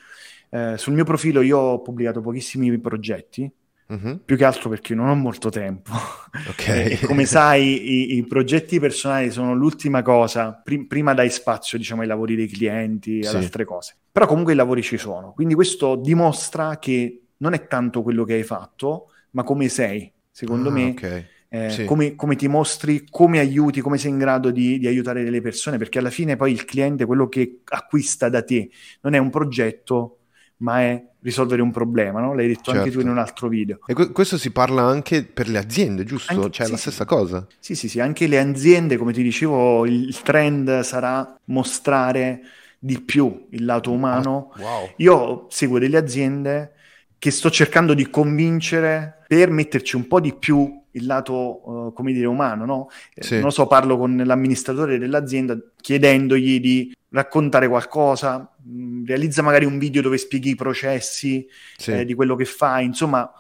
eh, 0.51 0.77
sul 0.77 0.93
mio 0.93 1.03
profilo 1.03 1.41
io 1.41 1.57
ho 1.57 1.81
pubblicato 1.81 2.21
pochissimi 2.21 2.77
progetti, 2.77 3.51
Uh-huh. 3.87 4.19
Più 4.23 4.37
che 4.37 4.45
altro 4.45 4.69
perché 4.69 4.95
non 4.95 5.09
ho 5.09 5.15
molto 5.15 5.49
tempo. 5.49 5.91
Okay. 6.45 6.99
come 7.01 7.25
sai, 7.25 8.13
i, 8.13 8.17
i, 8.17 8.25
progetti 8.25 8.79
personali 8.79 9.29
sono 9.29 9.53
l'ultima 9.53 10.01
cosa. 10.01 10.51
Prim- 10.51 10.87
prima 10.87 11.13
dai 11.13 11.29
spazio, 11.29 11.77
diciamo, 11.77 12.01
ai 12.01 12.07
lavori 12.07 12.35
dei 12.35 12.47
clienti, 12.47 13.19
ad 13.19 13.29
sì. 13.29 13.35
altre 13.35 13.65
cose. 13.65 13.95
Però 14.11 14.25
comunque 14.25 14.53
i 14.53 14.55
lavori 14.55 14.81
ci 14.81 14.97
sono. 14.97 15.31
Quindi 15.33 15.53
questo 15.53 15.95
dimostra 15.95 16.79
che 16.79 17.21
non 17.37 17.53
è 17.53 17.67
tanto 17.67 18.01
quello 18.01 18.23
che 18.23 18.33
hai 18.33 18.43
fatto, 18.43 19.11
ma 19.31 19.43
come 19.43 19.69
sei. 19.69 20.11
Secondo 20.31 20.69
ah, 20.69 20.71
me, 20.71 20.89
okay. 20.89 21.25
eh, 21.49 21.69
sì. 21.69 21.85
come, 21.85 22.15
come, 22.15 22.35
ti 22.35 22.47
mostri, 22.47 23.05
come 23.07 23.37
aiuti, 23.39 23.81
come 23.81 23.99
sei 23.99 24.09
in 24.09 24.17
grado 24.17 24.49
di, 24.49 24.79
di 24.79 24.87
aiutare 24.87 25.23
delle 25.23 25.41
persone. 25.41 25.77
Perché 25.77 25.99
alla 25.99 26.09
fine 26.09 26.35
poi 26.35 26.51
il 26.51 26.65
cliente, 26.65 27.05
quello 27.05 27.29
che 27.29 27.59
acquista 27.65 28.27
da 28.27 28.41
te, 28.43 28.69
non 29.01 29.13
è 29.13 29.19
un 29.19 29.29
progetto, 29.29 30.17
ma 30.63 30.79
è 30.79 31.03
risolvere 31.19 31.61
un 31.61 31.71
problema, 31.71 32.21
no? 32.21 32.33
L'hai 32.33 32.47
detto 32.47 32.71
certo. 32.71 32.79
anche 32.79 32.91
tu 32.91 32.99
in 32.99 33.05
certo. 33.05 33.19
un 33.19 33.25
altro 33.25 33.47
video. 33.49 33.79
E 33.85 33.93
que- 33.93 34.11
questo 34.11 34.37
si 34.37 34.51
parla 34.51 34.83
anche 34.83 35.23
per 35.23 35.49
le 35.49 35.57
aziende, 35.57 36.05
giusto? 36.05 36.33
Anche, 36.33 36.51
cioè 36.51 36.65
sì, 36.65 36.71
la 36.71 36.77
stessa 36.77 37.03
sì. 37.03 37.05
cosa. 37.05 37.47
Sì, 37.59 37.75
sì, 37.75 37.89
sì, 37.89 37.99
anche 37.99 38.27
le 38.27 38.39
aziende, 38.39 38.97
come 38.97 39.11
ti 39.11 39.21
dicevo, 39.21 39.85
il 39.85 40.21
trend 40.21 40.79
sarà 40.79 41.37
mostrare 41.45 42.41
di 42.79 42.99
più 43.01 43.47
il 43.51 43.65
lato 43.65 43.91
ah, 43.91 43.93
umano. 43.93 44.53
Ah, 44.55 44.61
wow. 44.61 44.89
Io 44.97 45.47
seguo 45.49 45.79
delle 45.79 45.97
aziende 45.97 46.71
che 47.19 47.31
sto 47.31 47.49
cercando 47.49 47.93
di 47.93 48.09
convincere 48.09 49.23
per 49.27 49.49
metterci 49.49 49.95
un 49.95 50.07
po' 50.07 50.19
di 50.19 50.33
più 50.33 50.81
il 50.91 51.05
lato, 51.05 51.69
uh, 51.69 51.93
come 51.93 52.13
dire, 52.13 52.27
umano, 52.27 52.65
no? 52.65 52.89
Sì. 53.15 53.39
Non 53.39 53.51
so, 53.51 53.67
parlo 53.67 53.97
con 53.97 54.21
l'amministratore 54.23 54.97
dell'azienda 54.97 55.57
chiedendogli 55.79 56.59
di 56.59 56.93
raccontare 57.13 57.67
qualcosa, 57.67 58.37
mh, 58.63 58.71
mm, 58.71 59.05
realizza 59.05 59.41
magari 59.41 59.65
un 59.65 59.77
video 59.77 60.01
dove 60.01 60.17
spieghi 60.17 60.51
i 60.51 60.55
processi 60.55 61.47
sì. 61.77 61.91
eh, 61.91 62.05
di 62.05 62.13
quello 62.13 62.35
che 62.35 62.45
fai, 62.45 62.85
insomma, 62.85 63.31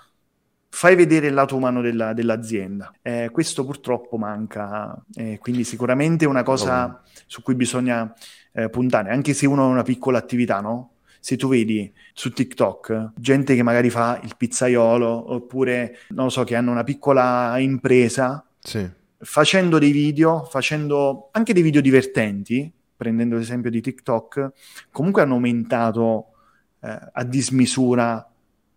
fai 0.69 0.95
vedere 0.95 1.27
il 1.27 1.33
lato 1.33 1.55
umano 1.55 1.81
della, 1.81 2.13
dell'azienda. 2.13 2.93
Eh, 3.01 3.29
questo 3.31 3.65
purtroppo 3.65 4.17
manca, 4.17 4.95
eh, 5.15 5.37
quindi 5.39 5.63
sicuramente 5.63 6.25
è 6.25 6.27
una 6.27 6.43
cosa 6.43 6.85
oh. 6.85 7.01
su 7.25 7.41
cui 7.41 7.55
bisogna 7.55 8.13
eh, 8.53 8.69
puntare, 8.69 9.11
anche 9.11 9.33
se 9.33 9.45
uno 9.47 9.63
ha 9.63 9.67
una 9.67 9.83
piccola 9.83 10.17
attività, 10.17 10.61
no? 10.61 10.89
Se 11.19 11.37
tu 11.37 11.47
vedi 11.47 11.91
su 12.11 12.33
TikTok 12.33 13.13
gente 13.15 13.55
che 13.55 13.63
magari 13.63 13.89
fa 13.89 14.19
il 14.21 14.35
pizzaiolo 14.35 15.33
oppure, 15.33 15.99
non 16.09 16.25
lo 16.25 16.29
so, 16.29 16.43
che 16.43 16.55
hanno 16.55 16.71
una 16.71 16.83
piccola 16.83 17.57
impresa, 17.59 18.45
sì. 18.59 18.87
facendo 19.19 19.79
dei 19.79 19.91
video, 19.91 20.43
facendo 20.43 21.29
anche 21.31 21.53
dei 21.53 21.63
video 21.63 21.79
divertenti, 21.79 22.69
prendendo 22.95 23.35
l'esempio 23.35 23.69
di 23.69 23.81
TikTok, 23.81 24.51
comunque 24.91 25.21
hanno 25.21 25.33
aumentato 25.33 26.27
eh, 26.81 26.99
a 27.11 27.23
dismisura 27.23 28.27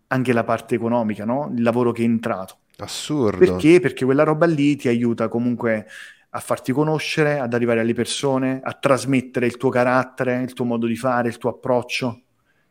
anche 0.07 0.33
la 0.33 0.43
parte 0.43 0.75
economica, 0.75 1.25
no? 1.25 1.51
il 1.55 1.61
lavoro 1.61 1.91
che 1.91 2.01
è 2.01 2.05
entrato. 2.05 2.59
Assurdo. 2.77 3.37
Perché? 3.37 3.79
Perché 3.79 4.05
quella 4.05 4.23
roba 4.23 4.45
lì 4.45 4.75
ti 4.75 4.87
aiuta 4.87 5.27
comunque 5.27 5.87
a 6.29 6.39
farti 6.39 6.71
conoscere, 6.71 7.39
ad 7.39 7.53
arrivare 7.53 7.79
alle 7.79 7.93
persone, 7.93 8.59
a 8.63 8.73
trasmettere 8.73 9.45
il 9.45 9.57
tuo 9.57 9.69
carattere, 9.69 10.41
il 10.41 10.53
tuo 10.53 10.65
modo 10.65 10.85
di 10.85 10.95
fare, 10.95 11.29
il 11.29 11.37
tuo 11.37 11.49
approccio. 11.49 12.21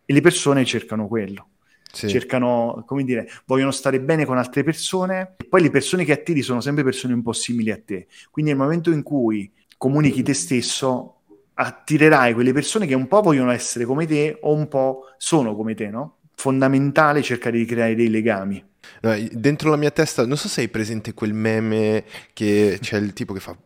E 0.05 0.13
le 0.13 0.21
persone 0.21 0.65
cercano 0.65 1.09
quello. 1.09 1.49
Sì. 1.93 2.09
Cercano, 2.09 2.85
come 2.87 3.05
dire, 3.05 3.29
vogliono 3.47 3.71
stare 3.71 4.01
bene 4.01 4.25
con 4.25 4.39
altre 4.39 4.63
persone. 4.63 5.35
E 5.39 5.45
poi 5.49 5.63
le 5.63 5.71
persone 5.71 6.05
che 6.05 6.13
attiri 6.13 6.43
sono 6.43 6.61
sempre 6.61 6.85
persone 6.85 7.15
un 7.15 7.23
po' 7.23 7.33
simili 7.33 7.71
a 7.73 7.81
te. 7.83 8.07
Quindi 8.31 8.53
nel 8.53 8.61
momento 8.61 8.91
in 8.93 9.03
cui 9.03 9.51
comunichi 9.77 10.23
te 10.23 10.35
stesso, 10.35 11.16
attirerai 11.59 12.35
quelle 12.35 12.53
persone 12.53 12.87
che 12.87 12.95
un 12.95 13.09
po' 13.09 13.23
vogliono 13.23 13.51
essere 13.51 13.85
come 13.85 14.07
te 14.07 14.39
o 14.41 14.53
un 14.53 14.69
po' 14.69 15.13
sono 15.17 15.55
come 15.55 15.75
te, 15.75 15.89
no? 15.89 16.17
Fondamentale 16.35 17.23
cercare 17.23 17.57
di 17.57 17.65
creare 17.65 17.95
dei 17.95 18.11
legami. 18.11 18.63
Dentro 19.33 19.71
la 19.71 19.77
mia 19.77 19.91
testa, 19.91 20.27
non 20.27 20.37
so 20.37 20.49
se 20.49 20.63
hai 20.63 20.69
presente 20.69 21.15
quel 21.15 21.33
meme 21.33 22.05
che 22.35 22.79
c'è 22.81 22.99
il 22.99 23.13
tipo 23.15 23.33
che 23.33 23.41
fa... 23.41 23.57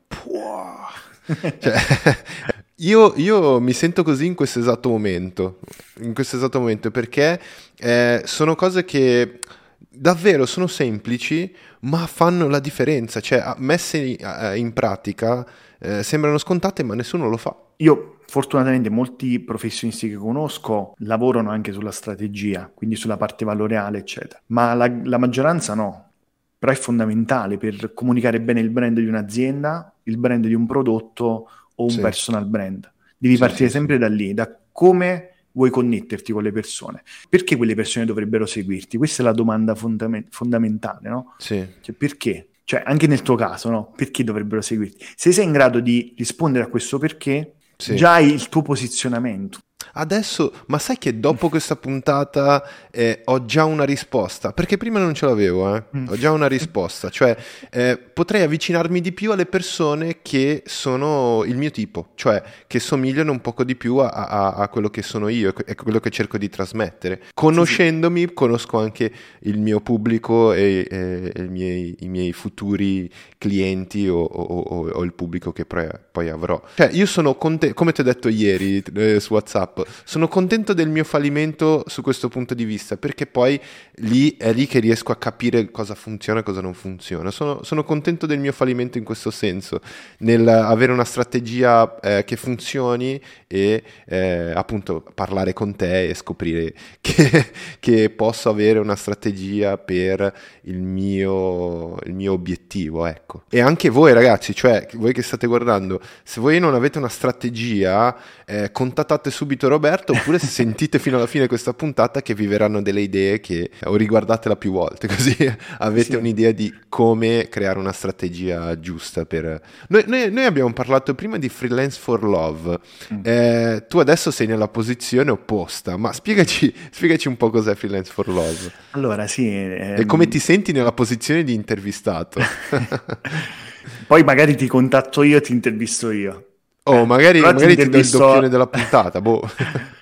cioè, 1.58 1.74
io, 2.76 3.12
io, 3.16 3.60
mi 3.60 3.72
sento 3.72 4.04
così 4.04 4.26
in 4.26 4.34
questo 4.34 4.60
esatto 4.60 4.88
momento, 4.88 5.58
in 6.00 6.14
questo 6.14 6.36
esatto 6.36 6.60
momento 6.60 6.90
perché 6.90 7.40
eh, 7.76 8.22
sono 8.24 8.54
cose 8.54 8.84
che 8.84 9.40
davvero 9.88 10.46
sono 10.46 10.68
semplici 10.68 11.52
ma 11.80 12.06
fanno 12.06 12.48
la 12.48 12.60
differenza, 12.60 13.20
cioè 13.20 13.54
messe 13.56 14.16
in 14.54 14.72
pratica 14.72 15.44
eh, 15.80 16.02
sembrano 16.04 16.38
scontate 16.38 16.84
ma 16.84 16.94
nessuno 16.94 17.28
lo 17.28 17.36
fa. 17.36 17.56
Io 17.80 18.20
fortunatamente 18.26 18.90
molti 18.90 19.40
professionisti 19.40 20.08
che 20.08 20.14
conosco 20.14 20.94
lavorano 20.98 21.50
anche 21.50 21.72
sulla 21.72 21.90
strategia, 21.90 22.70
quindi 22.72 22.96
sulla 22.96 23.16
parte 23.16 23.44
valoriale, 23.44 23.98
eccetera, 23.98 24.40
ma 24.46 24.72
la, 24.74 24.90
la 25.04 25.18
maggioranza 25.18 25.74
no. 25.74 26.10
Però 26.58 26.70
è 26.70 26.76
fondamentale 26.76 27.56
per 27.56 27.92
comunicare 27.94 28.40
bene 28.40 28.60
il 28.60 28.68
brand 28.68 28.98
di 28.98 29.06
un'azienda, 29.06 29.94
il 30.04 30.18
brand 30.18 30.46
di 30.46 30.52
un 30.52 30.66
prodotto 30.66 31.48
o 31.74 31.82
un 31.82 31.90
sì. 31.90 32.00
personal 32.00 32.44
brand. 32.44 32.90
Devi 33.16 33.34
sì, 33.34 33.40
partire 33.40 33.70
sempre 33.70 33.96
da 33.96 34.08
lì, 34.08 34.34
da 34.34 34.54
come 34.70 35.30
vuoi 35.52 35.70
connetterti 35.70 36.32
con 36.32 36.42
le 36.42 36.52
persone. 36.52 37.02
Perché 37.30 37.56
quelle 37.56 37.74
persone 37.74 38.04
dovrebbero 38.04 38.44
seguirti? 38.44 38.98
Questa 38.98 39.22
è 39.22 39.24
la 39.24 39.32
domanda 39.32 39.74
fondament- 39.74 40.28
fondamentale, 40.30 41.08
no? 41.08 41.34
Sì. 41.38 41.66
Cioè, 41.80 41.94
perché? 41.94 42.48
Cioè, 42.64 42.82
anche 42.84 43.06
nel 43.06 43.22
tuo 43.22 43.36
caso, 43.36 43.70
no? 43.70 43.92
Perché 43.96 44.22
dovrebbero 44.22 44.60
seguirti? 44.60 45.04
Se 45.16 45.32
sei 45.32 45.46
in 45.46 45.52
grado 45.52 45.80
di 45.80 46.14
rispondere 46.16 46.64
a 46.64 46.68
questo 46.68 46.98
perché, 46.98 47.54
sì. 47.80 47.96
già 47.96 48.18
il 48.18 48.48
tuo 48.48 48.62
posizionamento. 48.62 49.58
Adesso, 49.92 50.52
ma 50.66 50.78
sai 50.78 50.98
che 50.98 51.18
dopo 51.18 51.48
questa 51.48 51.76
puntata 51.76 52.62
eh, 52.90 53.22
ho 53.24 53.44
già 53.44 53.64
una 53.64 53.84
risposta? 53.84 54.52
Perché 54.52 54.76
prima 54.76 54.98
non 54.98 55.14
ce 55.14 55.26
l'avevo, 55.26 55.74
eh? 55.74 55.82
Mm. 55.96 56.08
ho 56.08 56.16
già 56.16 56.30
una 56.30 56.46
risposta, 56.46 57.10
cioè 57.10 57.36
eh, 57.70 57.98
potrei 57.98 58.42
avvicinarmi 58.42 59.00
di 59.00 59.12
più 59.12 59.32
alle 59.32 59.46
persone 59.46 60.18
che 60.22 60.62
sono 60.66 61.42
il 61.44 61.56
mio 61.56 61.70
tipo, 61.70 62.08
cioè 62.14 62.42
che 62.66 62.78
somigliano 62.78 63.32
un 63.32 63.40
poco 63.40 63.64
di 63.64 63.76
più 63.76 63.96
a, 63.96 64.08
a, 64.08 64.52
a 64.54 64.68
quello 64.68 64.90
che 64.90 65.02
sono 65.02 65.28
io 65.28 65.52
e 65.64 65.74
quello 65.74 66.00
che 66.00 66.10
cerco 66.10 66.38
di 66.38 66.48
trasmettere. 66.48 67.22
Conoscendomi, 67.34 68.20
sì, 68.20 68.26
sì. 68.28 68.34
conosco 68.34 68.78
anche 68.78 69.12
il 69.40 69.58
mio 69.58 69.80
pubblico 69.80 70.52
e, 70.52 70.86
e, 70.90 71.32
e 71.34 71.42
i, 71.42 71.48
miei, 71.48 71.96
i, 72.00 72.08
miei, 72.08 72.32
futuri 72.32 73.10
clienti 73.38 74.08
o, 74.08 74.20
o, 74.22 74.60
o, 74.60 74.88
o 74.88 75.02
il 75.02 75.12
pubblico 75.12 75.52
che 75.52 75.64
poi, 75.64 75.88
poi 76.10 76.28
avrò. 76.28 76.60
Cioè, 76.74 76.90
io 76.92 77.06
sono 77.06 77.34
contento, 77.34 77.74
come 77.74 77.92
ti 77.92 78.00
ho 78.00 78.04
detto 78.04 78.28
ieri 78.28 78.82
eh, 78.94 79.20
su 79.20 79.32
WhatsApp 79.32 79.79
sono 80.04 80.28
contento 80.28 80.72
del 80.72 80.88
mio 80.88 81.04
fallimento 81.04 81.84
su 81.86 82.02
questo 82.02 82.28
punto 82.28 82.54
di 82.54 82.64
vista, 82.64 82.96
perché 82.96 83.26
poi 83.26 83.60
lì 83.96 84.36
è 84.36 84.52
lì 84.52 84.66
che 84.66 84.78
riesco 84.78 85.12
a 85.12 85.16
capire 85.16 85.70
cosa 85.70 85.94
funziona 85.94 86.40
e 86.40 86.42
cosa 86.42 86.60
non 86.60 86.74
funziona. 86.74 87.30
Sono, 87.30 87.62
sono 87.62 87.84
contento 87.84 88.26
del 88.26 88.38
mio 88.38 88.52
fallimento 88.52 88.98
in 88.98 89.04
questo 89.04 89.30
senso, 89.30 89.80
nel 90.18 90.46
avere 90.48 90.92
una 90.92 91.04
strategia 91.04 91.98
eh, 92.00 92.24
che 92.24 92.36
funzioni 92.36 93.20
e 93.46 93.82
eh, 94.06 94.52
appunto 94.54 95.04
parlare 95.14 95.52
con 95.52 95.74
te 95.74 96.08
e 96.08 96.14
scoprire 96.14 96.72
che, 97.00 97.50
che, 97.80 98.10
posso 98.10 98.48
avere 98.48 98.78
una 98.78 98.96
strategia 98.96 99.78
per 99.78 100.32
il 100.62 100.80
mio, 100.80 101.96
il 102.04 102.14
mio 102.14 102.32
obiettivo, 102.32 103.06
ecco. 103.06 103.44
E 103.48 103.60
anche 103.60 103.88
voi 103.88 104.12
ragazzi, 104.12 104.54
cioè 104.54 104.86
voi 104.94 105.12
che 105.12 105.22
state 105.22 105.46
guardando, 105.46 106.00
se 106.22 106.40
voi 106.40 106.58
non 106.58 106.74
avete 106.74 106.98
una 106.98 107.08
strategia, 107.08 108.16
eh, 108.44 108.70
contattate 108.72 109.30
subito 109.30 109.68
Roberto 109.70 110.12
oppure 110.12 110.38
se 110.38 110.46
sentite 110.46 110.98
fino 110.98 111.16
alla 111.16 111.26
fine 111.26 111.46
questa 111.46 111.72
puntata 111.72 112.22
che 112.22 112.34
vi 112.34 112.46
verranno 112.46 112.82
delle 112.82 113.00
idee 113.00 113.40
che 113.40 113.70
o 113.84 113.96
riguardatela 113.96 114.56
più 114.56 114.72
volte 114.72 115.06
così 115.08 115.36
avete 115.78 116.10
sì. 116.10 116.16
un'idea 116.16 116.52
di 116.52 116.72
come 116.88 117.48
creare 117.48 117.78
una 117.78 117.92
strategia 117.92 118.78
giusta 118.78 119.24
per... 119.24 119.60
Noi, 119.88 120.04
noi, 120.06 120.30
noi 120.30 120.44
abbiamo 120.44 120.72
parlato 120.72 121.14
prima 121.14 121.38
di 121.38 121.48
freelance 121.48 121.98
for 121.98 122.22
love, 122.22 122.78
mm. 123.12 123.20
eh, 123.22 123.86
tu 123.88 123.98
adesso 123.98 124.30
sei 124.30 124.46
nella 124.46 124.68
posizione 124.68 125.30
opposta, 125.30 125.96
ma 125.96 126.12
spiegaci, 126.12 126.72
spiegaci 126.90 127.28
un 127.28 127.36
po' 127.36 127.50
cos'è 127.50 127.74
freelance 127.74 128.10
for 128.12 128.28
love. 128.28 128.72
Allora 128.90 129.26
sì... 129.26 129.48
Ehm... 129.48 130.00
E 130.00 130.06
come 130.06 130.28
ti 130.28 130.38
senti 130.38 130.72
nella 130.72 130.92
posizione 130.92 131.44
di 131.44 131.54
intervistato? 131.54 132.40
Poi 134.06 134.24
magari 134.24 134.56
ti 134.56 134.66
contatto 134.66 135.22
io 135.22 135.36
e 135.36 135.40
ti 135.40 135.52
intervisto 135.52 136.10
io. 136.10 136.49
Oh, 136.90 137.06
magari, 137.06 137.40
magari 137.40 137.76
ti, 137.76 137.82
ti 137.84 137.88
do 137.88 137.98
il 137.98 138.10
doppione 138.10 138.48
della 138.48 138.66
puntata, 138.66 139.20
boh. 139.20 139.48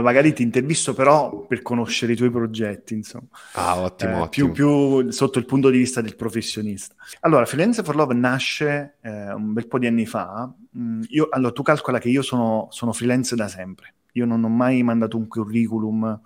magari 0.00 0.32
ti 0.32 0.42
intervisto 0.42 0.94
però 0.94 1.44
per 1.46 1.60
conoscere 1.60 2.12
i 2.12 2.16
tuoi 2.16 2.30
progetti, 2.30 2.94
insomma. 2.94 3.26
Ah, 3.54 3.80
ottimo, 3.80 4.12
eh, 4.12 4.20
ottimo. 4.20 4.50
Più, 4.50 5.00
più, 5.02 5.10
sotto 5.10 5.38
il 5.38 5.44
punto 5.44 5.68
di 5.68 5.78
vista 5.78 6.00
del 6.00 6.16
professionista. 6.16 6.94
Allora, 7.20 7.44
Freelance 7.44 7.82
for 7.82 7.96
Love 7.96 8.14
nasce 8.14 8.96
eh, 9.02 9.32
un 9.32 9.52
bel 9.52 9.66
po' 9.66 9.78
di 9.78 9.86
anni 9.86 10.06
fa. 10.06 10.50
Mm, 10.78 11.02
io, 11.08 11.28
allora, 11.30 11.52
tu 11.52 11.62
calcola 11.62 11.98
che 11.98 12.08
io 12.08 12.22
sono, 12.22 12.68
sono 12.70 12.92
freelance 12.92 13.36
da 13.36 13.48
sempre. 13.48 13.94
Io 14.12 14.24
non 14.24 14.42
ho 14.44 14.48
mai 14.48 14.82
mandato 14.82 15.16
un 15.16 15.26
curriculum. 15.28 16.18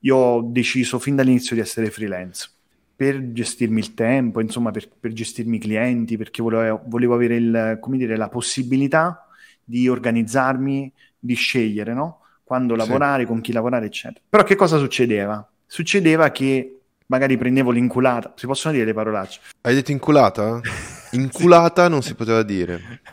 Io 0.00 0.16
ho 0.16 0.42
deciso 0.42 0.98
fin 0.98 1.14
dall'inizio 1.14 1.54
di 1.54 1.62
essere 1.62 1.90
freelance 1.90 2.48
per 2.96 3.32
gestirmi 3.32 3.80
il 3.80 3.94
tempo, 3.94 4.40
insomma, 4.40 4.70
per, 4.70 4.88
per 4.88 5.12
gestirmi 5.12 5.56
i 5.56 5.60
clienti, 5.60 6.16
perché 6.16 6.42
volevo, 6.42 6.80
volevo 6.86 7.14
avere 7.14 7.36
il, 7.36 7.80
dire, 7.88 8.16
la 8.16 8.28
possibilità 8.28 9.23
di 9.64 9.88
organizzarmi, 9.88 10.92
di 11.18 11.34
scegliere, 11.34 11.94
no? 11.94 12.20
Quando 12.44 12.76
lavorare, 12.76 13.22
sì. 13.22 13.28
con 13.28 13.40
chi 13.40 13.52
lavorare, 13.52 13.86
eccetera. 13.86 14.20
Però 14.28 14.44
che 14.44 14.54
cosa 14.54 14.78
succedeva? 14.78 15.46
Succedeva 15.66 16.30
che 16.30 16.80
magari 17.06 17.36
prendevo 17.36 17.70
l'inculata, 17.70 18.32
si 18.36 18.46
possono 18.46 18.74
dire 18.74 18.86
le 18.86 18.94
parolacce. 18.94 19.40
Hai 19.62 19.74
detto 19.74 19.90
inculata? 19.90 20.60
Inculata 21.12 21.88
non 21.88 22.02
si 22.02 22.14
poteva 22.14 22.42
dire. 22.42 23.02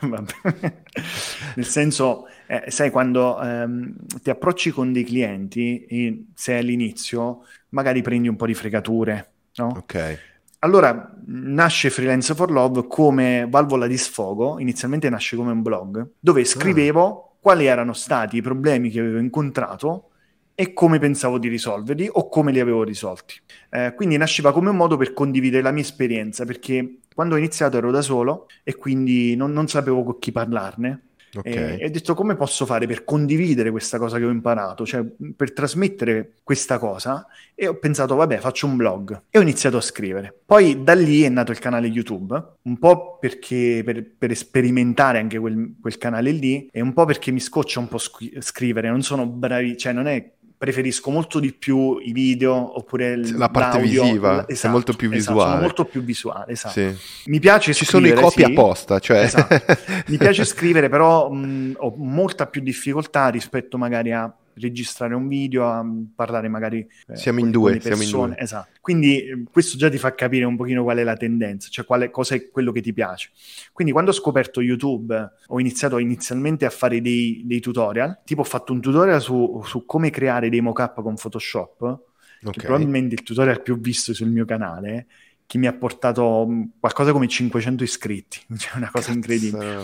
Nel 1.54 1.66
senso, 1.66 2.26
eh, 2.46 2.64
sai, 2.68 2.90
quando 2.90 3.40
ehm, 3.40 3.94
ti 4.22 4.30
approcci 4.30 4.70
con 4.70 4.92
dei 4.92 5.04
clienti, 5.04 5.84
e 5.84 6.24
se 6.34 6.56
all'inizio, 6.56 7.44
magari 7.70 8.02
prendi 8.02 8.28
un 8.28 8.36
po' 8.36 8.46
di 8.46 8.54
fregature, 8.54 9.30
no? 9.54 9.74
Ok. 9.76 10.31
Allora 10.64 11.12
nasce 11.26 11.90
Freelance 11.90 12.36
for 12.36 12.52
Love 12.52 12.86
come 12.86 13.46
valvola 13.50 13.88
di 13.88 13.96
sfogo, 13.96 14.60
inizialmente 14.60 15.10
nasce 15.10 15.34
come 15.34 15.50
un 15.50 15.60
blog, 15.60 16.10
dove 16.20 16.44
scrivevo 16.44 17.04
ah. 17.04 17.36
quali 17.40 17.66
erano 17.66 17.92
stati 17.92 18.36
i 18.36 18.42
problemi 18.42 18.88
che 18.88 19.00
avevo 19.00 19.18
incontrato 19.18 20.10
e 20.54 20.72
come 20.72 21.00
pensavo 21.00 21.38
di 21.38 21.48
risolverli 21.48 22.08
o 22.12 22.28
come 22.28 22.52
li 22.52 22.60
avevo 22.60 22.84
risolti. 22.84 23.34
Eh, 23.70 23.92
quindi 23.96 24.16
nasceva 24.16 24.52
come 24.52 24.70
un 24.70 24.76
modo 24.76 24.96
per 24.96 25.12
condividere 25.12 25.64
la 25.64 25.72
mia 25.72 25.82
esperienza, 25.82 26.44
perché 26.44 26.98
quando 27.12 27.34
ho 27.34 27.38
iniziato 27.38 27.78
ero 27.78 27.90
da 27.90 28.00
solo 28.00 28.46
e 28.62 28.76
quindi 28.76 29.34
non, 29.34 29.50
non 29.50 29.66
sapevo 29.66 30.04
con 30.04 30.18
chi 30.20 30.30
parlarne 30.30 31.06
Okay. 31.34 31.78
E 31.78 31.86
ho 31.86 31.90
detto 31.90 32.14
come 32.14 32.36
posso 32.36 32.66
fare 32.66 32.86
per 32.86 33.04
condividere 33.04 33.70
questa 33.70 33.98
cosa 33.98 34.18
che 34.18 34.24
ho 34.24 34.30
imparato, 34.30 34.84
cioè 34.84 35.02
per 35.34 35.52
trasmettere 35.52 36.34
questa 36.42 36.78
cosa 36.78 37.26
e 37.54 37.66
ho 37.66 37.78
pensato 37.78 38.14
vabbè 38.14 38.38
faccio 38.38 38.66
un 38.66 38.76
blog 38.76 39.22
e 39.30 39.38
ho 39.38 39.42
iniziato 39.42 39.78
a 39.78 39.80
scrivere. 39.80 40.34
Poi 40.44 40.82
da 40.82 40.94
lì 40.94 41.22
è 41.22 41.30
nato 41.30 41.50
il 41.50 41.58
canale 41.58 41.86
YouTube, 41.86 42.42
un 42.62 42.78
po' 42.78 43.18
perché 43.18 43.82
per, 43.84 44.04
per 44.18 44.36
sperimentare 44.36 45.18
anche 45.18 45.38
quel, 45.38 45.76
quel, 45.80 45.96
canale 45.96 46.32
lì 46.32 46.68
e 46.70 46.82
un 46.82 46.92
po' 46.92 47.06
perché 47.06 47.30
mi 47.30 47.40
scoccia 47.40 47.80
un 47.80 47.88
po' 47.88 47.98
sc- 47.98 48.38
scrivere, 48.40 48.90
non 48.90 49.02
sono 49.02 49.26
bravi, 49.26 49.76
cioè 49.78 49.92
non 49.92 50.06
è 50.06 50.32
preferisco 50.62 51.10
molto 51.10 51.40
di 51.40 51.52
più 51.52 51.98
i 51.98 52.12
video 52.12 52.78
oppure 52.78 53.16
la 53.16 53.48
parte 53.48 53.78
l'audio. 53.78 54.02
visiva, 54.04 54.44
esatto, 54.46 54.68
è 54.68 54.70
molto 54.70 54.92
più 54.92 55.08
visuale. 55.08 55.40
Esatto, 55.40 55.50
sono 55.50 55.60
molto 55.60 55.84
più 55.86 56.04
visuale, 56.04 56.52
esatto. 56.52 56.72
Sì. 56.74 56.96
Mi 57.30 57.40
piace 57.40 57.74
Ci 57.74 57.84
scrivere, 57.84 58.14
sono 58.14 58.20
i 58.20 58.30
copi 58.30 58.44
sì. 58.44 58.50
apposta, 58.52 58.98
cioè... 59.00 59.22
Esatto. 59.22 59.76
Mi 60.06 60.18
piace 60.18 60.44
scrivere, 60.46 60.88
però 60.88 61.28
mh, 61.32 61.78
ho 61.78 61.94
molta 61.96 62.46
più 62.46 62.60
difficoltà 62.60 63.26
rispetto 63.26 63.76
magari 63.76 64.12
a 64.12 64.32
registrare 64.54 65.14
un 65.14 65.28
video, 65.28 65.68
a 65.68 65.84
parlare 66.14 66.48
magari 66.48 66.86
eh, 67.06 67.16
siamo 67.16 67.40
in 67.40 67.50
due, 67.50 67.80
siamo 67.80 68.02
in 68.02 68.10
due. 68.10 68.34
Esatto. 68.38 68.70
Quindi 68.80 69.22
eh, 69.22 69.44
questo 69.50 69.76
già 69.76 69.88
ti 69.88 69.98
fa 69.98 70.14
capire 70.14 70.44
un 70.44 70.56
pochino 70.56 70.82
qual 70.82 70.98
è 70.98 71.02
la 71.02 71.16
tendenza, 71.16 71.68
cioè 71.70 71.84
quale, 71.84 72.10
cosa 72.10 72.34
è 72.34 72.50
quello 72.50 72.72
che 72.72 72.80
ti 72.80 72.92
piace. 72.92 73.30
Quindi 73.72 73.92
quando 73.92 74.10
ho 74.10 74.14
scoperto 74.14 74.60
YouTube 74.60 75.32
ho 75.46 75.60
iniziato 75.60 75.98
inizialmente 75.98 76.64
a 76.64 76.70
fare 76.70 77.00
dei, 77.00 77.42
dei 77.44 77.60
tutorial, 77.60 78.20
tipo 78.24 78.42
ho 78.42 78.44
fatto 78.44 78.72
un 78.72 78.80
tutorial 78.80 79.20
su, 79.20 79.62
su 79.64 79.84
come 79.86 80.10
creare 80.10 80.48
dei 80.48 80.60
mock-up 80.60 81.02
con 81.02 81.14
Photoshop, 81.14 81.80
okay. 81.80 82.52
che 82.52 82.60
probabilmente 82.60 83.14
il 83.14 83.22
tutorial 83.22 83.62
più 83.62 83.78
visto 83.78 84.12
sul 84.14 84.28
mio 84.28 84.44
canale, 84.44 85.06
che 85.46 85.58
mi 85.58 85.66
ha 85.66 85.72
portato 85.72 86.46
mm, 86.48 86.62
qualcosa 86.80 87.12
come 87.12 87.28
500 87.28 87.82
iscritti, 87.84 88.40
cioè 88.56 88.76
una 88.76 88.90
cosa 88.90 89.06
Cazzo. 89.06 89.12
incredibile. 89.12 89.82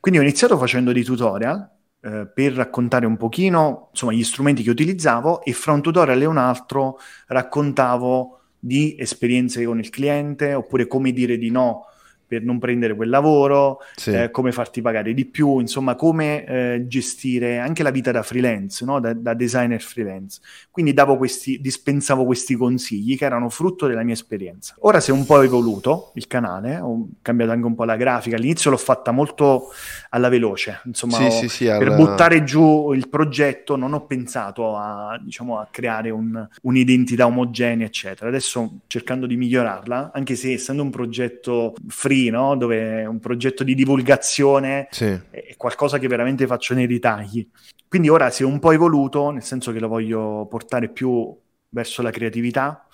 Quindi 0.00 0.18
ho 0.18 0.22
iniziato 0.22 0.56
facendo 0.56 0.92
dei 0.92 1.04
tutorial 1.04 1.78
eh, 2.02 2.26
per 2.32 2.52
raccontare 2.54 3.06
un 3.06 3.16
pochino 3.16 3.88
insomma, 3.90 4.12
gli 4.12 4.24
strumenti 4.24 4.62
che 4.62 4.70
utilizzavo 4.70 5.42
e 5.42 5.52
fra 5.52 5.72
un 5.72 5.82
tutorial 5.82 6.22
e 6.22 6.26
un 6.26 6.38
altro 6.38 6.98
raccontavo 7.26 8.40
di 8.58 8.96
esperienze 8.98 9.64
con 9.64 9.78
il 9.78 9.90
cliente 9.90 10.54
oppure 10.54 10.86
come 10.86 11.12
dire 11.12 11.36
di 11.36 11.50
no 11.50 11.86
per 12.30 12.44
non 12.44 12.60
prendere 12.60 12.94
quel 12.94 13.08
lavoro, 13.08 13.78
sì. 13.96 14.12
eh, 14.12 14.30
come 14.30 14.52
farti 14.52 14.80
pagare 14.80 15.12
di 15.14 15.24
più, 15.24 15.58
insomma 15.58 15.96
come 15.96 16.44
eh, 16.44 16.84
gestire 16.86 17.58
anche 17.58 17.82
la 17.82 17.90
vita 17.90 18.12
da 18.12 18.22
freelance, 18.22 18.84
no? 18.84 19.00
da, 19.00 19.12
da, 19.14 19.34
designer 19.34 19.80
freelance. 19.80 20.40
Quindi 20.70 20.94
davo 20.94 21.16
questi, 21.16 21.60
dispensavo 21.60 22.24
questi 22.24 22.54
consigli 22.54 23.18
che 23.18 23.24
erano 23.24 23.48
frutto 23.48 23.88
della 23.88 24.04
mia 24.04 24.14
esperienza. 24.14 24.76
Ora 24.82 25.00
si 25.00 25.10
è 25.10 25.12
un 25.12 25.26
po' 25.26 25.42
evoluto 25.42 26.12
il 26.14 26.28
canale, 26.28 26.78
ho 26.78 27.08
cambiato 27.20 27.50
anche 27.50 27.66
un 27.66 27.74
po' 27.74 27.82
la 27.82 27.96
grafica, 27.96 28.36
all'inizio 28.36 28.70
l'ho 28.70 28.76
fatta 28.76 29.10
molto 29.10 29.70
alla 30.10 30.28
veloce, 30.28 30.82
insomma 30.84 31.16
sì, 31.16 31.24
ho, 31.24 31.30
sì, 31.30 31.48
sì, 31.48 31.64
per 31.64 31.88
alla... 31.88 31.96
buttare 31.96 32.44
giù 32.44 32.92
il 32.92 33.08
progetto 33.08 33.74
non 33.74 33.92
ho 33.92 34.06
pensato 34.06 34.76
a, 34.76 35.20
diciamo, 35.20 35.58
a 35.58 35.66
creare 35.68 36.10
un, 36.10 36.46
un'identità 36.62 37.26
omogenea, 37.26 37.86
eccetera. 37.86 38.28
Adesso 38.28 38.82
cercando 38.86 39.26
di 39.26 39.36
migliorarla, 39.36 40.12
anche 40.14 40.36
se 40.36 40.52
essendo 40.52 40.84
un 40.84 40.90
progetto 40.90 41.74
free 41.88 42.19
no? 42.28 42.56
dove 42.56 43.06
un 43.06 43.18
progetto 43.18 43.64
di 43.64 43.74
divulgazione 43.74 44.88
sì. 44.90 45.18
è 45.30 45.54
qualcosa 45.56 45.98
che 45.98 46.08
veramente 46.08 46.46
faccio 46.46 46.74
nei 46.74 46.86
ritagli. 46.86 47.48
Quindi 47.88 48.08
ora 48.08 48.30
si 48.30 48.42
è 48.42 48.46
un 48.46 48.58
po' 48.58 48.72
evoluto, 48.72 49.30
nel 49.30 49.42
senso 49.42 49.72
che 49.72 49.80
lo 49.80 49.88
voglio 49.88 50.46
portare 50.48 50.90
più 50.90 51.34
verso 51.70 52.02
la 52.02 52.10
creatività, 52.10 52.86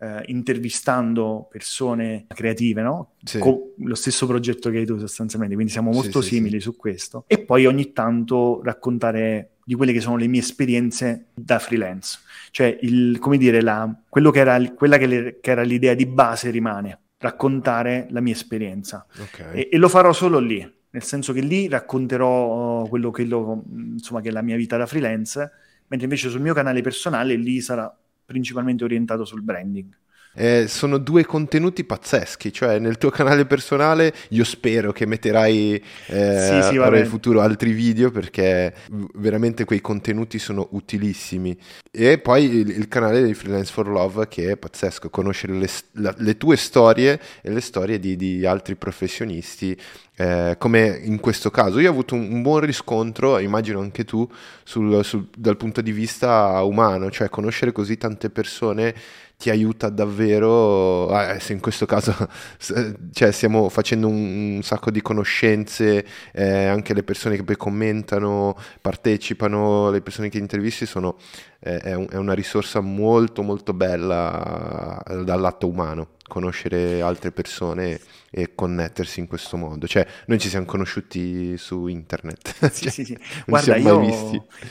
eh, 0.00 0.22
intervistando 0.26 1.46
persone 1.50 2.24
creative, 2.28 2.82
no? 2.82 3.12
Sì. 3.22 3.38
Co- 3.38 3.74
lo 3.76 3.94
stesso 3.94 4.26
progetto 4.26 4.70
che 4.70 4.78
hai 4.78 4.86
tu 4.86 4.98
sostanzialmente, 4.98 5.54
quindi 5.54 5.72
siamo 5.72 5.90
molto 5.90 6.20
sì, 6.20 6.34
simili 6.34 6.58
su 6.58 6.74
questo. 6.74 7.24
E 7.26 7.44
poi 7.44 7.66
ogni 7.66 7.92
tanto 7.92 8.60
raccontare 8.64 9.56
di 9.64 9.74
quelle 9.74 9.92
che 9.92 10.00
sono 10.00 10.16
le 10.16 10.26
mie 10.26 10.40
esperienze 10.40 11.26
da 11.34 11.58
freelance. 11.58 12.18
Cioè, 12.50 12.78
il, 12.80 13.18
come 13.20 13.36
dire, 13.36 13.60
la, 13.60 13.88
quello 14.08 14.30
che 14.30 14.40
era, 14.40 14.60
quella 14.72 14.98
che, 14.98 15.06
le, 15.06 15.38
che 15.40 15.50
era 15.50 15.62
l'idea 15.62 15.94
di 15.94 16.06
base 16.06 16.50
rimane 16.50 16.98
raccontare 17.20 18.06
la 18.10 18.20
mia 18.20 18.32
esperienza. 18.32 19.06
Okay. 19.18 19.60
E, 19.60 19.68
e, 19.72 19.76
lo 19.76 19.88
farò 19.88 20.12
solo 20.12 20.38
lì, 20.38 20.58
nel 20.90 21.02
senso 21.02 21.32
che 21.32 21.40
lì 21.40 21.68
racconterò 21.68 22.86
quello 22.88 23.10
che, 23.10 23.24
lo, 23.24 23.62
insomma, 23.70 24.20
che 24.20 24.30
è 24.30 24.32
la 24.32 24.42
mia 24.42 24.56
vita 24.56 24.76
da 24.76 24.86
freelance, 24.86 25.38
mentre 25.86 26.08
invece 26.08 26.28
sul 26.30 26.40
mio 26.40 26.54
canale 26.54 26.80
personale 26.80 27.34
lì 27.36 27.60
sarà 27.60 27.94
principalmente 28.24 28.84
orientato 28.84 29.24
sul 29.24 29.42
branding. 29.42 29.94
Eh, 30.32 30.66
sono 30.68 30.98
due 30.98 31.26
contenuti 31.26 31.82
pazzeschi, 31.82 32.52
cioè 32.52 32.78
nel 32.78 32.98
tuo 32.98 33.10
canale 33.10 33.46
personale 33.46 34.14
io 34.28 34.44
spero 34.44 34.92
che 34.92 35.04
metterai 35.04 35.82
eh, 36.06 36.62
sì, 36.62 36.68
sì, 36.68 36.74
in 36.76 37.06
futuro 37.08 37.40
altri 37.40 37.72
video 37.72 38.12
perché 38.12 38.72
veramente 39.14 39.64
quei 39.64 39.80
contenuti 39.80 40.38
sono 40.38 40.68
utilissimi 40.70 41.58
e 41.90 42.18
poi 42.18 42.44
il, 42.44 42.70
il 42.70 42.86
canale 42.86 43.24
di 43.24 43.34
Freelance 43.34 43.72
for 43.72 43.88
Love 43.88 44.28
che 44.28 44.52
è 44.52 44.56
pazzesco, 44.56 45.10
conoscere 45.10 45.54
le, 45.54 45.68
la, 45.94 46.14
le 46.18 46.36
tue 46.36 46.56
storie 46.56 47.20
e 47.42 47.50
le 47.50 47.60
storie 47.60 47.98
di, 47.98 48.14
di 48.14 48.46
altri 48.46 48.76
professionisti 48.76 49.76
eh, 50.20 50.56
come 50.58 51.00
in 51.02 51.18
questo 51.18 51.50
caso. 51.50 51.80
Io 51.80 51.88
ho 51.88 51.92
avuto 51.92 52.14
un, 52.14 52.30
un 52.30 52.42
buon 52.42 52.60
riscontro, 52.60 53.38
immagino 53.38 53.80
anche 53.80 54.04
tu, 54.04 54.28
sul, 54.62 55.02
sul, 55.02 55.28
dal 55.34 55.56
punto 55.56 55.80
di 55.80 55.92
vista 55.92 56.62
umano, 56.62 57.10
cioè 57.10 57.30
conoscere 57.30 57.72
così 57.72 57.96
tante 57.96 58.28
persone 58.28 58.94
ti 59.40 59.48
aiuta 59.48 59.88
davvero, 59.88 61.08
eh, 61.18 61.40
se 61.40 61.54
in 61.54 61.60
questo 61.60 61.86
caso 61.86 62.14
cioè, 63.10 63.32
stiamo 63.32 63.70
facendo 63.70 64.06
un, 64.06 64.56
un, 64.56 64.62
sacco 64.62 64.90
di 64.90 65.00
conoscenze, 65.00 66.04
eh, 66.34 66.66
anche 66.66 66.92
le 66.92 67.02
persone 67.02 67.36
che 67.36 67.42
poi 67.42 67.56
commentano, 67.56 68.54
partecipano, 68.82 69.88
le 69.88 70.02
persone 70.02 70.28
che 70.28 70.36
intervisti 70.36 70.84
sono, 70.84 71.16
eh, 71.60 71.78
è, 71.78 71.94
un, 71.94 72.06
è, 72.10 72.16
una 72.16 72.34
risorsa 72.34 72.80
molto 72.80 73.40
molto 73.40 73.72
bella 73.72 75.02
eh, 75.04 75.24
dal 75.24 75.40
lato 75.40 75.66
umano, 75.66 76.08
conoscere 76.28 77.00
altre 77.00 77.32
persone 77.32 77.98
e 78.30 78.54
connettersi 78.54 79.20
in 79.20 79.26
questo 79.26 79.56
modo. 79.56 79.86
Cioè, 79.86 80.06
noi 80.26 80.38
ci 80.38 80.50
siamo 80.50 80.66
conosciuti 80.66 81.56
su 81.56 81.86
internet. 81.86 82.70
Sì, 82.70 82.82
cioè, 82.84 82.92
sì, 82.92 83.04
sì. 83.06 83.18
Guarda, 83.46 83.76
io, 83.76 84.02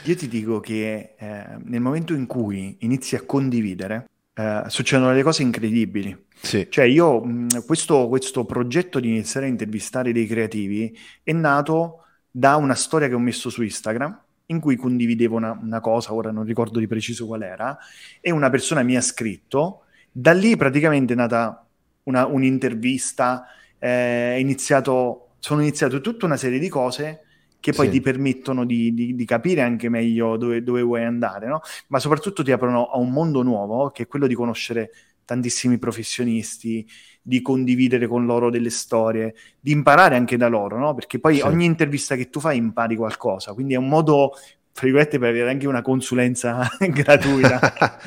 io, 0.04 0.16
ti 0.16 0.28
dico 0.28 0.60
che 0.60 1.16
eh, 1.18 1.46
nel 1.64 1.82
momento 1.82 2.14
in 2.14 2.28
cui 2.28 2.78
inizi 2.82 3.16
a 3.16 3.24
condividere, 3.24 4.06
eh, 4.40 4.64
succedono 4.68 5.10
delle 5.10 5.24
cose 5.24 5.42
incredibili. 5.42 6.18
Sì. 6.42 6.66
Cioè 6.70 6.86
io, 6.86 7.22
mh, 7.22 7.66
questo, 7.66 8.08
questo 8.08 8.46
progetto 8.46 9.02
di 9.02 9.10
iniziare 9.10 9.48
a 9.48 9.50
intervistare 9.50 10.14
dei 10.14 10.26
creativi 10.28 10.98
è 11.22 11.34
nato 11.34 12.06
da 12.32 12.56
una 12.56 12.76
storia 12.76 13.10
che 13.10 13.16
ho 13.16 13.20
messo 13.20 13.50
su 13.50 13.62
Instagram 13.64 14.18
in 14.46 14.62
cui 14.62 14.78
condividevo 14.78 15.36
una, 15.36 15.60
una, 15.62 15.82
cosa, 15.82 16.14
ora 16.14 16.32
non 16.32 16.46
ricordo 16.46 16.80
di 16.80 16.88
preciso 16.88 17.26
qual 17.28 17.44
era, 17.44 17.78
e 18.22 18.32
una 18.32 18.50
persona 18.50 18.82
mi 18.82 18.96
ha 18.96 19.02
scritto, 19.02 19.82
da 20.10 20.32
lì 20.32 20.56
praticamente 20.56 21.14
è 21.14 21.16
nata 21.18 21.68
una, 22.04 22.26
un'intervista, 22.26 23.46
eh, 23.78 24.40
iniziato, 24.40 25.32
sono 25.40 25.62
iniziate 25.62 26.00
tutta 26.00 26.26
una 26.26 26.38
serie 26.38 26.60
di 26.60 26.70
cose 26.70 27.26
che 27.60 27.74
poi 27.74 27.88
sì. 27.88 27.94
ti 27.94 28.02
permettono 28.02 28.66
di, 28.66 28.94
di, 28.94 29.16
di, 29.16 29.26
capire 29.26 29.62
anche 29.62 29.90
meglio 29.90 30.38
dove, 30.38 30.64
dove 30.64 30.82
vuoi 30.82 31.04
andare, 31.04 31.48
no? 31.48 31.62
ma 31.88 32.00
soprattutto 32.00 32.44
ti 32.44 32.52
aprono 32.52 32.86
a 32.86 32.98
un 32.98 33.12
mondo 33.12 33.42
nuovo, 33.42 33.90
che 33.90 34.04
è 34.04 34.08
quello 34.08 34.28
di 34.28 34.36
conoscere 34.36 34.92
tantissimi 35.26 35.78
professionisti, 35.78 36.88
di 37.22 37.42
condividere 37.42 38.08
con 38.08 38.26
loro 38.26 38.50
delle 38.50 38.70
storie, 38.70 39.36
di 39.60 39.72
imparare 39.72 40.16
anche 40.16 40.38
da 40.38 40.48
loro, 40.48 40.80
no? 40.80 40.96
perché 40.96 41.20
poi 41.20 41.36
sì. 41.36 41.42
ogni 41.42 41.66
intervista 41.66 42.16
che 42.16 42.30
tu 42.30 42.40
fai 42.40 42.58
impari 42.58 42.96
qualcosa, 42.96 43.54
quindi 43.54 43.74
è 43.74 43.78
un 43.78 43.90
modo, 43.90 44.32
virgolette, 44.82 45.20
per 45.20 45.30
avere 45.30 45.50
anche 45.50 45.68
una 45.68 45.82
consulenza 45.82 46.68
gratuita. 46.80 47.60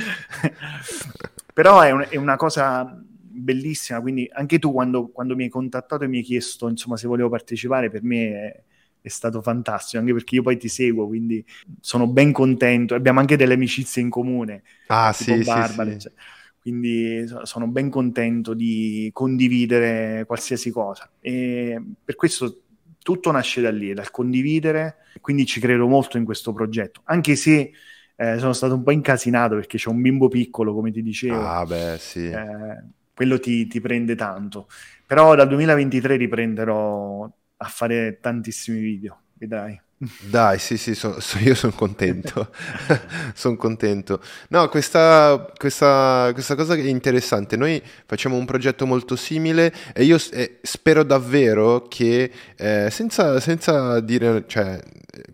Però 1.55 1.83
è, 1.83 1.91
un, 1.91 2.07
è, 2.09 2.17
una 2.17 2.37
cosa 2.37 2.99
bellissima, 3.05 4.01
quindi 4.01 4.27
anche 4.33 4.59
tu 4.59 4.73
quando, 4.73 5.09
quando, 5.09 5.37
mi 5.37 5.45
hai 5.45 5.51
contattato 5.51 6.05
e 6.05 6.09
mi 6.09 6.17
hai 6.17 6.23
chiesto 6.23 6.67
insomma, 6.69 6.97
se 6.97 7.07
volevo 7.07 7.29
partecipare, 7.29 7.91
per 7.91 8.03
me... 8.03 8.31
È, 8.31 8.63
è 9.03 9.09
stato 9.09 9.43
fantastico, 9.43 9.99
anche 10.01 10.13
perché 10.15 10.37
io 10.37 10.43
poi 10.43 10.57
ti 10.57 10.69
seguo, 10.69 11.07
quindi 11.07 11.45
sono 11.81 12.07
ben 12.07 12.33
contento. 12.33 12.95
Abbiamo 12.95 13.21
anche 13.21 13.37
delle 13.37 13.55
amicizie 13.55 14.01
in 14.03 14.09
comune. 14.11 14.63
Ah, 14.87 15.13
sì, 15.13 15.43
Barbara, 15.43 15.91
sì, 15.91 16.01
sì. 16.01 16.01
Cioè, 16.01 16.13
quindi 16.61 17.25
sono 17.43 17.67
ben 17.67 17.91
contento 17.91 18.55
di 18.55 19.11
condividere 19.13 20.25
qualsiasi 20.27 20.71
cosa. 20.71 21.11
E 21.21 21.83
per 22.05 22.15
questo 22.15 22.63
tutto 23.03 23.33
nasce 23.33 23.61
da 23.61 23.71
lì, 23.71 23.93
dal 23.93 24.11
condividere, 24.11 24.99
quindi 25.21 25.45
ci 25.45 25.59
credo 25.59 25.89
molto 25.89 26.19
in 26.19 26.25
questo 26.25 26.53
progetto, 26.53 27.01
anche 27.05 27.35
se 27.35 27.73
eh, 28.15 28.39
sono 28.39 28.53
stato 28.53 28.75
un 28.75 28.85
po' 28.85 28.93
incasinato 28.93 29.57
perché 29.57 29.77
c'è 29.77 29.89
un 29.89 30.01
bimbo 30.01 30.29
piccolo, 30.29 30.73
come 30.73 30.93
ti 30.93 31.03
dicevo. 31.03 31.41
Ah, 31.43 31.65
beh, 31.67 31.97
sì. 31.99 32.29
Eh, 32.29 32.85
quello 33.15 33.41
ti, 33.41 33.67
ti 33.67 33.81
prende 33.81 34.15
tanto. 34.15 34.69
Però 35.07 35.35
dal 35.35 35.49
2023 35.49 36.17
riprenderò 36.17 37.29
a 37.63 37.69
fare 37.69 38.19
tantissimi 38.21 38.81
video, 38.81 39.21
vedrai. 39.35 39.81
Dai, 40.21 40.59
sì, 40.59 40.77
sì, 40.77 40.97
so, 40.97 41.21
so, 41.21 41.39
io 41.39 41.55
sono 41.55 41.73
contento. 41.73 42.51
sono 43.35 43.57
contento. 43.57 44.21
No, 44.49 44.69
questa, 44.69 45.53
questa, 45.57 46.31
questa, 46.33 46.57
cosa 46.57 46.75
è 46.75 46.81
interessante. 46.81 47.57
Noi 47.57 47.81
facciamo 48.07 48.37
un 48.37 48.45
progetto 48.45 48.85
molto 48.85 49.15
simile 49.15 49.73
e 49.95 50.03
io 50.03 50.19
eh, 50.33 50.59
spero 50.63 51.05
davvero 51.05 51.87
che, 51.87 52.33
eh, 52.57 52.89
senza, 52.91 53.39
senza, 53.39 54.01
dire, 54.01 54.43
cioè, 54.49 54.81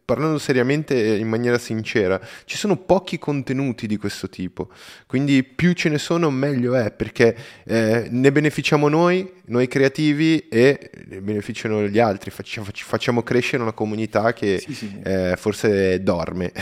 parlando 0.04 0.38
seriamente 0.38 1.16
in 1.16 1.28
maniera 1.28 1.56
sincera, 1.56 2.20
ci 2.44 2.56
sono 2.56 2.76
pochi 2.76 3.18
contenuti 3.18 3.86
di 3.86 3.96
questo 3.96 4.28
tipo, 4.28 4.70
quindi 5.06 5.44
più 5.44 5.72
ce 5.72 5.88
ne 5.88 5.98
sono 5.98 6.30
meglio 6.30 6.74
è, 6.74 6.90
perché 6.90 7.36
eh, 7.64 8.08
ne 8.10 8.32
beneficiamo 8.32 8.88
noi, 8.88 9.30
noi 9.46 9.68
creativi 9.68 10.48
e 10.48 10.90
ne 11.06 11.20
beneficiano 11.20 11.86
gli 11.86 12.00
altri, 12.00 12.30
facciamo, 12.30 12.66
facciamo 12.72 13.22
crescere 13.22 13.62
una 13.62 13.72
comunità 13.72 14.32
che 14.32 14.58
sì, 14.58 14.74
sì. 14.74 14.98
Eh, 15.02 15.34
forse 15.36 16.02
dorme 16.02 16.52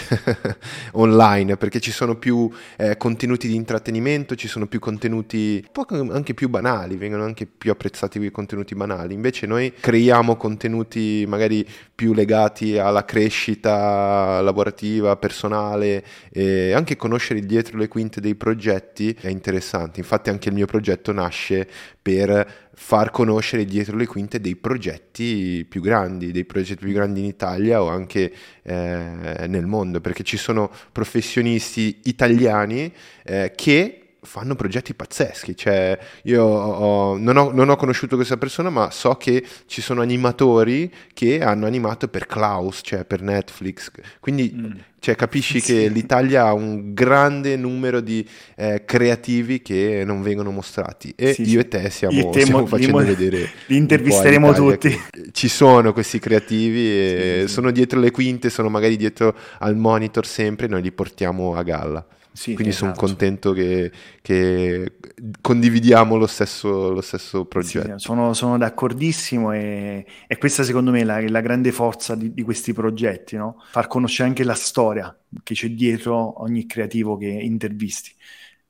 online, 0.93 1.57
perché 1.57 1.81
ci 1.81 1.93
sono 1.93 2.17
più 2.17 2.51
eh, 2.77 2.99
contenuti 2.99 3.49
di 3.49 3.55
intrattenimento, 3.55 4.35
ci 4.35 4.47
sono 4.47 4.67
più 4.67 4.79
contenuti 4.79 5.64
anche 5.89 6.35
più 6.35 6.51
banali, 6.51 6.97
vengono 6.97 7.25
anche 7.25 7.47
più 7.47 7.71
apprezzati 7.71 8.19
quei 8.19 8.31
contenuti 8.31 8.75
banali, 8.75 9.14
invece 9.14 9.47
noi 9.47 9.73
creiamo 9.73 10.37
contenuti 10.37 11.25
magari 11.27 11.67
più 11.95 12.12
legati 12.12 12.77
alla 12.77 13.05
crescita 13.07 14.43
lavorativa, 14.43 15.17
personale 15.17 16.05
e 16.31 16.73
anche 16.73 16.97
conoscere 16.97 17.41
dietro 17.41 17.79
le 17.79 17.89
quinte 17.89 18.21
dei 18.21 18.35
progetti 18.35 19.17
è 19.19 19.29
interessante. 19.29 20.01
Infatti 20.01 20.29
anche 20.29 20.51
il 20.51 20.55
mio 20.55 20.67
progetto 20.67 21.13
nasce 21.13 21.67
per 22.03 22.69
far 22.75 23.11
conoscere 23.11 23.65
dietro 23.65 23.97
le 23.97 24.07
quinte 24.07 24.39
dei 24.39 24.57
progetti 24.57 25.65
più 25.67 25.81
grandi, 25.81 26.33
dei 26.33 26.45
progetti 26.45 26.85
più 26.85 26.93
grandi 26.93 27.21
in 27.21 27.27
Italia 27.27 27.83
o 27.83 27.89
anche 27.89 28.31
eh, 28.63 29.47
nel 29.49 29.65
mondo, 29.65 30.03
perché 30.03 30.23
ci 30.23 30.37
sono 30.37 30.71
professionisti 30.93 32.01
italiani 32.05 32.93
eh, 33.25 33.53
che 33.57 34.06
fanno 34.27 34.55
progetti 34.55 34.93
pazzeschi. 34.93 35.57
Cioè, 35.57 35.99
io 36.24 36.43
ho, 36.45 37.16
non, 37.16 37.37
ho, 37.37 37.51
non, 37.53 37.70
ho, 37.70 37.77
conosciuto 37.77 38.16
questa 38.16 38.37
persona, 38.37 38.68
ma 38.68 38.91
so 38.91 39.14
che 39.14 39.43
ci 39.66 39.81
sono 39.81 40.03
animatori 40.03 40.93
che 41.14 41.41
hanno 41.41 41.66
animato 41.66 42.09
per 42.09 42.27
Klaus, 42.27 42.81
cioè 42.83 43.05
per 43.05 43.22
Netflix. 43.22 43.91
Quindi 44.20 44.53
mm. 44.55 44.70
cioè, 44.99 45.14
capisci 45.14 45.61
sì. 45.61 45.72
che 45.72 45.89
l'Italia 45.89 46.47
ha 46.47 46.53
un 46.53 46.93
grande 46.93 47.57
numero 47.57 48.01
di 48.01 48.27
eh, 48.57 48.83
creativi 48.85 49.62
che 49.62 50.03
non 50.05 50.20
vengono 50.20 50.51
mostrati. 50.51 51.14
E 51.16 51.33
sì, 51.33 51.49
io 51.49 51.61
e 51.61 51.68
te 51.68 51.89
stiamo, 51.89 52.33
stiamo 52.33 52.66
facendo 52.66 52.99
li, 52.99 53.07
vedere. 53.07 53.51
Li 53.66 53.77
intervisteremo 53.77 54.53
tutti. 54.53 55.01
Ci 55.31 55.49
sono 55.49 55.93
questi 55.93 56.18
creativi, 56.18 57.43
sì, 57.47 57.49
sono 57.49 57.70
dietro 57.70 58.01
le 58.01 58.11
quinte, 58.11 58.51
sono 58.51 58.68
magari 58.68 58.97
dietro 58.97 59.35
al 59.61 59.77
monitor 59.77 60.27
sempre, 60.27 60.66
noi 60.66 60.83
li 60.83 60.93
portiamo 60.93 61.55
a 61.55 61.62
galla. 61.62 62.05
Sì, 62.37 62.53
Quindi 62.53 62.74
esatto. 62.74 62.95
sono 62.95 63.07
contento 63.07 63.53
che, 63.55 63.91
che 64.20 64.99
condividiamo 65.41 66.16
lo 66.16 66.26
stesso, 66.26 66.91
lo 66.91 67.01
stesso 67.01 67.47
progetto. 67.47 67.97
Sì, 67.97 68.05
sono, 68.05 68.34
sono, 68.34 68.59
d'accordissimo 68.59 69.53
e, 69.53 70.05
e, 70.26 70.37
questa 70.37 70.62
secondo 70.62 70.91
me 70.91 71.01
è 71.01 71.05
la, 71.05 71.26
la 71.30 71.41
grande 71.41 71.72
forza 71.72 72.14
di, 72.14 72.34
di 72.34 72.43
questi 72.43 72.74
progetti, 72.74 73.37
no? 73.37 73.62
far 73.70 73.87
conoscere 73.87 74.28
anche 74.28 74.45
la 74.45 74.53
storia 74.53 75.16
che 75.43 75.55
c'è 75.55 75.70
dietro 75.70 76.43
ogni 76.43 76.66
creativo 76.66 77.16
che 77.16 77.26
intervisti. 77.26 78.12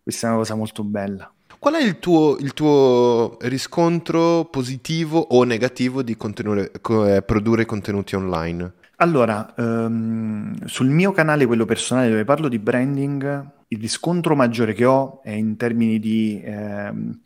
Questa 0.01 0.29
è 0.29 0.31
una 0.31 0.39
cosa 0.39 0.55
molto 0.55 0.85
bella. 0.85 1.29
Qual 1.59 1.75
è 1.75 1.83
il 1.83 1.99
tuo, 1.99 2.37
il 2.39 2.53
tuo 2.53 3.37
riscontro 3.41 4.45
positivo 4.45 5.19
o 5.19 5.43
negativo 5.43 6.03
di 6.05 6.17
eh, 6.17 7.23
produrre 7.27 7.65
contenuti 7.65 8.15
online? 8.15 8.73
Allora, 8.99 9.53
um, 9.57 10.55
sul 10.67 10.89
mio 10.89 11.11
canale, 11.11 11.47
quello 11.47 11.65
personale 11.65 12.09
dove 12.09 12.25
parlo 12.25 12.49
di 12.49 12.59
branding, 12.59 13.55
il 13.69 13.81
riscontro 13.81 14.37
maggiore 14.37 14.75
che 14.75 14.85
ho 14.85 15.23
è 15.23 15.31
in 15.31 15.57
termini 15.57 15.99
di 15.99 16.41
ehm, 16.45 17.21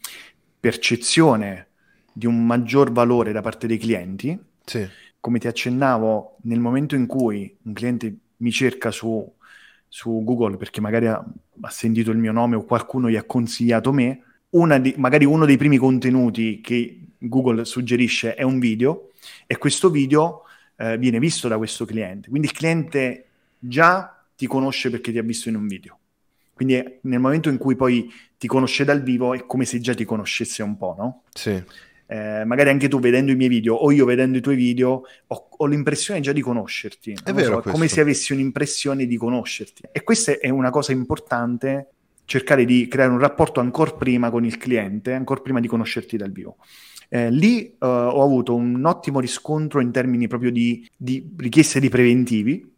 percezione 0.59 1.67
di 2.13 2.27
un 2.27 2.45
maggior 2.45 2.93
valore 2.93 3.33
da 3.33 3.41
parte 3.41 3.67
dei 3.67 3.79
clienti. 3.79 4.39
Sì. 4.65 4.87
Come 5.21 5.39
ti 5.39 5.49
accennavo, 5.49 6.39
nel 6.43 6.61
momento 6.61 6.95
in 6.95 7.07
cui 7.07 7.55
un 7.63 7.73
cliente 7.73 8.15
mi 8.39 8.51
cerca 8.51 8.91
su, 8.91 9.31
su 9.87 10.23
Google 10.25 10.57
perché 10.57 10.81
magari 10.81 11.07
ha, 11.07 11.23
ha, 11.61 11.71
sentito 11.71 12.11
il 12.11 12.19
mio 12.19 12.33
nome 12.33 12.57
o 12.57 12.65
qualcuno 12.65 13.11
gli 13.11 13.17
ha 13.17 13.25
consigliato 13.25 13.93
me, 13.93 14.23
di, 14.81 14.95
magari 14.97 15.27
uno 15.27 15.45
dei 15.45 15.59
primi 15.59 15.77
contenuti 15.77 16.61
che 16.63 17.01
Google 17.19 17.67
suggerisce 17.67 18.35
è 18.35 18.43
un 18.43 18.59
video 18.59 19.11
e 19.47 19.59
questo 19.59 19.91
video 19.91 20.45
eh, 20.77 20.97
viene 20.97 21.19
visto 21.19 21.49
da 21.49 21.59
questo 21.59 21.85
cliente. 21.85 22.31
Quindi 22.31 22.49
il 22.49 22.55
cliente 22.55 23.27
già 23.59 24.25
ti 24.35 24.47
conosce 24.47 24.89
perché 24.89 25.13
ti 25.13 25.19
ha 25.19 25.23
visto 25.23 25.51
in 25.51 25.57
un 25.57 25.67
video. 25.67 26.00
Quindi 26.61 26.99
nel 27.05 27.21
momento 27.21 27.49
in 27.49 27.57
cui 27.57 27.75
poi 27.75 28.13
ti 28.37 28.47
conosce 28.47 28.85
dal 28.85 29.03
vivo 29.03 29.33
è 29.33 29.47
come 29.47 29.65
se 29.65 29.81
già 29.81 29.95
ti 29.95 30.05
conoscesse 30.05 30.63
un 30.63 30.77
po', 30.77 30.95
no? 30.99 31.23
Sì. 31.33 31.53
Eh, 32.07 32.45
magari 32.45 32.69
anche 32.69 32.87
tu 32.87 32.99
vedendo 32.99 33.33
i 33.33 33.35
miei 33.35 33.49
video 33.49 33.77
o 33.77 33.91
io 33.91 34.05
vedendo 34.05 34.37
i 34.37 34.43
tuoi 34.43 34.57
video 34.57 35.05
ho, 35.27 35.49
ho 35.57 35.65
l'impressione 35.65 36.21
già 36.21 36.33
di 36.33 36.43
conoscerti. 36.43 37.17
È 37.25 37.33
vero. 37.33 37.63
So, 37.63 37.69
è 37.71 37.73
come 37.73 37.89
se 37.89 38.03
avessi 38.03 38.35
un'impressione 38.35 39.07
di 39.07 39.17
conoscerti. 39.17 39.85
E 39.91 40.03
questa 40.03 40.39
è 40.39 40.51
una 40.51 40.69
cosa 40.69 40.93
importante, 40.93 41.93
cercare 42.27 42.67
di 42.67 42.87
creare 42.89 43.11
un 43.11 43.21
rapporto 43.21 43.61
ancora 43.61 43.93
prima 43.93 44.29
con 44.29 44.45
il 44.45 44.59
cliente, 44.59 45.15
ancora 45.15 45.41
prima 45.41 45.61
di 45.61 45.67
conoscerti 45.67 46.19
dal 46.19 46.31
vivo. 46.31 46.59
Eh, 47.09 47.31
lì 47.31 47.75
uh, 47.79 47.87
ho 47.87 48.23
avuto 48.23 48.55
un 48.55 48.85
ottimo 48.85 49.19
riscontro 49.19 49.81
in 49.81 49.93
termini 49.93 50.29
proprio 50.29 50.51
di, 50.51 50.87
di 50.95 51.27
richieste 51.39 51.81
di 51.81 51.89
preventivi 51.89 52.70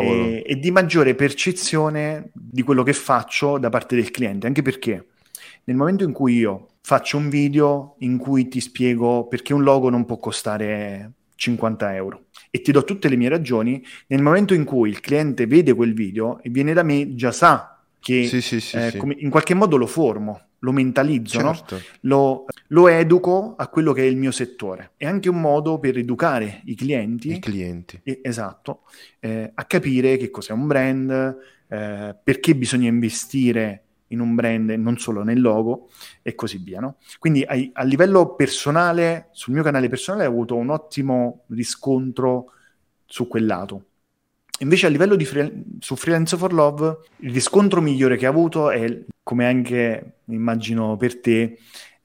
e, 0.00 0.42
e, 0.46 0.58
di 0.58 0.70
maggiore 0.70 1.14
percezione 1.14 2.30
di 2.32 2.62
quello 2.62 2.82
che 2.82 2.92
faccio 2.92 3.58
da 3.58 3.68
parte 3.68 3.96
del 3.96 4.10
cliente, 4.10 4.46
anche 4.46 4.62
perché 4.62 5.06
nel 5.64 5.76
momento 5.76 6.04
in 6.04 6.12
cui 6.12 6.34
io 6.34 6.68
faccio 6.82 7.16
un 7.16 7.28
video 7.28 7.96
in 7.98 8.18
cui 8.18 8.48
ti 8.48 8.60
spiego 8.60 9.26
perché 9.26 9.52
un 9.52 9.62
logo 9.62 9.90
non 9.90 10.04
può 10.04 10.18
costare 10.18 11.12
50 11.34 11.94
euro 11.94 12.24
e 12.50 12.60
ti 12.60 12.72
do 12.72 12.84
tutte 12.84 13.08
le 13.08 13.16
mie 13.16 13.28
ragioni, 13.28 13.82
nel 14.08 14.22
momento 14.22 14.54
in 14.54 14.64
cui 14.64 14.90
il 14.90 15.00
cliente 15.00 15.46
vede 15.46 15.74
quel 15.74 15.94
video 15.94 16.40
e 16.42 16.50
viene 16.50 16.72
da 16.72 16.82
me 16.82 17.14
già 17.14 17.32
sa 17.32 17.82
che 17.98 18.26
sì, 18.26 18.40
sì, 18.40 18.60
sì, 18.60 18.76
eh, 18.76 18.98
in 19.18 19.30
qualche 19.30 19.54
modo 19.54 19.76
lo 19.76 19.86
formo 19.86 20.48
lo 20.60 20.72
mentalizzo, 20.72 21.38
certo. 21.40 21.74
no? 21.74 21.82
lo, 22.02 22.44
lo, 22.70 22.88
educo 22.88 23.54
a 23.56 23.68
quello 23.68 23.92
che 23.92 24.02
è 24.02 24.06
il 24.06 24.16
mio 24.16 24.30
settore. 24.30 24.92
È 24.96 25.06
anche 25.06 25.28
un 25.28 25.40
modo 25.40 25.78
per 25.78 25.96
educare 25.96 26.62
i 26.64 26.74
clienti, 26.74 27.32
I 27.32 27.38
clienti. 27.38 28.00
Eh, 28.02 28.20
esatto, 28.22 28.82
eh, 29.20 29.50
a 29.54 29.64
capire 29.64 30.16
che 30.16 30.30
cos'è 30.30 30.52
un 30.52 30.66
brand, 30.66 31.36
eh, 31.68 32.16
perché 32.22 32.54
bisogna 32.54 32.88
investire 32.88 33.84
in 34.08 34.20
un 34.20 34.34
brand 34.34 34.70
e 34.70 34.76
non 34.76 34.98
solo 34.98 35.22
nel 35.22 35.40
logo 35.40 35.88
e 36.22 36.34
così 36.34 36.58
via. 36.58 36.80
No? 36.80 36.96
Quindi 37.18 37.42
a, 37.42 37.54
a 37.72 37.84
livello 37.84 38.34
personale, 38.34 39.28
sul 39.32 39.54
mio 39.54 39.62
canale 39.62 39.88
personale 39.88 40.26
ho 40.26 40.30
avuto 40.30 40.56
un 40.56 40.70
ottimo 40.70 41.44
riscontro 41.48 42.52
su 43.04 43.28
quel 43.28 43.46
lato. 43.46 43.84
Invece 44.60 44.86
a 44.86 44.90
livello 44.90 45.16
di 45.16 45.24
free- 45.24 45.62
su 45.78 45.96
Freelance 45.96 46.36
for 46.36 46.52
Love, 46.52 46.98
il 47.18 47.32
riscontro 47.32 47.80
migliore 47.80 48.16
che 48.16 48.26
ha 48.26 48.28
avuto 48.28 48.70
è, 48.70 49.04
come 49.22 49.46
anche 49.46 50.16
immagino 50.26 50.96
per 50.96 51.20
te, 51.20 51.58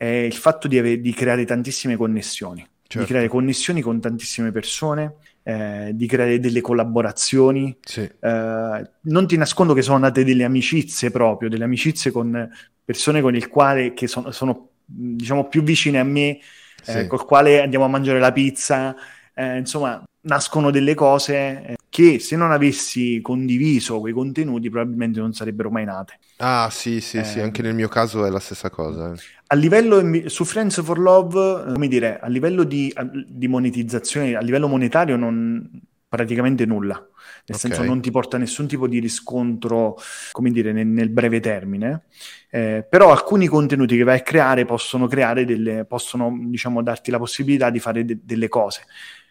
è 0.06 0.26
il 0.26 0.34
fatto 0.34 0.68
di, 0.68 0.78
ave- 0.78 1.02
di 1.02 1.14
creare 1.14 1.46
tantissime 1.46 1.96
connessioni. 1.96 2.66
Certo. 2.88 3.00
Di 3.00 3.06
creare 3.06 3.28
connessioni 3.28 3.82
con 3.82 4.00
tantissime 4.00 4.52
persone, 4.52 5.16
eh, 5.44 5.92
di 5.94 6.06
creare 6.06 6.40
delle 6.40 6.62
collaborazioni. 6.62 7.76
Sì. 7.82 8.02
Eh, 8.02 8.90
non 9.02 9.28
ti 9.28 9.38
nascondo 9.38 9.74
che 9.74 9.82
sono 9.82 9.98
nate 9.98 10.24
delle 10.24 10.44
amicizie 10.44 11.10
proprio, 11.10 11.50
delle 11.50 11.64
amicizie 11.64 12.12
con 12.12 12.50
persone 12.84 13.22
con 13.22 13.36
il 13.36 13.50
quale 13.50 13.94
che 13.94 14.08
sono, 14.08 14.30
sono 14.32 14.70
diciamo 14.86 15.48
più 15.48 15.64
vicine 15.64 16.00
a 16.00 16.04
me, 16.04 16.40
sì. 16.84 17.00
eh, 17.00 17.08
col 17.08 17.26
quale 17.26 17.62
andiamo 17.62 17.86
a 17.86 17.90
mangiare 17.90 18.20
la 18.20 18.32
pizza. 18.32 18.96
Eh, 19.34 19.58
insomma, 19.58 20.04
nascono 20.22 20.70
delle 20.70 20.94
cose 20.94 21.36
eh, 21.36 21.76
che 21.90 22.20
se 22.20 22.36
non 22.36 22.52
avessi 22.52 23.20
condiviso 23.22 24.00
quei 24.00 24.14
contenuti 24.14 24.70
probabilmente 24.70 25.20
non 25.20 25.34
sarebbero 25.34 25.72
mai 25.72 25.86
nate. 25.86 26.20
Ah 26.38 26.70
sì, 26.70 27.00
sì, 27.00 27.18
eh, 27.18 27.24
sì, 27.24 27.40
anche 27.40 27.62
nel 27.62 27.74
mio 27.74 27.88
caso 27.88 28.26
è 28.26 28.30
la 28.30 28.40
stessa 28.40 28.70
cosa. 28.70 29.14
Eh. 29.14 29.18
A 29.48 29.56
livello, 29.56 30.28
su 30.28 30.44
Friends 30.44 30.84
for 30.84 31.00
Love, 31.00 31.74
come 31.74 31.88
dire, 31.88 32.20
a 32.20 32.28
livello 32.28 32.64
di, 32.64 32.94
di 33.28 33.48
monetizzazione, 33.48 34.36
a 34.36 34.42
livello 34.42 34.68
monetario 34.68 35.16
non 35.16 35.70
praticamente 36.08 36.66
nulla. 36.66 36.96
Nel 36.96 37.58
okay. 37.58 37.60
senso 37.60 37.84
non 37.84 38.02
ti 38.02 38.10
porta 38.12 38.38
nessun 38.38 38.68
tipo 38.68 38.88
di 38.88 39.00
riscontro, 39.00 39.98
come 40.32 40.52
dire, 40.52 40.72
nel, 40.72 40.88
nel 40.88 41.10
breve 41.10 41.40
termine. 41.40 42.06
Eh, 42.50 42.86
però 42.90 43.12
alcuni 43.12 43.48
contenuti 43.48 43.96
che 43.96 44.04
vai 44.04 44.20
a 44.20 44.24
creare 44.24 44.66
possono 44.66 45.08
creare 45.08 45.46
delle, 45.46 45.86
possono, 45.86 46.36
diciamo, 46.42 46.82
darti 46.82 47.12
la 47.12 47.18
possibilità 47.18 47.70
di 47.70 47.80
fare 47.80 48.04
de- 48.04 48.20
delle 48.24 48.48
cose. 48.48 48.86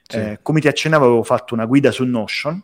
Sì. 0.07 0.16
Eh, 0.16 0.38
come 0.42 0.61
ti 0.61 0.68
accennavo, 0.68 1.05
avevo 1.05 1.22
fatto 1.22 1.55
una 1.55 1.66
guida 1.66 1.90
su 1.90 2.05
Notion, 2.05 2.62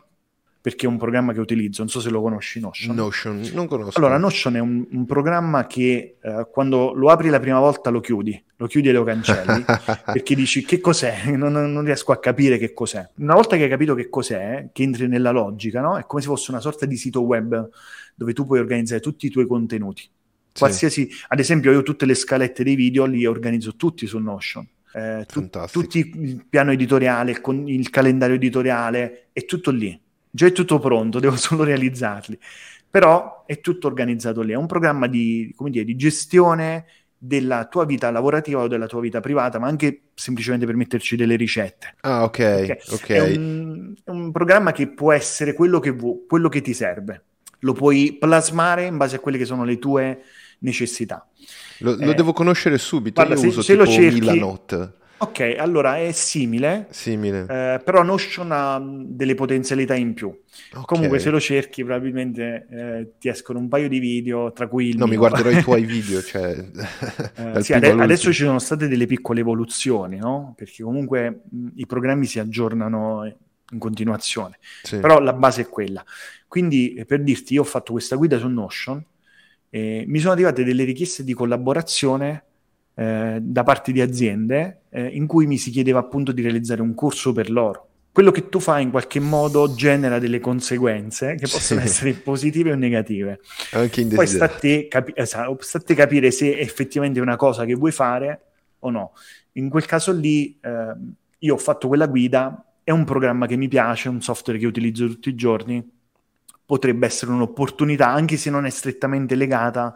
perché 0.61 0.87
è 0.87 0.89
un 0.89 0.99
programma 0.99 1.33
che 1.33 1.41
utilizzo, 1.41 1.81
non 1.81 1.91
so 1.91 2.01
se 2.01 2.11
lo 2.11 2.21
conosci 2.21 2.61
Notion. 2.61 2.95
Notion, 2.95 3.51
non 3.53 3.67
conosco. 3.67 3.99
Allora, 3.99 4.19
Notion 4.19 4.57
è 4.57 4.59
un, 4.59 4.87
un 4.91 5.07
programma 5.07 5.67
che 5.67 6.17
eh, 6.21 6.47
quando 6.51 6.93
lo 6.93 7.09
apri 7.09 7.29
la 7.29 7.41
prima 7.41 7.59
volta 7.59 7.91
lo 7.91 8.01
chiudi, 8.01 8.43
lo 8.57 8.67
chiudi 8.67 8.89
e 8.89 8.93
lo 8.93 9.05
cancelli, 9.05 9.65
perché 10.05 10.35
dici 10.35 10.65
che 10.65 10.81
cos'è? 10.81 11.31
Non, 11.41 11.53
non, 11.53 11.85
riesco 11.85 12.13
a 12.13 12.19
capire 12.19 12.59
che 12.59 12.73
cos'è. 12.73 13.09
Una 13.17 13.35
volta 13.35 13.57
che 13.57 13.63
hai 13.63 13.69
capito 13.69 13.95
che 13.95 14.09
cos'è, 14.09 14.69
che 14.73 14.83
entri 14.83 15.09
nella 15.09 15.31
logica, 15.31 15.81
no? 15.81 15.97
È 15.97 16.05
come 16.05 16.21
se 16.21 16.29
fosse 16.29 16.51
una 16.51 16.61
sorta 16.61 16.85
di 16.85 16.97
sito 16.97 17.23
web 17.23 17.69
dove 18.15 18.33
tu 18.35 18.45
puoi 18.45 18.59
organizzare 18.59 19.01
tutti 19.01 19.27
i 19.27 19.31
tuoi 19.31 19.47
contenuti. 19.47 20.09
Qualsiasi, 20.57 21.09
sì. 21.11 21.17
ad 21.29 21.39
esempio, 21.39 21.73
io 21.73 21.83
tutte 21.83 22.05
le 22.05 22.15
scalette 22.15 22.63
dei 22.63 22.75
video 22.75 23.07
li 23.07 23.25
organizzo 23.25 23.77
tutti 23.77 24.07
su 24.07 24.19
Notion 24.19 24.67
eh, 24.93 25.25
tu, 25.27 25.49
tutti 25.71 25.99
il 25.99 26.45
piano 26.49 26.73
editoriale, 26.73 27.41
con 27.41 27.69
il 27.69 27.91
calendario 27.91 28.37
editoriale, 28.37 29.29
è 29.33 29.45
tutto 29.45 29.71
lì. 29.71 29.99
Già 30.31 30.47
è 30.47 30.53
tutto 30.53 30.79
pronto, 30.79 31.19
devo 31.19 31.37
solo 31.37 31.65
realizzarli. 31.65 32.39
Però 32.89 33.45
è 33.47 33.61
tutto 33.61 33.87
organizzato 33.87 34.43
lì. 34.43 34.53
È 34.53 34.57
un 34.57 34.67
programma 34.67 35.07
di, 35.07 35.55
dire, 35.57 35.85
di 35.85 35.97
gestione 35.97 36.87
della 37.23 37.67
tua 37.67 37.85
vita 37.85 38.11
lavorativa 38.11 38.63
o 38.63 38.67
della 38.67 38.87
tua 38.87 39.01
vita 39.01 39.21
privata, 39.21 39.59
ma 39.59 39.67
anche 39.67 40.05
semplicemente 40.15 40.65
per 40.67 40.75
metterci 40.75 41.17
delle 41.17 41.37
ricette. 41.37 41.95
Ah, 42.01 42.25
ok. 42.25 42.29
okay? 42.29 42.79
okay. 42.91 43.17
È, 43.17 43.37
un, 43.37 43.95
è, 44.03 44.11
un, 44.11 44.33
programma 44.33 44.73
che 44.73 44.89
può 44.89 45.13
essere 45.13 45.53
quello 45.53 45.79
che, 45.81 45.91
vu- 45.91 46.27
quello 46.27 46.49
che 46.49 46.63
ti 46.63 46.73
serve. 46.73 47.25
Lo 47.61 47.75
puoi 47.75 48.17
plasmare 48.19 48.87
in 48.87 48.97
base 48.97 49.17
a 49.17 49.19
quelle 49.19 49.37
che 49.37 49.45
sono 49.45 49.65
le 49.65 49.79
tue 49.79 50.23
necessità. 50.61 51.29
Lo, 51.81 51.95
lo 51.95 52.11
eh, 52.11 52.15
devo 52.15 52.33
conoscere 52.33 52.79
subito. 52.79 53.23
Guarda, 53.23 53.35
Io 53.35 53.41
se, 53.41 53.47
uso 53.49 53.63
se 53.63 53.73
tipo 53.73 53.85
lo 53.85 53.91
cerchi, 53.91 54.21
Milanote. 54.21 54.93
Ok, 55.23 55.55
allora 55.59 55.99
è 55.99 56.13
simile, 56.13 56.87
simile. 56.91 57.41
Eh, 57.43 57.81
però 57.85 58.03
Notion 58.03 58.53
ha 58.53 58.83
delle 58.83 59.35
potenzialità 59.35 59.95
in 59.95 60.15
più. 60.15 60.29
Okay. 60.29 60.83
Comunque 60.87 61.19
se 61.19 61.29
lo 61.29 61.39
cerchi 61.39 61.85
probabilmente 61.85 62.67
eh, 62.71 63.13
ti 63.19 63.29
escono 63.29 63.59
un 63.59 63.69
paio 63.69 63.87
di 63.87 63.99
video, 63.99 64.51
tra 64.53 64.67
cui 64.67 64.97
No, 64.97 65.05
mio. 65.05 65.09
mi 65.09 65.17
guarderò 65.17 65.51
i 65.51 65.61
tuoi 65.63 65.85
video, 65.85 66.23
cioè... 66.23 66.57
eh, 67.37 67.61
sì, 67.61 67.75
ade- 67.75 67.91
adesso 67.91 68.33
ci 68.33 68.45
sono 68.45 68.59
state 68.59 68.89
delle 68.89 69.05
piccole 69.05 69.41
evoluzioni, 69.41 70.17
no? 70.17 70.55
Perché 70.57 70.83
comunque 70.83 71.43
mh, 71.51 71.67
i 71.75 71.85
programmi 71.85 72.25
si 72.25 72.39
aggiornano 72.39 73.27
in 73.73 73.79
continuazione, 73.79 74.59
sì. 74.83 75.01
però 75.01 75.21
la 75.21 75.35
base 75.35 75.63
è 75.63 75.69
quella. 75.69 76.03
Quindi 76.49 76.95
eh, 76.95 77.05
per 77.05 77.23
dirti, 77.23 77.53
io 77.53 77.61
ho 77.61 77.65
fatto 77.65 77.93
questa 77.93 78.17
guida 78.17 78.39
su 78.39 78.49
Notion 78.49 79.05
e 79.69 80.05
mi 80.07 80.19
sono 80.19 80.33
arrivate 80.33 80.65
delle 80.65 80.85
richieste 80.85 81.25
di 81.25 81.35
collaborazione 81.35 82.45
eh, 83.01 83.39
da 83.41 83.63
parte 83.63 83.93
di 83.93 84.03
aziende 84.03 84.83
eh, 84.91 85.07
in 85.07 85.27
cui 85.27 85.47
mi 85.47 85.57
si 85.57 85.71
chiedeva 85.71 86.01
appunto 86.01 86.33
di 86.33 86.43
realizzare 86.43 86.83
un 86.83 86.95
corso 86.95 87.33
per 87.33 87.51
loro. 87.51 87.89
Quello 88.13 88.31
che 88.31 88.51
tu 88.51 88.61
fai 88.61 88.83
in 88.83 88.91
qualche 88.91 89.21
modo 89.21 89.75
genera 89.75 90.19
delle 90.19 90.39
conseguenze 90.39 91.35
che 91.37 91.49
possono 91.49 91.81
sì. 91.81 91.87
essere 91.87 92.13
positive 92.13 92.73
o 92.73 92.75
negative. 92.75 93.41
Anche 93.71 94.03
in 94.03 94.11
Poi 94.11 94.27
sta 94.27 94.45
a, 94.45 94.49
te 94.49 94.87
capi- 94.87 95.15
esatto, 95.15 95.57
sta 95.61 95.79
a 95.79 95.81
te 95.81 95.95
capire 95.95 96.31
se 96.31 96.59
effettivamente 96.59 97.21
è 97.21 97.23
una 97.23 97.37
cosa 97.37 97.65
che 97.65 97.75
vuoi 97.75 97.93
fare 97.93 98.41
o 98.81 98.91
no. 98.91 99.13
In 99.53 99.71
quel 99.71 99.87
caso 99.87 100.13
lì 100.13 100.59
eh, 100.61 100.95
io 101.39 101.55
ho 101.55 101.59
fatto 101.59 101.89
quella 101.89 102.07
guida, 102.07 102.63
è 102.85 102.91
un 102.91 103.05
programma 103.05 103.47
che 103.47 103.57
mi 103.57 103.69
piace, 103.69 104.11
un 104.11 104.21
software 104.21 104.59
che 104.59 104.67
utilizzo 104.67 105.07
tutti 105.07 105.31
i 105.31 105.35
giorni, 105.35 105.83
potrebbe 106.67 107.07
essere 107.07 107.31
un'opportunità, 107.33 108.09
anche 108.09 108.37
se 108.37 108.51
non 108.51 108.67
è 108.67 108.71
strettamente 108.71 109.35
legata 109.37 109.95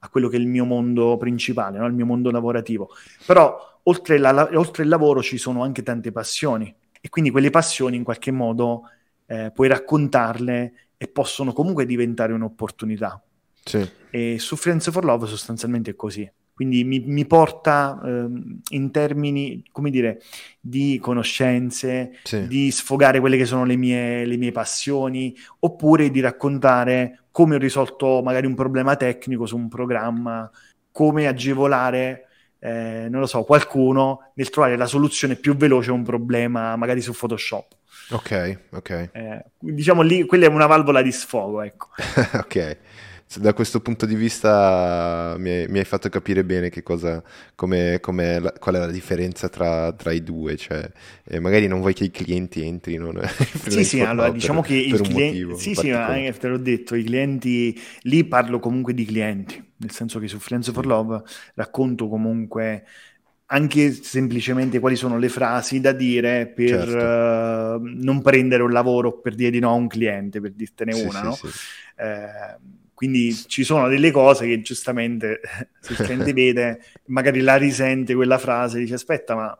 a 0.00 0.08
quello 0.08 0.28
che 0.28 0.36
è 0.36 0.40
il 0.40 0.46
mio 0.46 0.64
mondo 0.64 1.16
principale, 1.16 1.78
no? 1.78 1.86
il 1.86 1.94
mio 1.94 2.06
mondo 2.06 2.30
lavorativo. 2.30 2.90
Però 3.26 3.80
oltre, 3.84 4.18
la, 4.18 4.48
oltre, 4.52 4.82
il 4.82 4.88
lavoro 4.88 5.22
ci 5.22 5.38
sono 5.38 5.62
anche 5.62 5.82
tante 5.82 6.12
passioni 6.12 6.74
e 7.00 7.08
quindi 7.08 7.30
quelle 7.30 7.50
passioni 7.50 7.96
in 7.96 8.04
qualche 8.04 8.30
modo 8.30 8.82
eh, 9.26 9.50
puoi 9.54 9.68
raccontarle 9.68 10.72
e 10.96 11.08
possono 11.08 11.52
comunque 11.52 11.86
diventare 11.86 12.32
un'opportunità. 12.32 13.22
Sì. 13.64 13.88
E 14.10 14.38
su 14.38 14.56
Friends 14.56 14.90
for 14.90 15.04
Love 15.04 15.26
sostanzialmente 15.26 15.90
è 15.90 15.94
così. 15.94 16.30
Quindi 16.58 16.82
mi, 16.82 16.98
mi 16.98 17.24
porta 17.24 18.00
ehm, 18.04 18.62
in 18.70 18.90
termini, 18.90 19.62
come 19.70 19.90
dire, 19.90 20.20
di 20.58 20.98
conoscenze, 21.00 22.18
sì. 22.24 22.48
di 22.48 22.72
sfogare 22.72 23.20
quelle 23.20 23.36
che 23.36 23.44
sono 23.44 23.64
le 23.64 23.76
mie, 23.76 24.24
le 24.24 24.36
mie 24.36 24.50
passioni, 24.50 25.36
oppure 25.60 26.10
di 26.10 26.18
raccontare 26.18 27.26
come 27.38 27.54
ho 27.54 27.58
risolto 27.58 28.20
magari 28.20 28.46
un 28.46 28.56
problema 28.56 28.96
tecnico 28.96 29.46
su 29.46 29.56
un 29.56 29.68
programma, 29.68 30.50
come 30.90 31.28
agevolare, 31.28 32.26
eh, 32.58 33.06
non 33.08 33.20
lo 33.20 33.26
so, 33.26 33.44
qualcuno 33.44 34.32
nel 34.34 34.50
trovare 34.50 34.76
la 34.76 34.86
soluzione 34.86 35.36
più 35.36 35.54
veloce 35.54 35.90
a 35.90 35.92
un 35.92 36.02
problema, 36.02 36.74
magari 36.74 37.00
su 37.00 37.12
Photoshop. 37.12 37.76
Ok, 38.10 38.58
ok. 38.72 39.10
Eh, 39.12 39.44
diciamo 39.56 40.02
lì, 40.02 40.26
quella 40.26 40.46
è 40.46 40.48
una 40.48 40.66
valvola 40.66 41.00
di 41.00 41.12
sfogo, 41.12 41.62
ecco. 41.62 41.90
ok 42.42 42.76
da 43.36 43.52
questo 43.52 43.80
punto 43.80 44.06
di 44.06 44.14
vista 44.14 45.36
mi 45.38 45.50
hai, 45.50 45.68
mi 45.68 45.78
hai 45.78 45.84
fatto 45.84 46.08
capire 46.08 46.44
bene 46.44 46.70
che 46.70 46.82
cosa, 46.82 47.22
com'è, 47.54 48.00
com'è 48.00 48.40
la, 48.40 48.52
qual 48.52 48.76
è 48.76 48.78
la 48.78 48.90
differenza 48.90 49.50
tra, 49.50 49.92
tra 49.92 50.12
i 50.12 50.22
due, 50.22 50.56
cioè 50.56 50.90
eh, 51.24 51.38
magari 51.38 51.66
non 51.66 51.80
vuoi 51.80 51.92
che 51.92 52.04
i 52.04 52.10
clienti 52.10 52.64
entrino. 52.64 53.12
sì, 53.68 53.84
sì, 53.84 54.00
allora 54.00 54.30
diciamo 54.30 54.62
che 54.62 54.74
il 54.74 54.98
cliente, 55.02 55.56
sì, 55.56 55.74
sì, 55.74 55.90
ma 55.90 56.14
te 56.32 56.48
l'ho 56.48 56.56
detto, 56.56 56.94
i 56.94 57.04
clienti, 57.04 57.78
lì 58.02 58.24
parlo 58.24 58.58
comunque 58.58 58.94
di 58.94 59.04
clienti, 59.04 59.62
nel 59.76 59.90
senso 59.90 60.18
che 60.18 60.26
su 60.26 60.38
Freelance 60.38 60.72
for 60.72 60.86
Love 60.86 61.22
racconto 61.54 62.08
comunque 62.08 62.84
anche 63.50 63.92
semplicemente 63.92 64.78
quali 64.78 64.96
sono 64.96 65.16
le 65.16 65.28
frasi 65.28 65.80
da 65.80 65.92
dire 65.92 66.46
per 66.48 66.86
certo. 66.86 67.78
uh, 67.78 67.80
non 67.82 68.20
prendere 68.20 68.62
un 68.62 68.72
lavoro 68.72 69.20
per 69.20 69.34
dire 69.34 69.50
di 69.50 69.58
no 69.58 69.70
a 69.70 69.74
un 69.74 69.86
cliente, 69.86 70.40
per 70.40 70.52
dirtene 70.52 70.92
sì, 70.92 71.02
una, 71.02 71.18
sì, 71.18 71.24
no? 71.24 71.32
Sì. 71.32 71.46
Eh, 71.96 72.56
quindi 72.98 73.32
ci 73.32 73.62
sono 73.62 73.86
delle 73.86 74.10
cose 74.10 74.48
che 74.48 74.60
giustamente 74.60 75.40
se 75.80 75.92
il 75.92 75.98
cliente 76.00 76.32
vede, 76.32 76.80
magari 77.04 77.38
la 77.42 77.54
risente 77.54 78.12
quella 78.12 78.38
frase, 78.38 78.80
dice 78.80 78.94
aspetta 78.94 79.36
ma... 79.36 79.56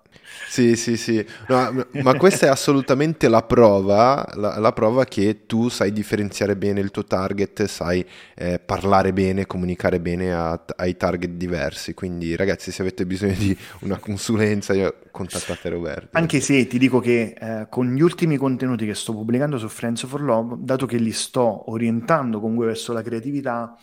Sì, 0.49 0.77
sì, 0.77 0.97
sì, 0.97 1.25
no, 1.49 1.87
ma 2.03 2.15
questa 2.17 2.47
è 2.47 2.49
assolutamente 2.49 3.29
la 3.29 3.43
prova, 3.43 4.27
la, 4.35 4.59
la, 4.59 4.73
prova 4.73 5.05
che 5.05 5.47
tu 5.47 5.69
sai 5.69 5.93
differenziare 5.93 6.57
bene 6.57 6.81
il 6.81 6.91
tuo 6.91 7.05
target, 7.05 7.65
sai 7.65 8.05
eh, 8.35 8.59
parlare 8.59 9.13
bene, 9.13 9.47
comunicare 9.47 10.01
bene 10.01 10.33
a, 10.33 10.61
ai 10.77 10.97
target 10.97 11.31
diversi. 11.31 11.95
Quindi 11.95 12.35
ragazzi 12.37 12.71
se 12.71 12.83
avete 12.83 13.07
bisogno 13.07 13.35
di 13.35 13.57
una 13.81 13.99
consulenza 13.99 14.75
contattate 15.11 15.69
Roberto. 15.69 16.17
Anche 16.17 16.41
se 16.41 16.67
ti 16.67 16.79
dico 16.79 17.01
che 17.01 17.35
eh, 17.39 17.67
con 17.69 17.93
gli 17.95 18.01
ultimi 18.01 18.37
contenuti 18.37 18.87
che 18.87 18.95
sto 18.95 19.13
pubblicando 19.13 19.59
su 19.59 19.69
Friends 19.69 20.07
for 20.07 20.23
Love, 20.23 20.57
dato 20.61 20.87
che 20.87 20.97
li 20.97 21.13
sto 21.13 21.71
orientando 21.71 22.41
comunque 22.41 22.67
verso 22.67 22.93
la 22.93 23.03
creatività, 23.03 23.77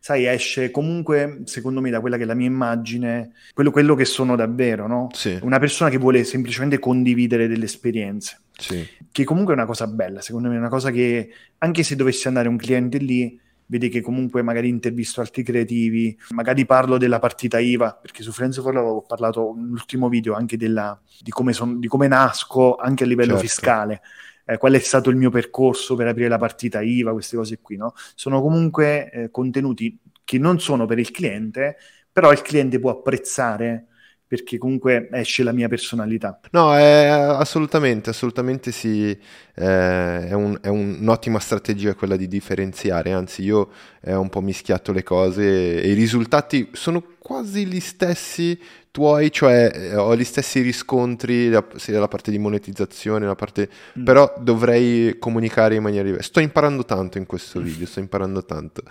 sai, 0.00 0.26
esce 0.26 0.70
comunque, 0.70 1.42
secondo 1.44 1.80
me, 1.80 1.90
da 1.90 2.00
quella 2.00 2.16
che 2.16 2.22
è 2.22 2.26
la 2.26 2.34
mia 2.34 2.46
immagine, 2.46 3.32
quello, 3.52 3.70
quello 3.70 3.94
che 3.94 4.06
sono 4.06 4.34
davvero, 4.34 4.86
no? 4.86 5.08
Sì. 5.12 5.38
Una 5.42 5.58
persona 5.58 5.90
che 5.90 5.98
vuole 5.98 6.24
semplicemente 6.24 6.78
condividere 6.78 7.46
delle 7.46 7.66
esperienze. 7.66 8.40
Sì. 8.56 8.86
Che 9.12 9.24
comunque 9.24 9.52
è 9.52 9.56
una 9.56 9.66
cosa 9.66 9.86
bella, 9.86 10.20
secondo 10.20 10.48
me, 10.48 10.56
è 10.56 10.58
una 10.58 10.68
cosa 10.68 10.90
che 10.90 11.30
anche 11.58 11.82
se 11.82 11.96
dovesse 11.96 12.28
andare 12.28 12.48
un 12.48 12.56
cliente 12.56 12.98
lì, 12.98 13.38
vedi 13.66 13.88
che 13.88 14.00
comunque 14.00 14.42
magari 14.42 14.68
intervisto 14.68 15.20
altri 15.20 15.44
creativi, 15.44 16.16
magari 16.30 16.66
parlo 16.66 16.98
della 16.98 17.20
partita 17.20 17.60
IVA, 17.60 17.98
perché 18.00 18.22
su 18.22 18.32
Friends 18.32 18.60
for 18.60 18.74
Love 18.74 18.88
ho 18.88 19.02
parlato 19.02 19.54
nell'ultimo 19.56 20.08
video 20.08 20.34
anche 20.34 20.56
della, 20.56 20.98
di, 21.20 21.30
come 21.30 21.52
son, 21.52 21.78
di, 21.78 21.86
come 21.86 22.08
nasco 22.08 22.74
anche 22.76 23.04
a 23.04 23.06
livello 23.06 23.34
certo. 23.34 23.46
fiscale. 23.46 24.00
Eh, 24.50 24.58
qual 24.58 24.72
è 24.72 24.78
stato 24.80 25.10
il 25.10 25.16
mio 25.16 25.30
percorso 25.30 25.94
per 25.94 26.08
aprire 26.08 26.28
la 26.28 26.38
partita 26.38 26.80
IVA, 26.80 27.12
queste 27.12 27.36
cose 27.36 27.60
qui, 27.60 27.76
no? 27.76 27.94
Sono 28.16 28.40
comunque 28.42 29.10
eh, 29.10 29.30
contenuti 29.30 29.96
che 30.24 30.38
non 30.38 30.58
sono 30.58 30.86
per 30.86 30.98
il 30.98 31.12
cliente, 31.12 31.76
però 32.10 32.32
il 32.32 32.42
cliente 32.42 32.80
può 32.80 32.90
apprezzare 32.90 33.86
perché 34.26 34.58
comunque 34.58 35.08
esce 35.10 35.42
la 35.42 35.50
mia 35.50 35.68
personalità. 35.68 36.38
No, 36.52 36.76
è, 36.76 37.04
assolutamente, 37.04 38.10
assolutamente 38.10 38.70
sì, 38.70 39.10
eh, 39.10 39.18
è, 39.54 40.32
un, 40.32 40.56
è, 40.60 40.68
un'ottima 40.68 41.40
strategia 41.40 41.94
quella 41.94 42.14
di 42.14 42.28
differenziare, 42.28 43.10
anzi 43.10 43.42
io 43.42 43.70
ho 44.04 44.20
un 44.20 44.28
po' 44.28 44.40
mischiato 44.40 44.92
le 44.92 45.02
cose 45.02 45.82
e 45.82 45.90
i 45.90 45.94
risultati 45.94 46.68
sono 46.72 47.02
quasi 47.18 47.66
gli 47.66 47.80
stessi 47.80 48.56
tuoi, 48.90 49.30
cioè 49.30 49.70
eh, 49.72 49.96
ho 49.96 50.16
gli 50.16 50.24
stessi 50.24 50.60
riscontri 50.60 51.50
sia 51.76 52.00
la 52.00 52.08
parte 52.08 52.30
di 52.30 52.38
monetizzazione, 52.38 53.26
la 53.26 53.34
parte... 53.34 53.68
Mm. 53.98 54.04
però 54.04 54.32
dovrei 54.40 55.16
comunicare 55.18 55.76
in 55.76 55.82
maniera 55.82 56.04
diversa. 56.04 56.28
Sto 56.28 56.40
imparando 56.40 56.84
tanto 56.84 57.18
in 57.18 57.26
questo 57.26 57.60
video, 57.60 57.86
sto 57.86 58.00
imparando 58.00 58.44
tanto. 58.44 58.82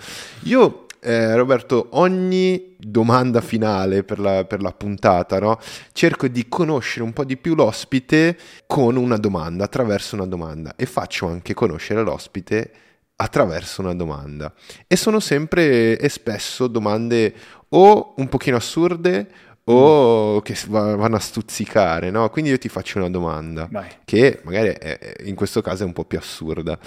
Io 0.43 0.85
eh, 1.01 1.33
Roberto, 1.35 1.87
ogni 1.91 2.75
domanda 2.77 3.39
finale 3.39 4.03
per 4.03 4.19
la, 4.19 4.43
per 4.43 4.61
la 4.61 4.71
puntata, 4.71 5.39
no? 5.39 5.57
cerco 5.93 6.27
di 6.27 6.47
conoscere 6.49 7.03
un 7.03 7.13
po' 7.13 7.23
di 7.23 7.37
più 7.37 7.55
l'ospite 7.55 8.37
con 8.67 8.97
una 8.97 9.17
domanda, 9.17 9.63
attraverso 9.63 10.15
una 10.15 10.25
domanda 10.25 10.73
e 10.75 10.85
faccio 10.85 11.27
anche 11.27 11.53
conoscere 11.53 12.03
l'ospite 12.03 12.71
attraverso 13.15 13.81
una 13.81 13.93
domanda. 13.93 14.53
E 14.87 14.95
sono 14.95 15.19
sempre 15.19 15.97
e 15.97 16.09
spesso 16.09 16.67
domande 16.67 17.33
o 17.69 18.13
un 18.17 18.27
pochino 18.27 18.57
assurde 18.57 19.27
o 19.72 20.41
che 20.41 20.55
vanno 20.67 21.15
a 21.15 21.20
stuzzicare, 21.20 22.09
no? 22.09 22.28
Quindi 22.30 22.49
io 22.49 22.57
ti 22.57 22.70
faccio 22.70 22.97
una 22.97 23.09
domanda 23.09 23.67
Vai. 23.70 23.88
che 24.03 24.39
magari 24.43 24.70
è, 24.70 25.13
in 25.26 25.36
questo 25.36 25.61
caso 25.61 25.84
è 25.84 25.86
un 25.86 25.93
po' 25.93 26.05
più 26.05 26.17
assurda. 26.17 26.80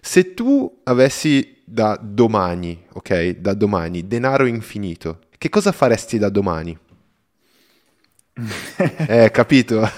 Se 0.00 0.32
tu 0.32 0.80
avessi 0.84 1.60
da 1.64 1.98
domani, 2.00 2.84
ok? 2.92 3.36
Da 3.38 3.52
domani, 3.52 4.06
denaro 4.06 4.46
infinito, 4.46 5.20
che 5.36 5.50
cosa 5.50 5.72
faresti 5.72 6.18
da 6.18 6.30
domani? 6.30 6.78
eh, 9.08 9.30
capito? 9.30 9.80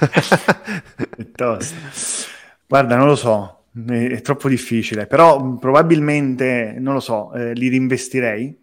Guarda, 2.66 2.96
non 2.96 3.06
lo 3.06 3.14
so, 3.14 3.66
è 3.86 4.20
troppo 4.22 4.48
difficile, 4.48 5.06
però 5.06 5.54
probabilmente, 5.54 6.74
non 6.78 6.94
lo 6.94 7.00
so, 7.00 7.32
eh, 7.32 7.52
li 7.52 7.68
reinvestirei. 7.68 8.62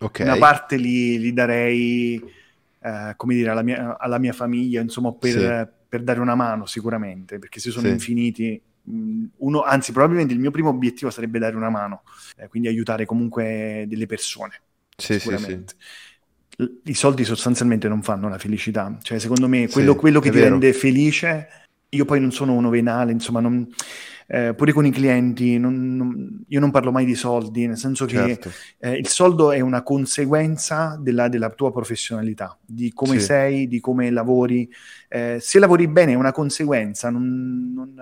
Okay. 0.00 0.24
Una 0.24 0.36
parte 0.36 0.76
li, 0.76 1.18
li 1.18 1.32
darei 1.32 2.36
eh, 2.80 3.14
come 3.16 3.34
dire, 3.34 3.50
alla 3.50 3.62
mia, 3.62 3.98
alla 3.98 4.18
mia, 4.18 4.32
famiglia, 4.32 4.80
insomma, 4.80 5.12
per, 5.12 5.30
sì. 5.30 5.82
per, 5.88 6.02
dare 6.02 6.20
una 6.20 6.34
mano 6.34 6.66
sicuramente, 6.66 7.38
perché 7.38 7.60
se 7.60 7.70
sono 7.70 7.86
sì. 7.86 7.92
infiniti, 7.92 8.60
mh, 8.82 9.24
uno, 9.38 9.62
anzi 9.62 9.92
probabilmente 9.92 10.32
il 10.32 10.40
mio 10.40 10.50
primo 10.50 10.68
obiettivo 10.68 11.10
sarebbe 11.10 11.38
dare 11.38 11.56
una 11.56 11.70
mano, 11.70 12.02
eh, 12.36 12.48
quindi 12.48 12.68
aiutare 12.68 13.06
comunque 13.06 13.84
delle 13.88 14.06
persone, 14.06 14.60
sì, 14.96 15.18
sicuramente. 15.18 15.74
I 16.84 16.94
soldi 16.94 17.24
sostanzialmente 17.24 17.86
non 17.86 18.02
fanno 18.02 18.28
la 18.28 18.38
felicità, 18.38 18.98
cioè 19.02 19.20
secondo 19.20 19.46
me 19.46 19.68
quello, 19.68 19.94
quello 19.94 20.18
che 20.18 20.30
ti 20.30 20.38
vero. 20.38 20.50
rende 20.50 20.72
felice, 20.72 21.46
io 21.90 22.04
poi 22.04 22.20
non 22.20 22.32
sono 22.32 22.54
uno 22.54 22.68
venale, 22.68 23.12
insomma, 23.12 23.40
non 23.40 23.66
eh, 24.30 24.52
pure 24.54 24.72
con 24.72 24.84
i 24.84 24.90
clienti, 24.90 25.58
non, 25.58 25.96
non, 25.96 26.44
io 26.48 26.60
non 26.60 26.70
parlo 26.70 26.92
mai 26.92 27.06
di 27.06 27.14
soldi, 27.14 27.66
nel 27.66 27.78
senso 27.78 28.06
certo. 28.06 28.50
che 28.50 28.90
eh, 28.90 28.98
il 28.98 29.08
soldo 29.08 29.52
è 29.52 29.60
una 29.60 29.82
conseguenza 29.82 30.98
della, 31.00 31.28
della 31.28 31.48
tua 31.48 31.72
professionalità, 31.72 32.56
di 32.62 32.92
come 32.92 33.18
sì. 33.18 33.24
sei, 33.24 33.68
di 33.68 33.80
come 33.80 34.10
lavori. 34.10 34.70
Eh, 35.08 35.38
se 35.40 35.58
lavori 35.58 35.88
bene 35.88 36.12
è 36.12 36.14
una 36.14 36.32
conseguenza, 36.32 37.08
non, 37.08 37.94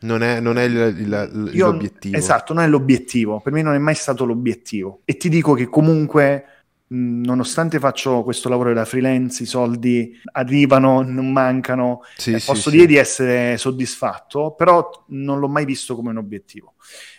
non 0.00 0.22
è, 0.22 0.38
non 0.38 0.58
è 0.58 0.62
il, 0.62 0.96
il, 0.96 1.50
io, 1.52 1.72
l'obiettivo. 1.72 2.16
Esatto, 2.16 2.54
non 2.54 2.62
è 2.62 2.68
l'obiettivo, 2.68 3.40
per 3.40 3.52
me 3.52 3.62
non 3.62 3.74
è 3.74 3.78
mai 3.78 3.96
stato 3.96 4.24
l'obiettivo. 4.24 5.00
E 5.04 5.16
ti 5.16 5.28
dico 5.28 5.54
che 5.54 5.68
comunque 5.68 6.44
nonostante 6.94 7.78
faccio 7.78 8.22
questo 8.22 8.48
lavoro 8.48 8.72
da 8.72 8.84
freelance, 8.84 9.42
i 9.42 9.46
soldi 9.46 10.18
arrivano, 10.32 11.02
non 11.02 11.32
mancano, 11.32 12.02
sì, 12.16 12.32
eh, 12.32 12.40
posso 12.44 12.70
sì, 12.70 12.76
dire 12.76 12.82
sì. 12.82 12.88
di 12.88 12.96
essere 12.96 13.56
soddisfatto, 13.56 14.54
però 14.56 15.04
non 15.08 15.38
l'ho 15.38 15.48
mai 15.48 15.64
visto 15.64 15.96
come 15.96 16.10
un 16.10 16.18
obiettivo. 16.18 16.74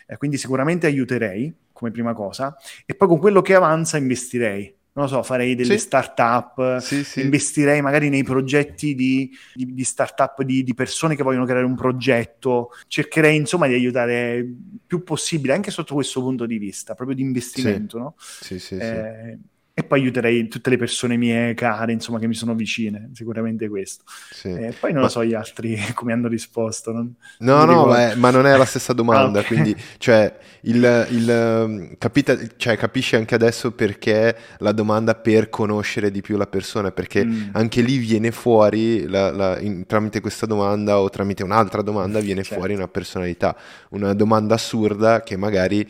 Eh, 0.07 0.17
quindi 0.17 0.37
sicuramente 0.37 0.85
aiuterei 0.85 1.53
come 1.71 1.91
prima 1.91 2.13
cosa 2.13 2.55
e 2.85 2.95
poi 2.95 3.07
con 3.07 3.19
quello 3.19 3.41
che 3.41 3.53
avanza 3.53 3.97
investirei. 3.97 4.73
Non 4.95 5.05
lo 5.05 5.11
so, 5.11 5.23
farei 5.23 5.55
delle 5.55 5.77
sì. 5.77 5.87
start-up, 5.87 6.77
sì, 6.77 7.03
sì. 7.03 7.19
investirei 7.19 7.81
magari 7.81 8.07
nei 8.07 8.23
progetti 8.23 8.95
di, 8.95 9.29
di, 9.53 9.73
di 9.73 9.83
start-up 9.83 10.41
di, 10.43 10.63
di, 10.63 10.73
persone 10.73 11.17
che 11.17 11.23
vogliono 11.23 11.43
creare 11.43 11.65
un 11.65 11.75
progetto, 11.75 12.69
cercherei 12.87 13.35
insomma 13.35 13.67
di 13.67 13.73
aiutare 13.73 14.49
più 14.87 15.03
possibile 15.03 15.51
anche 15.51 15.69
sotto 15.69 15.95
questo 15.95 16.21
punto 16.21 16.45
di 16.45 16.57
vista, 16.57 16.95
proprio 16.95 17.17
di 17.17 17.23
investimento, 17.23 17.97
no? 17.97 18.15
Sì, 18.17 18.57
sì, 18.57 18.77
eh, 18.77 19.37
e 19.77 19.83
poi 19.83 19.99
aiuterei 19.99 20.47
tutte 20.47 20.69
le 20.69 20.77
persone 20.77 21.17
mie 21.17 21.53
care, 21.53 21.91
insomma, 21.91 22.17
che 22.17 22.27
mi 22.27 22.33
sono 22.33 22.55
vicine, 22.55 23.09
sicuramente 23.13 23.67
questo. 23.67 24.05
Sì. 24.31 24.47
E 24.47 24.73
poi 24.79 24.93
non 24.93 25.01
ma... 25.01 25.07
lo 25.07 25.09
so 25.09 25.25
gli 25.25 25.33
altri 25.33 25.77
come 25.93 26.13
hanno 26.13 26.29
risposto. 26.29 26.93
Non... 26.93 27.13
No, 27.39 27.57
non 27.57 27.65
no, 27.65 27.73
dico... 27.73 27.85
ma, 27.87 28.11
è, 28.11 28.15
ma, 28.15 28.29
non 28.29 28.47
è 28.47 28.55
la 28.55 28.63
stessa 28.63 28.93
domanda, 28.93 29.39
ah, 29.39 29.41
okay. 29.41 29.45
quindi, 29.45 29.75
cioè, 29.97 30.33
il, 30.61 31.07
il, 31.09 31.63
um, 31.67 31.97
capita, 31.97 32.37
cioè, 32.55 32.77
capisci 32.77 33.17
anche 33.17 33.35
adesso 33.35 33.73
perché 33.73 34.33
la 34.59 34.71
domanda 34.71 35.13
per 35.13 35.49
conoscere 35.49 36.09
di 36.09 36.21
più 36.21 36.37
la 36.37 36.47
persona, 36.47 36.93
perché 36.93 37.25
mm. 37.25 37.49
anche 37.51 37.81
lì 37.81 37.97
viene 37.97 38.31
fuori, 38.31 39.05
la, 39.09 39.29
la, 39.31 39.59
in, 39.59 39.85
tramite 39.85 40.21
questa 40.21 40.45
domanda 40.45 41.01
o 41.01 41.09
tramite 41.09 41.43
un'altra 41.43 41.81
domanda, 41.81 42.21
viene 42.21 42.43
certo. 42.43 42.59
fuori 42.59 42.75
una 42.75 42.87
personalità, 42.87 43.53
una 43.89 44.13
domanda 44.13 44.53
assurda 44.53 45.21
che 45.21 45.35
magari 45.35 45.85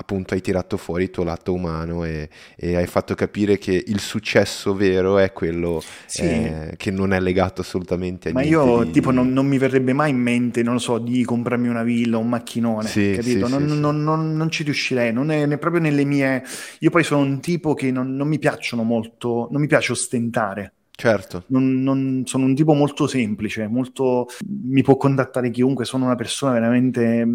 appunto 0.00 0.32
hai 0.32 0.40
tirato 0.40 0.78
fuori 0.78 1.04
il 1.04 1.10
tuo 1.10 1.24
lato 1.24 1.52
umano 1.52 2.04
e, 2.04 2.30
e 2.56 2.74
hai 2.74 2.86
fatto 2.86 3.14
capire 3.14 3.58
che 3.58 3.84
il 3.86 4.00
successo 4.00 4.74
vero 4.74 5.18
è 5.18 5.30
quello 5.32 5.82
sì. 6.06 6.22
eh, 6.22 6.74
che 6.78 6.90
non 6.90 7.12
è 7.12 7.20
legato 7.20 7.60
assolutamente 7.60 8.30
a 8.30 8.32
Ma 8.32 8.42
io 8.42 8.84
di... 8.84 8.92
tipo 8.92 9.10
non, 9.10 9.30
non, 9.30 9.46
mi 9.46 9.58
verrebbe 9.58 9.92
mai 9.92 10.10
in 10.10 10.16
mente, 10.16 10.62
non 10.62 10.74
lo 10.74 10.78
so, 10.78 10.96
di 10.96 11.22
comprarmi 11.22 11.68
una 11.68 11.82
villa 11.82 12.16
o 12.16 12.20
un 12.20 12.30
macchinone, 12.30 12.88
sì, 12.88 13.12
capito? 13.14 13.46
Sì, 13.46 13.52
non, 13.52 14.02
non, 14.02 14.36
non, 14.36 14.50
ci 14.50 14.62
riuscirei, 14.62 15.12
non 15.12 15.30
è, 15.30 15.46
è, 15.46 15.58
proprio 15.58 15.82
nelle 15.82 16.04
mie... 16.04 16.42
Io 16.78 16.90
poi 16.90 17.04
sono 17.04 17.20
un 17.20 17.40
tipo 17.40 17.74
che 17.74 17.90
non, 17.90 18.16
mi 18.16 18.38
piacciono 18.38 18.82
molto, 18.82 19.48
non 19.50 19.60
mi 19.60 19.66
piace 19.66 19.92
ostentare. 19.92 20.72
Certo. 20.92 21.44
Non, 21.48 21.82
non, 21.82 22.22
sono 22.24 22.46
un 22.46 22.54
tipo 22.54 22.72
molto 22.72 23.06
semplice, 23.06 23.66
molto... 23.66 24.28
mi 24.46 24.82
può 24.82 24.96
contattare 24.96 25.50
chiunque, 25.50 25.84
sono 25.84 26.06
una 26.06 26.16
persona 26.16 26.52
veramente 26.52 27.26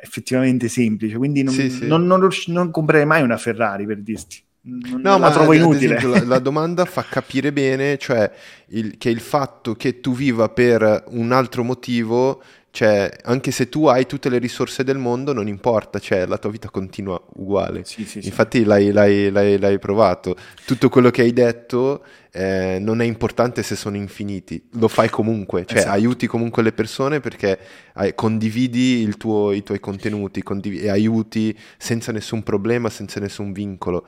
effettivamente 0.00 0.68
semplice, 0.68 1.16
quindi 1.16 1.42
non, 1.42 1.54
sì, 1.54 1.70
sì. 1.70 1.86
non, 1.86 2.06
non, 2.06 2.28
non 2.46 2.70
comprerei 2.70 3.06
mai 3.06 3.22
una 3.22 3.36
Ferrari 3.36 3.86
per 3.86 4.00
dirti. 4.00 4.42
Non, 4.62 5.00
no, 5.00 5.18
ma 5.18 5.28
la 5.28 5.32
trovo 5.32 5.54
inutile. 5.54 5.96
Esempio, 5.96 6.20
la, 6.20 6.34
la, 6.34 6.38
domanda 6.40 6.84
fa 6.84 7.04
capire 7.08 7.50
bene, 7.50 7.96
cioè 7.96 8.30
il, 8.68 8.98
che 8.98 9.08
il 9.08 9.20
fatto 9.20 9.74
che 9.74 10.00
tu 10.00 10.14
viva 10.14 10.50
per 10.50 11.04
un 11.08 11.32
altro 11.32 11.64
motivo 11.64 12.42
cioè, 12.72 13.10
anche 13.24 13.50
se 13.50 13.68
tu 13.68 13.86
hai 13.86 14.06
tutte 14.06 14.28
le 14.28 14.38
risorse 14.38 14.84
del 14.84 14.96
mondo, 14.96 15.32
non 15.32 15.48
importa, 15.48 15.98
cioè, 15.98 16.24
la 16.26 16.38
tua 16.38 16.50
vita 16.50 16.70
continua 16.70 17.20
uguale. 17.34 17.84
Sì, 17.84 18.04
sì, 18.04 18.20
Infatti 18.24 18.58
sì. 18.58 18.64
L'hai, 18.64 18.92
l'hai, 18.92 19.30
l'hai, 19.30 19.58
l'hai, 19.58 19.78
provato. 19.80 20.36
Tutto 20.64 20.88
quello 20.88 21.10
che 21.10 21.22
hai 21.22 21.32
detto 21.32 22.04
eh, 22.30 22.78
non 22.80 23.00
è 23.00 23.04
importante 23.04 23.64
se 23.64 23.74
sono 23.74 23.96
infiniti, 23.96 24.68
lo 24.74 24.86
fai 24.86 25.10
comunque, 25.10 25.66
cioè 25.66 25.78
esatto. 25.78 25.94
aiuti 25.94 26.26
comunque 26.28 26.62
le 26.62 26.72
persone 26.72 27.18
perché 27.18 27.58
hai, 27.94 28.14
condividi 28.14 29.12
tuo, 29.16 29.50
i 29.52 29.64
tuoi 29.64 29.80
contenuti 29.80 30.42
condiv- 30.42 30.80
e 30.80 30.88
aiuti 30.88 31.56
senza 31.76 32.12
nessun 32.12 32.44
problema, 32.44 32.88
senza 32.88 33.18
nessun 33.18 33.52
vincolo 33.52 34.06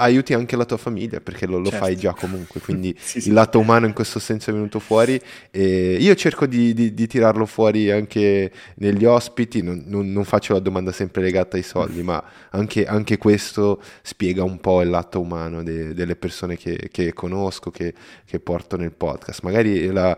aiuti 0.00 0.32
anche 0.34 0.56
la 0.56 0.64
tua 0.64 0.76
famiglia 0.76 1.20
perché 1.20 1.46
lo, 1.46 1.58
lo 1.58 1.70
certo. 1.70 1.84
fai 1.84 1.96
già 1.96 2.12
comunque, 2.12 2.60
quindi 2.60 2.94
sì, 2.98 3.20
sì. 3.20 3.28
il 3.28 3.34
lato 3.34 3.58
umano 3.58 3.86
in 3.86 3.92
questo 3.92 4.18
senso 4.18 4.50
è 4.50 4.52
venuto 4.52 4.78
fuori 4.78 5.20
e 5.50 5.96
io 5.98 6.14
cerco 6.14 6.46
di, 6.46 6.72
di, 6.72 6.94
di 6.94 7.06
tirarlo 7.06 7.46
fuori 7.46 7.90
anche 7.90 8.50
negli 8.76 9.04
ospiti, 9.04 9.62
non, 9.62 9.82
non, 9.86 10.12
non, 10.12 10.24
faccio 10.24 10.52
la 10.52 10.60
domanda 10.60 10.92
sempre 10.92 11.22
legata 11.22 11.56
ai 11.56 11.62
soldi, 11.62 12.02
ma 12.02 12.22
anche, 12.50 12.86
anche 12.86 13.18
questo 13.18 13.82
spiega 14.02 14.44
un 14.44 14.60
po' 14.60 14.82
il 14.82 14.90
lato 14.90 15.20
umano 15.20 15.62
de, 15.62 15.94
delle 15.94 16.16
persone 16.16 16.56
che, 16.56 16.88
che 16.92 17.12
conosco, 17.12 17.70
che, 17.70 17.92
che, 18.24 18.38
porto 18.38 18.76
nel 18.76 18.92
podcast. 18.92 19.42
Magari 19.42 19.86
la, 19.86 20.16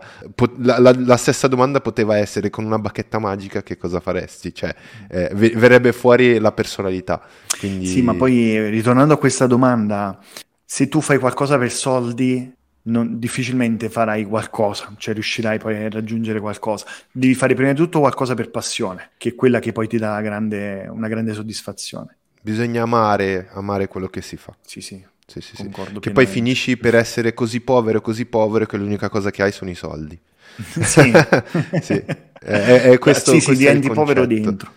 la, 0.57 0.79
la, 0.79 0.95
la, 0.97 1.17
stessa 1.17 1.47
domanda 1.47 1.81
poteva 1.81 2.17
essere 2.17 2.49
con 2.49 2.65
una 2.65 2.77
bacchetta 2.77 3.19
magica 3.19 3.63
che 3.63 3.77
cosa 3.77 3.99
faresti? 3.99 4.53
Cioè 4.53 4.75
eh, 5.09 5.29
verrebbe 5.33 5.91
fuori 5.91 6.37
la 6.39 6.51
personalità. 6.51 7.21
Quindi... 7.57 7.87
Sì, 7.87 8.01
ma 8.01 8.13
poi 8.15 8.69
ritornando 8.69 9.13
a 9.13 9.17
questa 9.17 9.47
domanda, 9.47 9.69
domanda, 9.71 10.19
se 10.65 10.87
tu 10.87 11.01
fai 11.01 11.17
qualcosa 11.17 11.57
per 11.57 11.71
soldi, 11.71 12.53
non, 12.83 13.19
difficilmente 13.19 13.89
farai 13.89 14.25
qualcosa, 14.25 14.93
cioè 14.97 15.13
riuscirai 15.13 15.59
poi 15.59 15.85
a 15.85 15.89
raggiungere 15.89 16.39
qualcosa. 16.39 16.85
Devi 17.11 17.35
fare 17.35 17.53
prima 17.53 17.71
di 17.71 17.77
tutto 17.77 17.99
qualcosa 17.99 18.33
per 18.33 18.49
passione, 18.49 19.11
che 19.17 19.29
è 19.29 19.35
quella 19.35 19.59
che 19.59 19.71
poi 19.71 19.87
ti 19.87 19.97
dà 19.97 20.19
grande, 20.21 20.87
una 20.89 21.07
grande 21.07 21.33
soddisfazione. 21.33 22.17
Bisogna 22.41 22.83
amare, 22.83 23.49
amare 23.51 23.87
quello 23.87 24.07
che 24.07 24.21
si 24.21 24.37
fa. 24.37 24.55
Sì, 24.65 24.81
sì. 24.81 25.05
Sì, 25.27 25.39
sì, 25.39 25.55
sì. 25.55 25.69
Che 26.01 26.11
poi 26.11 26.25
finisci 26.25 26.75
per 26.75 26.93
essere 26.93 27.33
così 27.33 27.61
povero, 27.61 28.01
così 28.01 28.25
povero 28.25 28.65
che 28.65 28.75
l'unica 28.75 29.07
cosa 29.07 29.31
che 29.31 29.43
hai 29.43 29.53
sono 29.53 29.69
i 29.69 29.75
soldi. 29.75 30.19
sì. 30.81 31.09
sì. 31.81 32.03
È, 32.43 32.81
è 32.81 32.97
questo, 32.97 33.31
sì, 33.31 33.39
sì, 33.39 33.55
diventi 33.55 33.89
povero 33.91 34.25
dentro. 34.25 34.73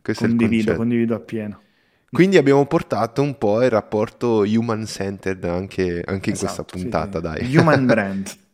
Questo 0.00 0.24
condivido, 0.24 0.76
condivido 0.76 1.14
appieno. 1.14 1.60
Quindi 2.10 2.38
abbiamo 2.38 2.64
portato 2.66 3.22
un 3.22 3.36
po' 3.36 3.62
il 3.62 3.70
rapporto 3.70 4.40
human-centered 4.40 5.44
anche, 5.44 6.02
anche 6.04 6.30
esatto, 6.30 6.30
in 6.30 6.36
questa 6.36 6.64
puntata, 6.64 7.20
sì, 7.20 7.44
sì. 7.44 7.50
dai. 7.50 7.56
Human 7.56 7.86
brand. 7.86 8.30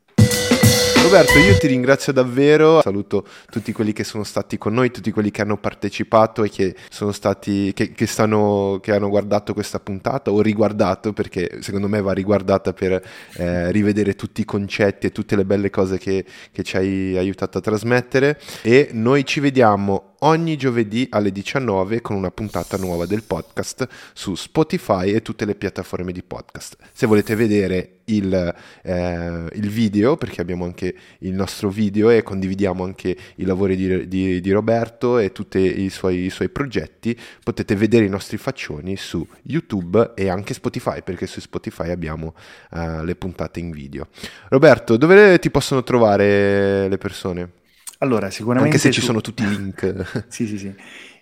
Roberto, 1.05 1.39
io 1.39 1.59
ti 1.59 1.67
ringrazio 1.67 2.15
davvero, 2.15 2.81
saluto 2.81 3.27
tutti 3.51 3.73
quelli 3.73 3.93
che 3.93 4.05
sono 4.05 4.25
stati 4.25 4.57
con 4.57 4.73
noi, 4.73 4.91
tutti 4.91 5.11
quelli 5.11 5.31
che 5.31 5.43
hanno 5.43 5.59
partecipato 5.59 6.43
e 6.43 6.49
che 6.49 6.75
sono 6.89 7.13
stati, 7.13 7.75
che, 7.75 7.93
che, 7.93 8.07
stanno, 8.07 8.79
che 8.81 8.91
hanno 8.91 9.11
guardato 9.11 9.53
questa 9.53 9.79
puntata 9.81 10.33
o 10.33 10.41
riguardato, 10.41 11.13
perché 11.13 11.59
secondo 11.61 11.89
me 11.89 12.01
va 12.01 12.15
riguardata 12.15 12.73
per 12.73 13.07
eh, 13.35 13.71
rivedere 13.71 14.15
tutti 14.15 14.41
i 14.41 14.45
concetti 14.47 15.09
e 15.09 15.13
tutte 15.13 15.37
le 15.37 15.45
belle 15.45 15.69
cose 15.69 15.99
che, 15.99 16.25
che 16.51 16.63
ci 16.63 16.79
hai 16.79 17.19
aiutato 17.19 17.59
a 17.59 17.61
trasmettere 17.61 18.41
e 18.63 18.89
noi 18.93 19.27
ci 19.27 19.41
vediamo 19.41 20.15
ogni 20.21 20.57
giovedì 20.57 21.07
alle 21.11 21.31
19 21.33 22.01
con 22.01 22.17
una 22.17 22.31
puntata 22.31 22.79
nuova 22.79 23.05
del 23.05 23.25
podcast 23.25 23.87
su 24.15 24.35
Spotify 24.37 25.13
e 25.13 25.21
tutte 25.21 25.45
le 25.45 25.55
piattaforme 25.55 26.13
di 26.13 26.23
podcast. 26.23 26.79
Se 26.95 27.07
volete 27.07 27.35
vedere 27.35 27.94
il, 28.07 28.55
eh, 28.83 29.47
il 29.53 29.69
video, 29.69 30.17
perché 30.17 30.41
abbiamo 30.41 30.65
anche 30.65 30.95
il 31.19 31.33
nostro 31.33 31.69
video 31.71 32.11
e 32.11 32.23
condividiamo 32.23 32.85
anche 32.85 33.17
i 33.37 33.45
lavori 33.45 33.77
di, 33.77 34.09
di, 34.09 34.41
di 34.41 34.51
Roberto 34.51 35.19
e 35.19 35.33
tutti 35.33 35.83
i 35.83 35.91
suoi, 35.91 36.25
i 36.25 36.31
suoi 36.31 36.49
progetti, 36.49 37.19
potete 37.43 37.75
vedere 37.77 38.05
i 38.05 38.09
nostri 38.09 38.37
faccioni 38.37 38.97
su 38.97 39.27
YouTube 39.43 40.13
e 40.15 40.29
anche 40.29 40.55
Spotify, 40.55 41.03
perché 41.03 41.27
su 41.27 41.41
Spotify 41.41 41.91
abbiamo 41.91 42.35
uh, 42.71 43.03
le 43.03 43.15
puntate 43.17 43.61
in 43.61 43.71
video. 43.71 44.09
Roberto, 44.49 44.97
dove 44.97 45.39
ti 45.39 45.51
possono 45.51 45.83
trovare 45.83 46.89
le 46.89 46.99
persone? 46.99 47.51
Allora, 47.99 48.31
sicuramente... 48.31 48.77
Anche 48.77 48.81
se 48.81 48.93
su... 48.93 49.01
ci 49.01 49.07
sono 49.07 49.21
tutti 49.21 49.43
i 49.43 49.49
link. 49.49 50.27
sì, 50.29 50.47
sì, 50.47 50.59
sì. 50.59 50.75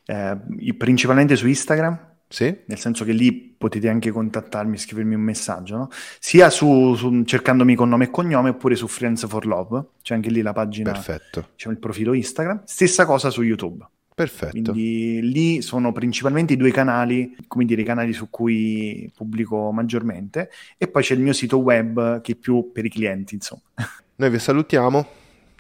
Eh, 0.05 0.37
principalmente 0.77 1.37
su 1.37 1.47
Instagram. 1.47 2.12
Sì. 2.33 2.57
Nel 2.65 2.79
senso 2.79 3.05
che 3.05 3.13
lì 3.13 3.33
potete 3.33 3.91
anche 3.91 4.11
contattarmi, 4.11 4.79
scrivermi 4.79 5.15
un 5.15 5.21
messaggio, 5.21 5.77
no? 5.77 5.91
Sia 6.19 6.49
su, 6.49 6.95
su, 6.95 7.25
cercandomi 7.25 7.75
con 7.75 7.91
nome 7.91 8.05
e 8.05 8.11
cognome 8.11 8.49
oppure 8.49 8.75
su 8.75 8.89
Friends 8.89 9.27
for 9.29 9.45
Love. 9.45 9.85
C'è 10.01 10.15
anche 10.15 10.31
lì 10.31 10.41
la 10.41 10.55
pagina. 10.55 10.93
Perfetto. 10.93 11.51
C'è 11.57 11.69
il 11.69 11.79
profilo 11.79 12.15
Instagram. 12.15 12.63
Stessa 12.65 13.05
cosa 13.05 13.29
su 13.29 13.43
YouTube. 13.43 13.87
Perfetto. 14.15 14.51
Quindi 14.51 15.21
lì 15.21 15.61
sono 15.61 15.93
principalmente 15.93 16.55
i 16.55 16.57
due 16.57 16.71
canali, 16.71 17.37
come 17.47 17.67
dire, 17.67 17.83
i 17.83 17.85
canali 17.85 18.15
su 18.15 18.31
cui 18.31 19.11
pubblico 19.15 19.71
maggiormente 19.71 20.51
e 20.79 20.89
poi 20.89 21.03
c'è 21.03 21.15
il 21.15 21.21
mio 21.21 21.35
sito 21.35 21.59
web 21.59 22.23
che 22.23 22.33
è 22.33 22.35
più 22.35 22.73
per 22.73 22.87
i 22.87 22.91
clienti, 22.91 23.35
insomma. 23.35 23.61
Noi 24.17 24.31
vi 24.31 24.39
salutiamo. 24.39 25.07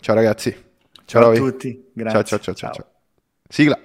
Ciao 0.01 0.15
ragazzi. 0.15 0.51
Ciao, 1.05 1.23
ciao 1.23 1.33
a 1.33 1.35
tutti. 1.35 1.91
Grazie. 1.93 2.25
ciao 2.25 2.39
ciao 2.39 2.39
ciao. 2.39 2.55
ciao. 2.55 2.73
ciao. 2.73 2.87
Sigla. 3.47 3.79